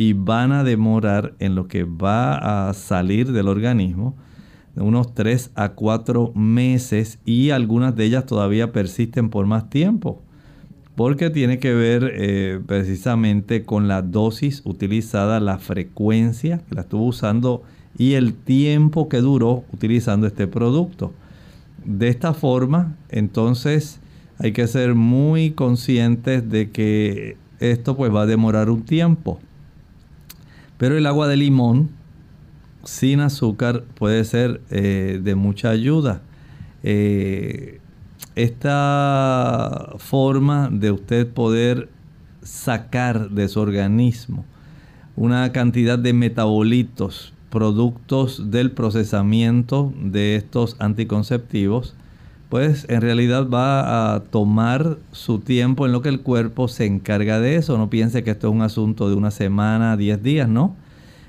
y 0.01 0.13
van 0.13 0.51
a 0.51 0.63
demorar 0.63 1.35
en 1.37 1.53
lo 1.53 1.67
que 1.67 1.83
va 1.83 2.69
a 2.69 2.73
salir 2.73 3.31
del 3.31 3.47
organismo 3.47 4.15
de 4.73 4.81
unos 4.81 5.13
3 5.13 5.51
a 5.53 5.73
4 5.73 6.31
meses 6.33 7.19
y 7.23 7.51
algunas 7.51 7.95
de 7.95 8.05
ellas 8.05 8.25
todavía 8.25 8.71
persisten 8.71 9.29
por 9.29 9.45
más 9.45 9.69
tiempo, 9.69 10.19
porque 10.95 11.29
tiene 11.29 11.59
que 11.59 11.75
ver 11.75 12.13
eh, 12.15 12.59
precisamente 12.65 13.63
con 13.63 13.87
la 13.87 14.01
dosis 14.01 14.63
utilizada, 14.65 15.39
la 15.39 15.59
frecuencia 15.59 16.63
que 16.67 16.73
la 16.73 16.81
estuvo 16.81 17.05
usando 17.05 17.61
y 17.95 18.13
el 18.13 18.33
tiempo 18.33 19.07
que 19.07 19.17
duró 19.17 19.65
utilizando 19.71 20.25
este 20.25 20.47
producto. 20.47 21.13
De 21.85 22.07
esta 22.07 22.33
forma, 22.33 22.97
entonces, 23.09 23.99
hay 24.39 24.51
que 24.51 24.65
ser 24.65 24.95
muy 24.95 25.51
conscientes 25.51 26.49
de 26.49 26.71
que 26.71 27.37
esto 27.59 27.95
pues 27.95 28.11
va 28.11 28.23
a 28.23 28.25
demorar 28.25 28.71
un 28.71 28.81
tiempo. 28.81 29.39
Pero 30.81 30.97
el 30.97 31.05
agua 31.05 31.27
de 31.27 31.37
limón 31.37 31.91
sin 32.83 33.19
azúcar 33.19 33.83
puede 33.99 34.23
ser 34.23 34.61
eh, 34.71 35.21
de 35.23 35.35
mucha 35.35 35.69
ayuda. 35.69 36.23
Eh, 36.81 37.79
esta 38.33 39.93
forma 39.99 40.69
de 40.71 40.89
usted 40.89 41.27
poder 41.27 41.87
sacar 42.41 43.29
de 43.29 43.47
su 43.47 43.59
organismo 43.59 44.43
una 45.15 45.51
cantidad 45.51 45.99
de 45.99 46.13
metabolitos, 46.13 47.31
productos 47.51 48.49
del 48.49 48.71
procesamiento 48.71 49.93
de 50.01 50.35
estos 50.35 50.77
anticonceptivos, 50.79 51.93
pues 52.51 52.85
en 52.89 52.99
realidad 52.99 53.47
va 53.47 54.13
a 54.13 54.19
tomar 54.19 54.97
su 55.13 55.39
tiempo 55.39 55.85
en 55.85 55.93
lo 55.93 56.01
que 56.01 56.09
el 56.09 56.19
cuerpo 56.19 56.67
se 56.67 56.85
encarga 56.85 57.39
de 57.39 57.55
eso. 57.55 57.77
No 57.77 57.89
piense 57.89 58.25
que 58.25 58.31
esto 58.31 58.49
es 58.49 58.53
un 58.53 58.61
asunto 58.61 59.07
de 59.07 59.15
una 59.15 59.31
semana, 59.31 59.95
10 59.95 60.21
días, 60.21 60.49
¿no? 60.49 60.75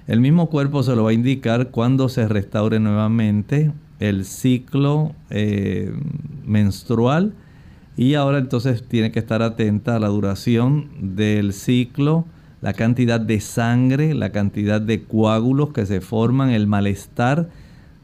El 0.09 0.19
mismo 0.19 0.51
cuerpo 0.51 0.83
se 0.83 0.97
lo 0.97 1.05
va 1.05 1.11
a 1.11 1.13
indicar 1.13 1.71
cuando 1.71 2.09
se 2.09 2.27
restaure 2.27 2.81
nuevamente 2.81 3.71
el 4.01 4.25
ciclo 4.25 5.13
eh, 5.31 5.95
menstrual 6.45 7.35
y 7.97 8.15
ahora 8.15 8.39
entonces 8.39 8.83
tiene 8.89 9.13
que 9.13 9.21
estar 9.21 9.43
atenta 9.43 9.95
a 9.95 10.01
la 10.01 10.09
duración 10.09 10.89
del 11.01 11.53
ciclo, 11.53 12.25
la 12.63 12.73
cantidad 12.73 13.21
de 13.21 13.39
sangre, 13.39 14.15
la 14.15 14.33
cantidad 14.33 14.81
de 14.81 15.05
coágulos 15.05 15.73
que 15.73 15.87
se 15.87 16.01
forman, 16.01 16.51
el 16.51 16.67
malestar. 16.67 17.49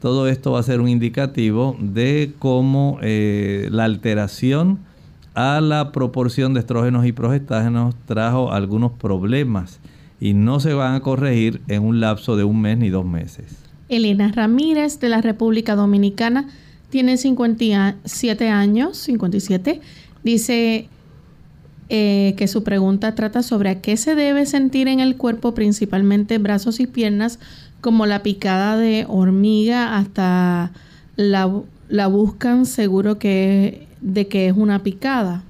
Todo 0.01 0.27
esto 0.27 0.51
va 0.51 0.59
a 0.59 0.63
ser 0.63 0.79
un 0.79 0.87
indicativo 0.87 1.75
de 1.79 2.31
cómo 2.39 2.99
eh, 3.01 3.67
la 3.71 3.83
alteración 3.83 4.79
a 5.33 5.61
la 5.61 5.91
proporción 5.91 6.53
de 6.53 6.61
estrógenos 6.61 7.05
y 7.05 7.11
progestágenos 7.11 7.95
trajo 8.05 8.51
algunos 8.51 8.93
problemas 8.93 9.79
y 10.19 10.33
no 10.33 10.59
se 10.59 10.73
van 10.73 10.95
a 10.95 10.99
corregir 11.01 11.61
en 11.67 11.83
un 11.83 11.99
lapso 11.99 12.35
de 12.35 12.43
un 12.43 12.61
mes 12.61 12.77
ni 12.77 12.89
dos 12.89 13.05
meses. 13.05 13.57
Elena 13.89 14.31
Ramírez 14.31 14.99
de 14.99 15.09
la 15.09 15.21
República 15.21 15.75
Dominicana 15.75 16.47
tiene 16.89 17.17
57 17.17 18.49
años, 18.49 18.97
57. 18.97 19.81
Dice 20.23 20.89
eh, 21.89 22.35
que 22.37 22.47
su 22.47 22.63
pregunta 22.63 23.15
trata 23.15 23.41
sobre 23.41 23.69
a 23.69 23.81
qué 23.81 23.97
se 23.97 24.15
debe 24.15 24.45
sentir 24.45 24.87
en 24.87 24.99
el 24.99 25.15
cuerpo, 25.17 25.53
principalmente 25.53 26.37
brazos 26.37 26.79
y 26.79 26.87
piernas, 26.87 27.39
como 27.81 28.05
la 28.05 28.23
picada 28.23 28.77
de 28.77 29.05
hormiga, 29.07 29.97
hasta 29.97 30.71
la, 31.15 31.51
la 31.87 32.07
buscan 32.07 32.65
seguro 32.65 33.19
que 33.19 33.87
de 34.01 34.27
que 34.27 34.47
es 34.47 34.55
una 34.55 34.83
picada. 34.83 35.43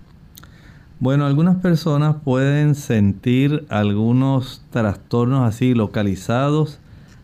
Bueno, 0.99 1.25
algunas 1.25 1.57
personas 1.57 2.17
pueden 2.23 2.75
sentir 2.75 3.65
algunos 3.69 4.61
trastornos 4.69 5.47
así 5.47 5.73
localizados, 5.73 6.79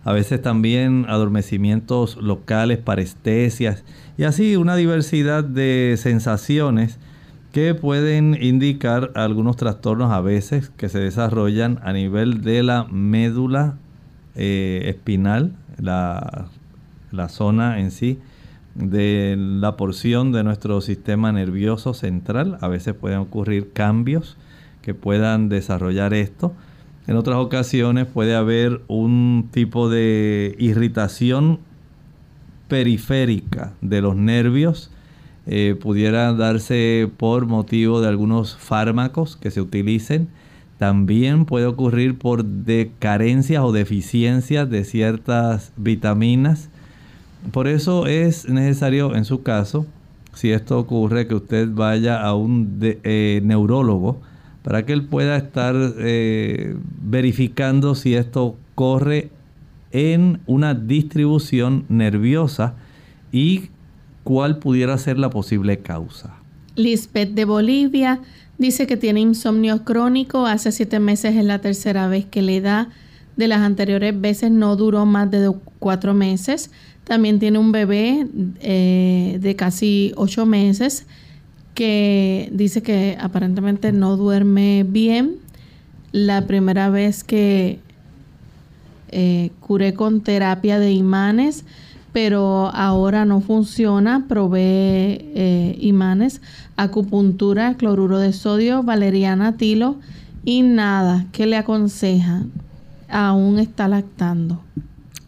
a 0.06 0.14
veces 0.14 0.42
también 0.42 1.06
adormecimientos 1.10 2.16
locales, 2.18 2.78
parestesias 2.78 3.84
y 4.18 4.24
así 4.24 4.56
una 4.56 4.76
diversidad 4.76 5.44
de 5.44 5.96
sensaciones 5.98 7.00
que 7.52 7.74
pueden 7.74 8.38
indicar 8.42 9.12
algunos 9.16 9.58
trastornos 9.58 10.12
a 10.12 10.22
veces 10.22 10.70
que 10.78 10.88
se 10.88 11.00
desarrollan 11.00 11.80
a 11.84 11.92
nivel 11.92 12.44
de 12.44 12.64
la 12.64 12.86
médula 12.86 13.76
eh, 14.36 14.84
espinal, 14.86 15.54
la, 15.80 16.48
la 17.12 17.30
zona 17.30 17.80
en 17.80 17.92
sí 17.92 18.20
de 18.76 19.36
la 19.38 19.78
porción 19.78 20.32
de 20.32 20.44
nuestro 20.44 20.82
sistema 20.82 21.32
nervioso 21.32 21.94
central. 21.94 22.58
A 22.62 22.68
veces 22.68 22.94
pueden 22.94 23.20
ocurrir 23.20 23.72
cambios 23.72 24.38
que 24.82 24.94
puedan 24.94 25.50
desarrollar 25.50 26.14
esto. 26.14 26.54
En 27.08 27.16
otras 27.16 27.38
ocasiones 27.38 28.06
puede 28.06 28.36
haber 28.36 28.82
un 28.88 29.48
tipo 29.52 29.90
de 29.90 30.56
irritación 30.60 31.60
periférica 32.68 33.74
de 33.82 34.02
los 34.02 34.16
nervios. 34.16 34.92
Eh, 35.48 35.78
pudiera 35.80 36.34
darse 36.34 37.10
por 37.18 37.46
motivo 37.46 38.02
de 38.02 38.08
algunos 38.10 38.58
fármacos 38.58 39.38
que 39.38 39.52
se 39.52 39.62
utilicen. 39.62 40.28
También 40.78 41.46
puede 41.46 41.66
ocurrir 41.66 42.18
por 42.18 42.44
de 42.44 42.92
carencias 43.00 43.64
o 43.64 43.72
deficiencias 43.72 44.70
de 44.70 44.84
ciertas 44.84 45.72
vitaminas 45.78 46.70
por 47.52 47.68
eso 47.68 48.08
es 48.08 48.50
necesario 48.50 49.16
en 49.16 49.26
su 49.26 49.44
caso, 49.44 49.86
si 50.34 50.52
esto 50.52 50.80
ocurre, 50.80 51.28
que 51.28 51.36
usted 51.36 51.70
vaya 51.72 52.22
a 52.22 52.34
un 52.34 52.80
eh, 52.82 53.42
neurólogo 53.44 54.20
para 54.64 54.86
que 54.86 54.94
él 54.94 55.06
pueda 55.06 55.38
estar 55.38 55.76
eh, 56.00 56.76
verificando 57.02 57.94
si 57.94 58.16
esto 58.16 58.56
corre 58.74 59.30
en 59.92 60.40
una 60.48 60.74
distribución 60.74 61.86
nerviosa 61.88 62.74
y 63.32 63.70
cuál 64.24 64.58
pudiera 64.58 64.98
ser 64.98 65.20
la 65.20 65.30
posible 65.30 65.78
causa. 65.80 66.36
Lisbeth 66.76 67.34
de 67.36 67.46
Bolivia 67.46 68.20
dice 68.58 68.88
que 68.88 68.98
tiene 68.98 69.20
insomnio 69.22 69.84
crónico, 69.84 70.46
hace 70.46 70.72
siete 70.72 71.00
meses 71.00 71.36
es 71.36 71.46
la 71.46 71.60
tercera 71.60 72.08
vez 72.08 72.26
que 72.26 72.42
le 72.42 72.62
da, 72.62 72.90
de 73.38 73.48
las 73.48 73.60
anteriores 73.60 74.20
veces 74.20 74.52
no 74.52 74.76
duró 74.76 75.06
más 75.06 75.30
de 75.30 75.52
cuatro 75.80 76.14
meses, 76.14 76.72
también 77.04 77.40
tiene 77.40 77.60
un 77.60 77.72
bebé 77.72 78.28
eh, 78.62 79.38
de 79.42 79.56
casi 79.56 80.14
ocho 80.16 80.46
meses 80.46 81.06
que 81.76 82.50
dice 82.52 82.82
que 82.82 83.18
aparentemente 83.20 83.92
no 83.92 84.18
duerme 84.18 84.86
bien. 84.88 85.36
La 86.12 86.48
primera 86.48 86.90
vez 86.90 87.24
que 87.24 87.80
eh, 89.10 89.52
curé 89.60 89.94
con 89.94 90.22
terapia 90.22 90.80
de 90.80 90.94
imanes, 90.94 91.66
pero 92.16 92.74
ahora 92.74 93.26
no 93.26 93.42
funciona. 93.42 94.24
Probé 94.30 95.20
eh, 95.36 95.76
imanes, 95.82 96.42
acupuntura, 96.78 97.76
cloruro 97.76 98.20
de 98.20 98.32
sodio, 98.32 98.84
valeriana, 98.84 99.58
tilo 99.58 99.98
y 100.46 100.62
nada. 100.62 101.26
¿Qué 101.34 101.46
le 101.46 101.58
aconseja? 101.58 102.44
Aún 103.10 103.60
está 103.60 103.90
lactando 103.90 104.62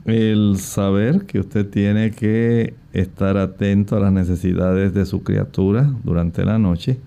el 0.05 0.55
saber 0.59 1.25
que 1.25 1.41
usted 1.41 1.69
tiene 1.69 2.11
que 2.11 2.73
estar 2.93 3.35
atento 3.35 3.97
a 3.97 3.99
las 3.99 4.13
necesidades 4.13 4.93
de 4.93 5.05
su 5.05 5.23
criatura 5.23 5.91
durante 6.05 6.45
la 6.45 6.57
noche. 6.57 6.97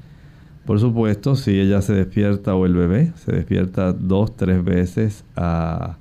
Por 0.66 0.78
supuesto, 0.78 1.36
si 1.36 1.58
ella 1.58 1.80
se 1.80 1.94
despierta 1.94 2.54
o 2.54 2.66
el 2.66 2.74
bebé 2.74 3.14
se 3.16 3.32
despierta 3.32 3.94
dos, 3.94 4.36
tres 4.36 4.62
veces 4.62 5.24
a 5.36 5.96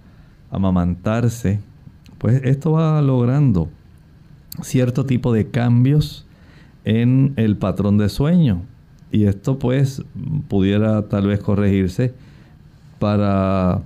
amamantarse, 0.52 1.62
pues 2.20 2.42
esto 2.44 2.74
va 2.74 3.02
logrando 3.02 3.70
cierto 4.62 5.06
tipo 5.06 5.34
de 5.34 5.50
cambios 5.50 6.26
en 6.86 7.34
el 7.38 7.58
patrón 7.58 7.98
de 7.98 8.10
sueño. 8.10 8.62
Y 9.12 9.24
esto 9.26 9.58
pues 9.58 10.04
pudiera 10.48 11.08
tal 11.08 11.28
vez 11.28 11.40
corregirse 11.40 12.14
para, 13.00 13.82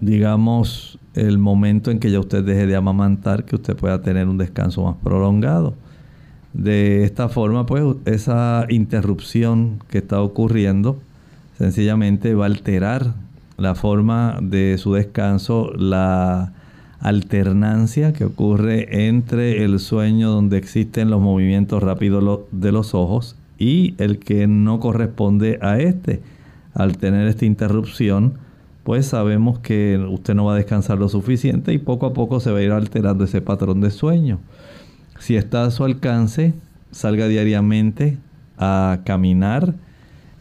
digamos, 0.00 0.98
el 1.14 1.38
momento 1.38 1.90
en 1.90 1.98
que 1.98 2.10
ya 2.10 2.20
usted 2.20 2.44
deje 2.44 2.66
de 2.66 2.76
amamantar, 2.76 3.44
que 3.44 3.56
usted 3.56 3.76
pueda 3.76 4.00
tener 4.00 4.28
un 4.28 4.38
descanso 4.38 4.84
más 4.84 4.96
prolongado. 5.02 5.74
De 6.54 7.04
esta 7.04 7.28
forma, 7.28 7.66
pues 7.66 7.84
esa 8.06 8.66
interrupción 8.70 9.82
que 9.90 9.98
está 9.98 10.22
ocurriendo 10.22 10.98
sencillamente 11.58 12.34
va 12.34 12.44
a 12.44 12.48
alterar 12.48 13.14
la 13.56 13.74
forma 13.74 14.38
de 14.40 14.78
su 14.78 14.94
descanso, 14.94 15.72
la 15.74 16.52
alternancia 17.00 18.12
que 18.12 18.24
ocurre 18.24 19.06
entre 19.06 19.64
el 19.64 19.78
sueño 19.78 20.30
donde 20.30 20.58
existen 20.58 21.10
los 21.10 21.20
movimientos 21.20 21.82
rápidos 21.82 22.40
de 22.50 22.72
los 22.72 22.94
ojos 22.94 23.36
y 23.58 23.94
el 23.98 24.18
que 24.18 24.46
no 24.46 24.80
corresponde 24.80 25.58
a 25.62 25.78
este. 25.78 26.20
Al 26.74 26.96
tener 26.98 27.26
esta 27.28 27.44
interrupción, 27.44 28.34
pues 28.84 29.06
sabemos 29.06 29.58
que 29.58 29.98
usted 30.08 30.34
no 30.34 30.46
va 30.46 30.54
a 30.54 30.56
descansar 30.56 30.98
lo 30.98 31.08
suficiente 31.08 31.72
y 31.72 31.78
poco 31.78 32.06
a 32.06 32.14
poco 32.14 32.40
se 32.40 32.50
va 32.50 32.58
a 32.58 32.62
ir 32.62 32.72
alterando 32.72 33.24
ese 33.24 33.40
patrón 33.40 33.80
de 33.80 33.90
sueño. 33.90 34.38
Si 35.18 35.36
está 35.36 35.64
a 35.64 35.70
su 35.70 35.84
alcance, 35.84 36.54
salga 36.90 37.26
diariamente 37.28 38.16
a 38.56 39.00
caminar 39.04 39.74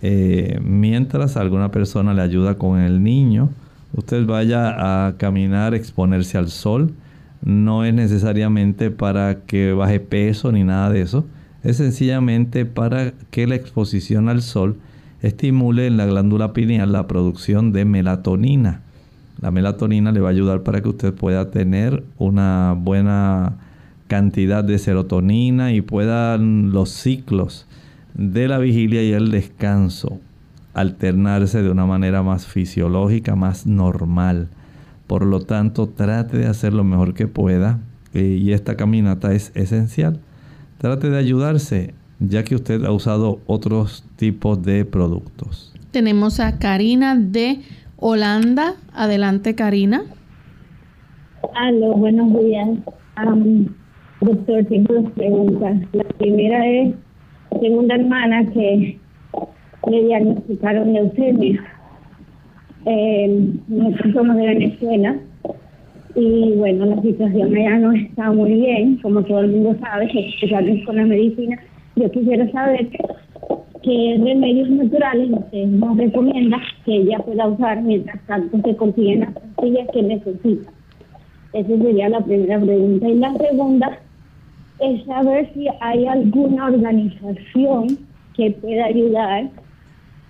eh, 0.02 0.60
mientras 0.64 1.38
alguna 1.38 1.72
persona 1.72 2.14
le 2.14 2.22
ayuda 2.22 2.56
con 2.56 2.80
el 2.80 3.04
niño. 3.04 3.50
Usted 3.98 4.28
vaya 4.28 5.08
a 5.08 5.18
caminar, 5.18 5.74
exponerse 5.74 6.38
al 6.38 6.50
sol. 6.50 6.94
No 7.44 7.84
es 7.84 7.96
necesariamente 7.96 8.92
para 8.92 9.40
que 9.42 9.74
baje 9.74 10.00
peso 10.00 10.52
ni 10.52 10.64
nada 10.64 10.92
de 10.92 11.02
eso. 11.02 11.26
Es 11.64 11.78
sencillamente 11.78 12.68
para 12.68 13.14
que 13.32 13.48
la 13.48 13.56
exposición 13.56 14.30
al 14.30 14.44
sol 14.44 14.78
estimule 15.24 15.88
en 15.88 15.98
la 15.98 16.06
glándula 16.06 16.54
pineal 16.54 16.92
la 16.92 17.08
producción 17.08 17.74
de 17.74 17.86
melatonina. 17.86 18.82
La 19.42 19.50
melatonina 19.50 20.12
le 20.12 20.20
va 20.20 20.30
a 20.30 20.32
ayudar 20.32 20.62
para 20.62 20.82
que 20.82 20.90
usted 20.90 21.12
pueda 21.16 21.50
tener 21.50 22.04
una 22.20 22.76
buena 22.78 23.54
cantidad 24.06 24.64
de 24.64 24.78
serotonina 24.78 25.74
y 25.74 25.82
puedan 25.82 26.72
los 26.72 26.92
ciclos 26.92 27.66
de 28.14 28.48
la 28.48 28.60
vigilia 28.60 29.02
y 29.02 29.14
el 29.14 29.32
descanso 29.32 30.20
alternarse 30.78 31.64
de 31.64 31.72
una 31.72 31.88
manera 31.88 32.22
más 32.22 32.46
fisiológica, 32.46 33.36
más 33.36 33.66
normal. 33.66 34.48
Por 35.08 35.26
lo 35.26 35.40
tanto, 35.42 35.88
trate 35.90 36.38
de 36.38 36.46
hacer 36.46 36.72
lo 36.74 36.84
mejor 36.84 37.16
que 37.16 37.28
pueda 37.28 37.80
eh, 38.14 38.38
y 38.40 38.52
esta 38.52 38.78
caminata 38.78 39.34
es 39.34 39.52
esencial. 39.56 40.20
Trate 40.78 41.10
de 41.10 41.18
ayudarse 41.18 41.96
ya 42.20 42.44
que 42.44 42.54
usted 42.54 42.84
ha 42.86 42.92
usado 42.92 43.40
otros 43.48 44.06
tipos 44.18 44.62
de 44.62 44.86
productos. 44.86 45.74
Tenemos 45.90 46.40
a 46.40 46.60
Karina 46.60 47.16
de 47.16 47.62
Holanda. 47.98 48.76
Adelante, 48.94 49.56
Karina. 49.56 50.04
Aló, 51.56 51.94
buenos 51.94 52.32
días. 52.40 52.70
doctor, 54.22 54.64
tengo 54.66 54.94
dos 54.94 55.12
preguntas. 55.14 55.82
La 55.94 56.04
primera 56.04 56.68
es, 56.68 56.94
tengo 57.62 57.80
una 57.80 57.96
hermana 57.96 58.46
que 58.52 59.00
le 59.90 60.04
diagnosticaron 60.04 60.94
leucemia. 60.94 61.64
Eh, 62.86 63.54
nosotros 63.68 64.14
somos 64.14 64.38
de 64.38 64.48
Venezuela 64.48 65.16
y 66.16 66.54
bueno, 66.54 66.86
la 66.86 67.02
situación 67.02 67.56
allá 67.56 67.78
no 67.80 67.92
está 67.92 68.32
muy 68.32 68.54
bien, 68.54 68.98
como 68.98 69.24
todo 69.24 69.42
el 69.42 69.52
mundo 69.52 69.76
sabe, 69.82 70.06
especialmente 70.06 70.86
con 70.86 70.96
la 70.96 71.06
medicina 71.06 71.60
yo 71.98 72.12
quisiera 72.12 72.50
saber 72.52 72.90
qué 73.82 74.22
remedios 74.24 74.70
naturales 74.70 75.32
usted 75.32 75.66
nos 75.66 75.98
recomienda 75.98 76.60
que 76.86 76.96
ella 76.96 77.18
pueda 77.20 77.48
usar 77.48 77.82
mientras 77.82 78.20
tanto 78.28 78.62
se 78.62 78.76
consiguen 78.76 79.22
las 79.22 79.34
pastillas 79.34 79.88
que 79.92 80.04
necesita. 80.04 80.72
Esa 81.54 81.68
sería 81.68 82.10
la 82.10 82.22
primera 82.22 82.60
pregunta. 82.60 83.08
Y 83.08 83.16
la 83.16 83.34
segunda 83.38 84.00
es 84.80 85.06
saber 85.06 85.50
si 85.56 85.68
hay 85.82 86.06
alguna 86.06 86.68
organización 86.68 87.98
que 88.36 88.52
pueda 88.52 88.86
ayudar 88.86 89.50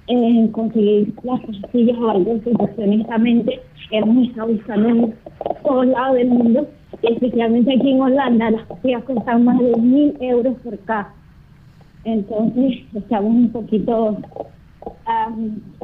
en 0.08 0.48
conseguir 0.50 1.14
las 1.24 1.42
pastillas 1.42 1.98
o 1.98 2.10
algo 2.10 2.42
que 2.42 2.54
honestamente 2.84 3.60
hemos 3.92 4.28
estado 4.28 4.48
buscando 4.48 4.90
en 4.90 5.16
todos 5.64 5.88
lados 5.88 6.16
del 6.16 6.28
mundo 6.30 6.68
especialmente 7.02 7.74
aquí 7.74 7.92
en 7.92 8.02
Holanda, 8.02 8.52
las 8.52 8.66
pastillas 8.68 9.04
costan 9.04 9.46
más 9.46 9.60
de 9.60 9.76
mil 9.78 10.16
euros 10.20 10.56
por 10.64 10.78
caja. 10.80 11.14
Entonces, 12.04 12.86
estamos 12.94 13.32
un 13.32 13.52
poquito 13.52 14.18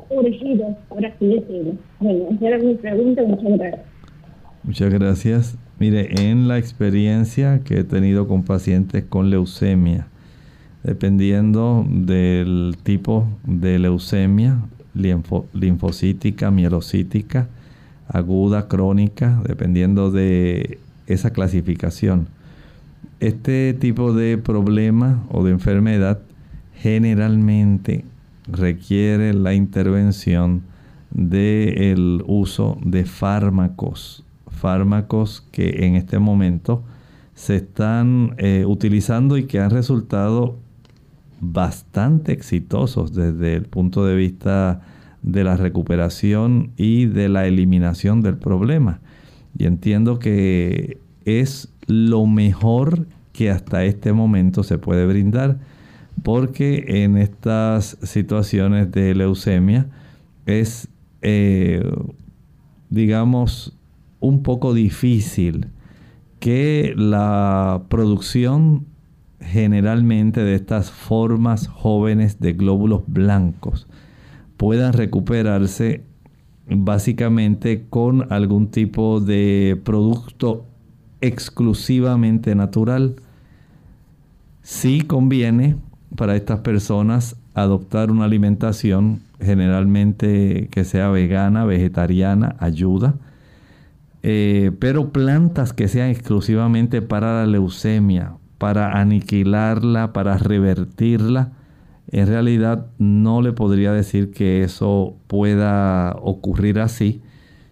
urgidos, 0.10 0.76
por 0.88 1.06
así 1.06 1.28
decirlo. 1.28 1.74
Bueno, 2.00 2.26
esa 2.32 2.48
era 2.48 2.58
mi 2.60 2.76
pregunta. 2.76 3.24
Muchas 3.24 3.58
gracias. 3.58 3.86
Muchas 4.64 4.94
gracias. 4.94 5.58
Mire, 5.80 6.30
en 6.30 6.48
la 6.48 6.58
experiencia 6.58 7.62
que 7.66 7.80
he 7.80 7.84
tenido 7.84 8.28
con 8.28 8.44
pacientes 8.44 9.04
con 9.04 9.30
leucemia, 9.30 10.08
dependiendo 10.84 11.86
del 11.90 12.76
tipo 12.84 13.28
de 13.46 13.80
leucemia, 13.80 14.60
linfocítica, 14.94 16.52
mielocítica, 16.52 17.48
aguda, 18.08 18.68
crónica, 18.68 19.42
dependiendo 19.48 20.12
de 20.12 20.80
esa 21.08 21.32
clasificación. 21.32 22.28
Este 23.20 23.74
tipo 23.74 24.14
de 24.14 24.38
problema 24.38 25.24
o 25.30 25.44
de 25.44 25.52
enfermedad 25.52 26.20
generalmente 26.76 28.04
requiere 28.48 29.34
la 29.34 29.54
intervención 29.54 30.64
del 31.12 32.24
uso 32.28 32.78
de 32.84 33.06
fármacos, 33.06 34.26
fármacos 34.48 35.48
que 35.52 35.86
en 35.86 35.96
este 35.96 36.20
momento 36.20 36.84
se 37.36 37.58
están 37.58 38.36
eh, 38.38 38.66
utilizando 38.68 39.38
y 39.38 39.46
que 39.46 39.60
han 39.60 39.70
resultado 39.70 40.58
bastante 41.44 42.32
exitosos 42.32 43.14
desde 43.14 43.56
el 43.56 43.66
punto 43.66 44.06
de 44.06 44.16
vista 44.16 44.82
de 45.22 45.44
la 45.44 45.58
recuperación 45.58 46.72
y 46.78 47.06
de 47.06 47.30
la 47.30 47.46
eliminación 47.48 48.22
del 48.22 48.38
problema. 48.38 49.02
Y 49.58 49.66
entiendo 49.66 50.20
que 50.20 51.00
es 51.26 51.74
lo 51.88 52.26
mejor 52.26 53.08
que 53.34 53.50
hasta 53.50 53.84
este 53.84 54.14
momento 54.14 54.64
se 54.64 54.78
puede 54.78 55.06
brindar, 55.06 55.60
porque 56.22 56.86
en 57.04 57.18
estas 57.18 57.98
situaciones 58.04 58.92
de 58.92 59.16
leucemia 59.16 59.88
es, 60.46 60.88
eh, 61.22 61.84
digamos, 62.90 63.78
un 64.20 64.44
poco 64.44 64.74
difícil 64.74 65.68
que 66.40 66.94
la 66.96 67.84
producción 67.90 68.86
generalmente 69.46 70.44
de 70.44 70.56
estas 70.56 70.92
formas 70.92 71.68
jóvenes 71.68 72.40
de 72.40 72.54
glóbulos 72.54 73.04
blancos 73.08 73.88
puedan 74.58 74.94
recuperarse 74.94 76.04
básicamente 76.68 77.86
con 77.90 78.32
algún 78.32 78.68
tipo 78.68 79.20
de 79.20 79.80
producto 79.84 80.66
exclusivamente 81.22 82.56
natural. 82.56 83.16
Sí 84.62 85.02
conviene 85.02 85.76
para 86.16 86.36
estas 86.36 86.60
personas 86.60 87.36
adoptar 87.54 88.12
una 88.12 88.26
alimentación 88.26 89.22
generalmente 89.40 90.70
que 90.72 90.84
sea 90.86 91.10
vegana, 91.10 91.66
vegetariana, 91.66 92.56
ayuda. 92.60 93.16
Eh, 94.22 94.72
pero 94.80 95.10
plantas 95.10 95.74
que 95.74 95.90
sean 95.90 96.10
exclusivamente 96.10 97.02
para 97.02 97.42
la 97.42 97.48
leucemia, 97.48 98.38
para 98.64 98.98
aniquilarla, 98.98 100.14
para 100.14 100.38
revertirla, 100.38 101.52
en 102.10 102.28
realidad 102.28 102.86
no 102.98 103.42
le 103.42 103.52
podría 103.52 103.92
decir 103.92 104.32
que 104.32 104.64
eso 104.64 105.16
pueda 105.28 106.16
ocurrir 106.22 106.80
así. 106.80 107.20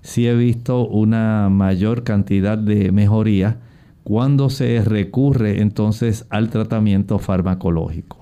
Sí 0.01 0.27
he 0.27 0.35
visto 0.35 0.85
una 0.85 1.47
mayor 1.47 2.03
cantidad 2.03 2.57
de 2.57 2.91
mejoría 2.91 3.55
cuando 4.03 4.49
se 4.49 4.83
recurre 4.83 5.61
entonces 5.61 6.25
al 6.29 6.49
tratamiento 6.49 7.19
farmacológico. 7.19 8.17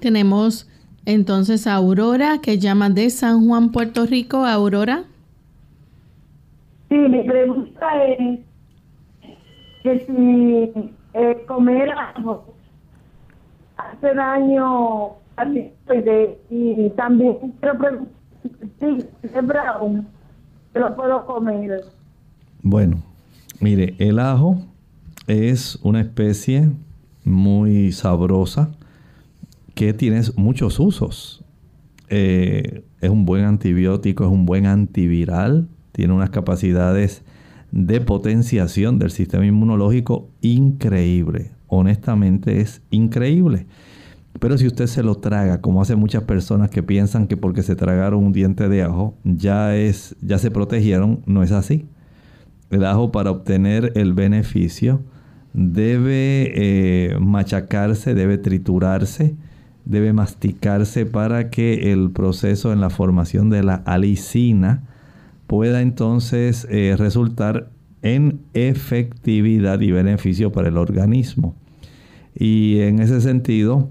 Tenemos 0.00 0.66
entonces 1.04 1.66
a 1.66 1.74
Aurora 1.74 2.38
que 2.40 2.58
llama 2.58 2.88
de 2.88 3.10
San 3.10 3.46
Juan, 3.46 3.70
Puerto 3.70 4.06
Rico. 4.06 4.46
Aurora. 4.46 5.04
Sí, 6.88 6.94
mi 6.96 7.22
pregunta 7.22 8.02
es 8.02 8.40
que 9.82 10.06
si 10.06 10.96
eh, 11.16 11.44
comer 11.46 11.90
algo 11.90 12.44
hace 13.78 14.14
daño 14.14 15.12
a 15.36 15.44
mi 15.46 15.72
y 16.50 16.90
también 16.90 17.54
quiero 17.60 17.78
preguntar 17.78 19.44
brown, 19.44 20.06
lo 20.74 20.96
puedo 20.96 21.26
comer. 21.26 21.84
Bueno, 22.62 23.02
mire, 23.60 23.94
el 23.98 24.18
ajo 24.18 24.58
es 25.26 25.78
una 25.82 26.00
especie 26.00 26.70
muy 27.24 27.92
sabrosa 27.92 28.70
que 29.74 29.94
tiene 29.94 30.20
muchos 30.36 30.78
usos. 30.78 31.44
Eh, 32.08 32.84
es 33.00 33.10
un 33.10 33.24
buen 33.24 33.44
antibiótico, 33.44 34.24
es 34.24 34.30
un 34.30 34.46
buen 34.46 34.66
antiviral, 34.66 35.68
tiene 35.92 36.12
unas 36.12 36.30
capacidades 36.30 37.24
de 37.76 38.00
potenciación 38.00 38.98
del 38.98 39.10
sistema 39.10 39.44
inmunológico 39.44 40.30
increíble. 40.40 41.50
Honestamente 41.66 42.62
es 42.62 42.80
increíble. 42.90 43.66
Pero 44.40 44.56
si 44.56 44.66
usted 44.66 44.86
se 44.86 45.02
lo 45.02 45.16
traga, 45.16 45.60
como 45.60 45.82
hace 45.82 45.94
muchas 45.94 46.22
personas 46.22 46.70
que 46.70 46.82
piensan 46.82 47.26
que 47.26 47.36
porque 47.36 47.62
se 47.62 47.76
tragaron 47.76 48.24
un 48.24 48.32
diente 48.32 48.68
de 48.70 48.82
ajo 48.82 49.14
ya 49.24 49.76
es 49.76 50.16
ya 50.22 50.38
se 50.38 50.50
protegieron, 50.50 51.22
no 51.26 51.42
es 51.42 51.52
así. 51.52 51.86
El 52.70 52.84
ajo 52.84 53.12
para 53.12 53.30
obtener 53.30 53.92
el 53.94 54.14
beneficio 54.14 55.02
debe 55.52 56.52
eh, 56.54 57.18
machacarse, 57.20 58.14
debe 58.14 58.38
triturarse 58.38 59.36
debe 59.84 60.12
masticarse 60.12 61.06
para 61.06 61.48
que 61.48 61.92
el 61.92 62.10
proceso 62.10 62.72
en 62.72 62.80
la 62.80 62.90
formación 62.90 63.50
de 63.50 63.62
la 63.62 63.76
alicina 63.76 64.82
pueda 65.46 65.80
entonces 65.80 66.66
eh, 66.70 66.94
resultar 66.98 67.70
en 68.02 68.40
efectividad 68.54 69.80
y 69.80 69.90
beneficio 69.90 70.52
para 70.52 70.68
el 70.68 70.76
organismo. 70.76 71.54
Y 72.34 72.80
en 72.80 73.00
ese 73.00 73.20
sentido, 73.20 73.90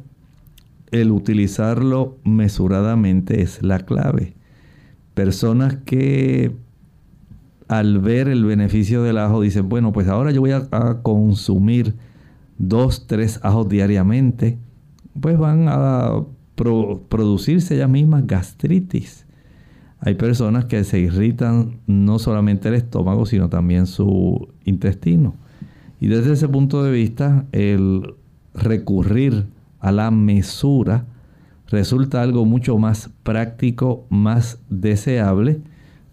el 0.92 1.12
utilizarlo 1.12 2.18
mesuradamente 2.24 3.42
es 3.42 3.64
la 3.64 3.80
clave. 3.80 4.36
Personas 5.14 5.78
que 5.86 6.56
al 7.68 8.00
ver 8.00 8.28
el 8.28 8.46
beneficio 8.46 9.02
del 9.02 9.18
ajo 9.18 9.42
dicen, 9.42 9.68
bueno, 9.70 9.92
pues 9.92 10.08
ahora 10.08 10.32
yo 10.32 10.42
voy 10.42 10.52
a, 10.52 10.68
a 10.72 11.02
consumir 11.02 11.96
dos, 12.58 13.08
tres 13.08 13.40
ajos 13.44 13.68
diariamente 13.68 14.60
pues 15.20 15.38
van 15.38 15.68
a 15.68 16.24
producirse 17.08 17.76
ellas 17.76 17.90
mismas 17.90 18.28
gastritis. 18.28 19.25
Hay 20.00 20.16
personas 20.16 20.66
que 20.66 20.84
se 20.84 21.00
irritan 21.00 21.80
no 21.88 22.20
solamente 22.20 22.68
el 22.68 22.76
estómago, 22.76 23.26
sino 23.26 23.50
también 23.50 23.88
su 23.88 24.50
intestino. 24.66 25.36
Y 26.00 26.08
desde 26.08 26.34
ese 26.34 26.48
punto 26.48 26.84
de 26.84 26.92
vista, 26.92 27.46
el 27.52 28.14
recurrir 28.54 29.46
a 29.80 29.92
la 29.92 30.12
mesura 30.12 31.06
resulta 31.70 32.22
algo 32.22 32.46
mucho 32.46 32.78
más 32.78 33.10
práctico, 33.24 34.06
más 34.10 34.60
deseable, 34.70 35.62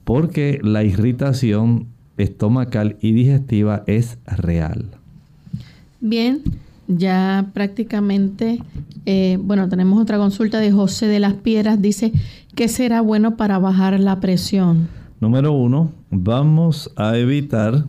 porque 0.05 0.59
la 0.63 0.85
irritación 0.85 1.89
estomacal 2.17 2.97
y 3.01 3.13
digestiva 3.13 3.85
es 3.87 4.19
real. 4.27 4.87
Bien, 6.01 6.43
ya 6.89 7.51
prácticamente, 7.53 8.59
eh, 9.07 9.39
bueno, 9.41 9.69
tenemos 9.69 10.01
otra 10.01 10.19
consulta 10.19 10.59
de 10.59 10.73
José 10.73 11.07
de 11.07 11.21
las 11.21 11.35
Piedras. 11.35 11.81
Dice, 11.81 12.13
¿qué 12.55 12.69
será 12.69 13.01
bueno 13.01 13.37
para 13.37 13.59
bajar 13.59 13.99
la 13.99 14.21
presión? 14.21 14.89
Número 15.21 15.53
uno, 15.53 15.93
vamos 16.11 16.93
a 16.97 17.17
evitar 17.17 17.85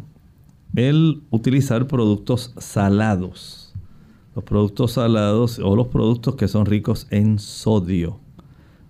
el 0.76 1.22
utilizar 1.30 1.88
productos 1.88 2.54
salados. 2.58 3.74
Los 4.36 4.44
productos 4.44 4.94
salados 4.94 5.60
o 5.60 5.76
los 5.76 5.88
productos 5.88 6.36
que 6.36 6.48
son 6.48 6.66
ricos 6.66 7.08
en 7.12 7.40
sodio 7.40 8.20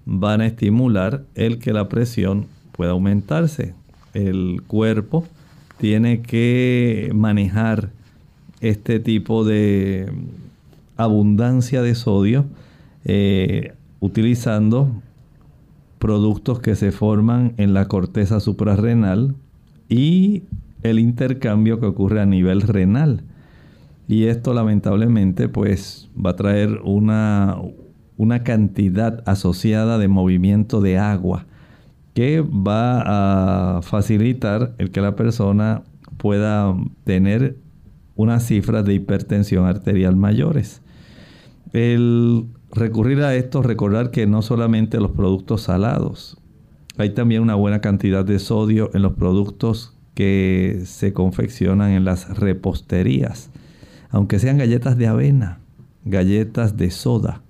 van 0.06 0.42
a 0.42 0.46
estimular 0.46 1.26
el 1.36 1.60
que 1.60 1.74
la 1.74 1.90
presión 1.90 2.48
pueda 2.72 2.92
aumentarse. 2.92 3.74
El 4.14 4.62
cuerpo 4.68 5.26
tiene 5.78 6.22
que 6.22 7.12
manejar 7.14 7.90
este 8.62 9.00
tipo 9.00 9.44
de 9.44 10.12
abundancia 10.96 11.82
de 11.82 11.96
sodio 11.96 12.46
eh, 13.04 13.74
utilizando 14.00 14.92
productos 16.04 16.60
que 16.60 16.76
se 16.76 16.92
forman 16.92 17.54
en 17.56 17.74
la 17.74 17.88
corteza 17.88 18.42
suprarrenal 18.42 19.36
y 19.88 20.44
el 20.82 21.00
intercambio 21.00 21.80
que 21.80 21.86
ocurre 21.86 22.20
a 22.20 22.26
nivel 22.26 22.60
renal. 22.60 23.24
Y 24.10 24.26
esto 24.26 24.54
lamentablemente 24.54 25.48
pues 25.48 26.10
va 26.14 26.32
a 26.32 26.36
traer 26.36 26.82
una, 26.84 27.56
una 28.18 28.44
cantidad 28.44 29.24
asociada 29.26 29.98
de 29.98 30.10
movimiento 30.10 30.82
de 30.82 30.98
agua 30.98 31.46
que 32.14 32.42
va 32.42 33.78
a 33.78 33.82
facilitar 33.82 34.76
el 34.80 34.92
que 34.92 35.00
la 35.00 35.16
persona 35.16 35.84
pueda 36.18 36.76
tener 37.06 37.56
unas 38.18 38.46
cifras 38.46 38.84
de 38.84 38.96
hipertensión 38.96 39.68
arterial 39.68 40.18
mayores. 40.18 40.82
El 41.72 42.48
recurrir 42.74 43.22
a 43.22 43.36
esto, 43.36 43.62
recordar 43.62 44.12
que 44.12 44.28
no 44.28 44.42
solamente 44.42 45.00
los 45.00 45.12
productos 45.12 45.62
salados, 45.64 46.38
hay 46.98 47.12
también 47.12 47.42
una 47.42 47.56
buena 47.56 47.82
cantidad 47.82 48.26
de 48.26 48.40
sodio 48.40 48.92
en 48.94 49.02
los 49.02 49.14
productos 49.14 49.98
que 50.14 50.82
se 50.86 51.14
confeccionan 51.14 51.92
en 51.92 52.06
las 52.06 52.38
reposterías, 52.38 53.50
aunque 54.10 54.40
sean 54.40 54.58
galletas 54.58 54.98
de 54.98 55.08
avena, 55.08 55.60
galletas 56.06 56.78
de 56.78 56.92
soda. 56.92 57.42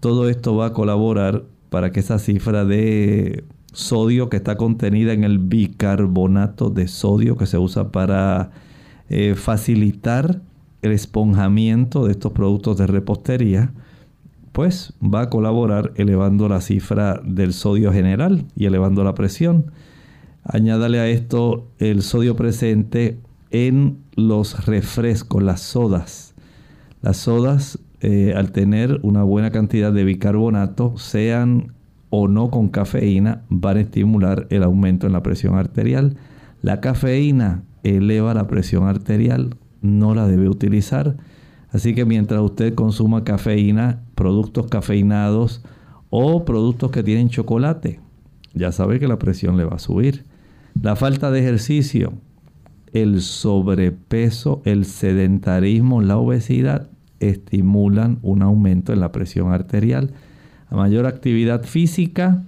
Todo 0.00 0.28
esto 0.28 0.56
va 0.56 0.66
a 0.66 0.72
colaborar 0.72 1.44
para 1.70 1.92
que 1.92 2.00
esa 2.00 2.18
cifra 2.18 2.64
de 2.64 3.44
sodio 3.72 4.28
que 4.28 4.36
está 4.36 4.56
contenida 4.56 5.12
en 5.12 5.24
el 5.24 5.38
bicarbonato 5.38 6.70
de 6.70 6.88
sodio 6.88 7.36
que 7.36 7.46
se 7.46 7.56
usa 7.56 7.92
para 7.92 8.50
eh, 9.08 9.34
facilitar 9.36 10.42
el 10.82 10.92
esponjamiento 10.92 12.06
de 12.06 12.12
estos 12.12 12.32
productos 12.32 12.78
de 12.78 12.86
repostería, 12.86 13.72
pues 14.60 14.92
va 15.02 15.22
a 15.22 15.30
colaborar 15.30 15.92
elevando 15.96 16.46
la 16.46 16.60
cifra 16.60 17.18
del 17.24 17.54
sodio 17.54 17.94
general 17.94 18.44
y 18.54 18.66
elevando 18.66 19.02
la 19.04 19.14
presión. 19.14 19.72
Añádale 20.44 21.00
a 21.00 21.08
esto 21.08 21.70
el 21.78 22.02
sodio 22.02 22.36
presente 22.36 23.18
en 23.50 24.00
los 24.16 24.66
refrescos, 24.66 25.42
las 25.42 25.62
sodas. 25.62 26.34
Las 27.00 27.16
sodas, 27.16 27.78
eh, 28.02 28.34
al 28.36 28.52
tener 28.52 29.00
una 29.02 29.22
buena 29.22 29.50
cantidad 29.50 29.94
de 29.94 30.04
bicarbonato, 30.04 30.98
sean 30.98 31.72
o 32.10 32.28
no 32.28 32.50
con 32.50 32.68
cafeína, 32.68 33.44
van 33.48 33.78
a 33.78 33.80
estimular 33.80 34.46
el 34.50 34.62
aumento 34.62 35.06
en 35.06 35.14
la 35.14 35.22
presión 35.22 35.56
arterial. 35.56 36.18
La 36.60 36.82
cafeína 36.82 37.62
eleva 37.82 38.34
la 38.34 38.46
presión 38.46 38.86
arterial, 38.86 39.56
no 39.80 40.14
la 40.14 40.26
debe 40.26 40.50
utilizar. 40.50 41.16
Así 41.72 41.94
que 41.94 42.04
mientras 42.04 42.40
usted 42.40 42.74
consuma 42.74 43.24
cafeína, 43.24 44.02
productos 44.14 44.66
cafeinados 44.66 45.62
o 46.10 46.44
productos 46.44 46.90
que 46.90 47.02
tienen 47.02 47.28
chocolate, 47.28 48.00
ya 48.54 48.72
sabe 48.72 48.98
que 48.98 49.08
la 49.08 49.18
presión 49.18 49.56
le 49.56 49.64
va 49.64 49.76
a 49.76 49.78
subir. 49.78 50.24
La 50.80 50.96
falta 50.96 51.30
de 51.30 51.40
ejercicio, 51.40 52.12
el 52.92 53.20
sobrepeso, 53.20 54.62
el 54.64 54.84
sedentarismo, 54.84 56.02
la 56.02 56.16
obesidad 56.16 56.88
estimulan 57.20 58.18
un 58.22 58.42
aumento 58.42 58.92
en 58.92 59.00
la 59.00 59.12
presión 59.12 59.52
arterial. 59.52 60.12
A 60.68 60.76
mayor 60.76 61.06
actividad 61.06 61.64
física, 61.64 62.44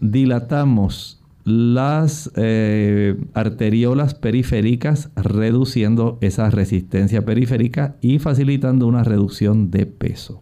dilatamos 0.00 1.17
las 1.48 2.30
eh, 2.36 3.16
arteriolas 3.34 4.14
periféricas, 4.14 5.10
reduciendo 5.16 6.18
esa 6.20 6.50
resistencia 6.50 7.24
periférica 7.24 7.96
y 8.00 8.18
facilitando 8.18 8.86
una 8.86 9.02
reducción 9.02 9.70
de 9.70 9.86
peso. 9.86 10.40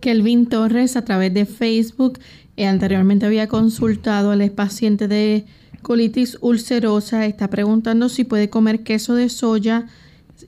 Kelvin 0.00 0.46
Torres 0.46 0.96
a 0.96 1.04
través 1.04 1.32
de 1.34 1.44
Facebook 1.44 2.18
eh, 2.56 2.66
anteriormente 2.66 3.26
había 3.26 3.46
consultado 3.46 4.30
al 4.30 4.50
paciente 4.50 5.06
de 5.06 5.44
colitis 5.82 6.38
ulcerosa. 6.40 7.26
Está 7.26 7.48
preguntando 7.48 8.08
si 8.08 8.24
puede 8.24 8.50
comer 8.50 8.82
queso 8.82 9.14
de 9.14 9.28
soya 9.28 9.86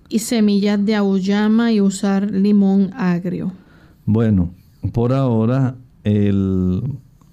y 0.09 0.21
semillas 0.21 0.85
de 0.85 0.95
auyama 0.95 1.73
y 1.73 1.81
usar 1.81 2.31
limón 2.31 2.91
agrio. 2.95 3.53
Bueno, 4.07 4.51
por 4.93 5.13
ahora 5.13 5.77
el 6.03 6.83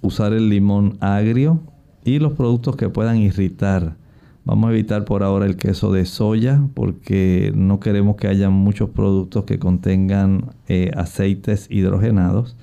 usar 0.02 0.34
el 0.34 0.50
limón 0.50 0.98
agrio 1.00 1.62
y 2.04 2.20
los 2.20 2.34
productos 2.34 2.76
que 2.76 2.90
puedan 2.90 3.18
irritar. 3.18 3.96
Vamos 4.44 4.70
a 4.70 4.74
evitar 4.74 5.06
por 5.06 5.22
ahora 5.22 5.46
el 5.46 5.56
queso 5.56 5.92
de 5.92 6.06
soya 6.06 6.62
porque 6.74 7.52
no 7.56 7.80
queremos 7.80 8.16
que 8.16 8.28
haya 8.28 8.50
muchos 8.50 8.90
productos 8.90 9.46
que 9.46 9.60
contengan 9.60 10.52
eh, 10.68 10.92
aceites 10.96 11.68
hidrogenados. 11.70 12.58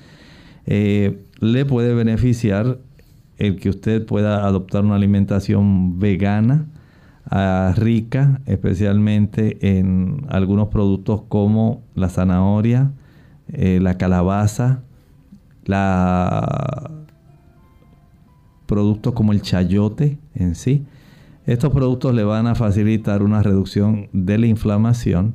Eh, 0.67 1.25
le 1.41 1.65
puede 1.65 1.95
beneficiar 1.95 2.79
el 3.37 3.61
que 3.61 3.71
usted 3.71 4.05
pueda 4.05 4.45
adoptar 4.45 4.85
una 4.85 4.97
alimentación 4.97 6.01
vegana, 6.01 6.67
ah, 7.31 7.73
rica, 7.77 8.41
especialmente 8.47 9.79
en 9.79 10.27
algunos 10.29 10.69
productos 10.69 11.23
como 11.29 11.83
la 11.95 12.09
zanahoria, 12.09 12.91
eh, 13.53 13.79
la 13.81 13.97
calabaza, 13.97 14.83
la 15.65 16.91
productos 18.69 19.15
como 19.15 19.33
el 19.33 19.41
chayote 19.41 20.19
en 20.35 20.55
sí. 20.55 20.85
Estos 21.47 21.73
productos 21.73 22.15
le 22.15 22.23
van 22.23 22.47
a 22.47 22.55
facilitar 22.55 23.23
una 23.23 23.43
reducción 23.43 24.09
de 24.13 24.37
la 24.37 24.47
inflamación 24.47 25.35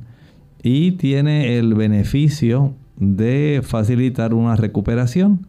y 0.62 0.92
tiene 0.92 1.58
el 1.58 1.74
beneficio 1.74 2.74
de 2.96 3.60
facilitar 3.64 4.32
una 4.32 4.54
recuperación. 4.54 5.46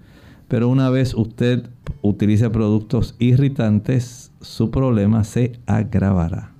Pero 0.47 0.67
una 0.67 0.89
vez 0.89 1.13
usted 1.13 1.69
utilice 2.01 2.49
productos 2.49 3.15
irritantes, 3.19 4.31
su 4.41 4.71
problema 4.71 5.23
se 5.23 5.59
agravará. 5.67 6.51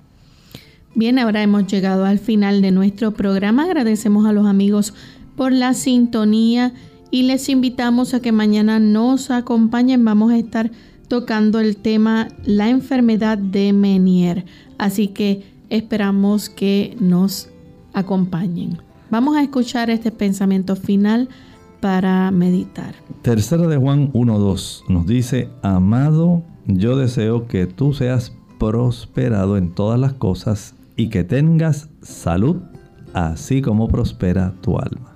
Bien, 0.94 1.18
ahora 1.18 1.42
hemos 1.42 1.66
llegado 1.66 2.04
al 2.04 2.20
final 2.20 2.62
de 2.62 2.70
nuestro 2.70 3.12
programa. 3.12 3.64
Agradecemos 3.64 4.26
a 4.26 4.32
los 4.32 4.46
amigos 4.46 4.94
por 5.36 5.52
la 5.52 5.74
sintonía 5.74 6.72
y 7.10 7.24
les 7.24 7.48
invitamos 7.48 8.14
a 8.14 8.20
que 8.20 8.30
mañana 8.30 8.78
nos 8.78 9.30
acompañen. 9.30 10.04
Vamos 10.04 10.32
a 10.32 10.38
estar 10.38 10.70
tocando 11.08 11.60
el 11.60 11.76
tema 11.76 12.28
la 12.44 12.68
enfermedad 12.68 13.38
de 13.38 13.72
Menier. 13.72 14.44
Así 14.78 15.08
que 15.08 15.44
esperamos 15.70 16.48
que 16.48 16.96
nos 17.00 17.48
acompañen. 17.92 18.78
Vamos 19.10 19.36
a 19.36 19.42
escuchar 19.42 19.90
este 19.90 20.10
pensamiento 20.10 20.76
final 20.76 21.28
para 21.80 22.30
meditar. 22.30 22.94
Tercera 23.22 23.66
de 23.66 23.76
Juan 23.76 24.12
1.2 24.12 24.88
nos 24.88 25.06
dice, 25.06 25.48
amado, 25.62 26.42
yo 26.66 26.96
deseo 26.96 27.46
que 27.46 27.66
tú 27.66 27.92
seas 27.92 28.32
prosperado 28.58 29.56
en 29.56 29.72
todas 29.72 30.00
las 30.00 30.14
cosas 30.14 30.74
y 30.96 31.08
que 31.08 31.24
tengas 31.24 31.88
salud, 32.02 32.56
así 33.12 33.62
como 33.62 33.88
prospera 33.88 34.54
tu 34.62 34.78
alma. 34.78 35.15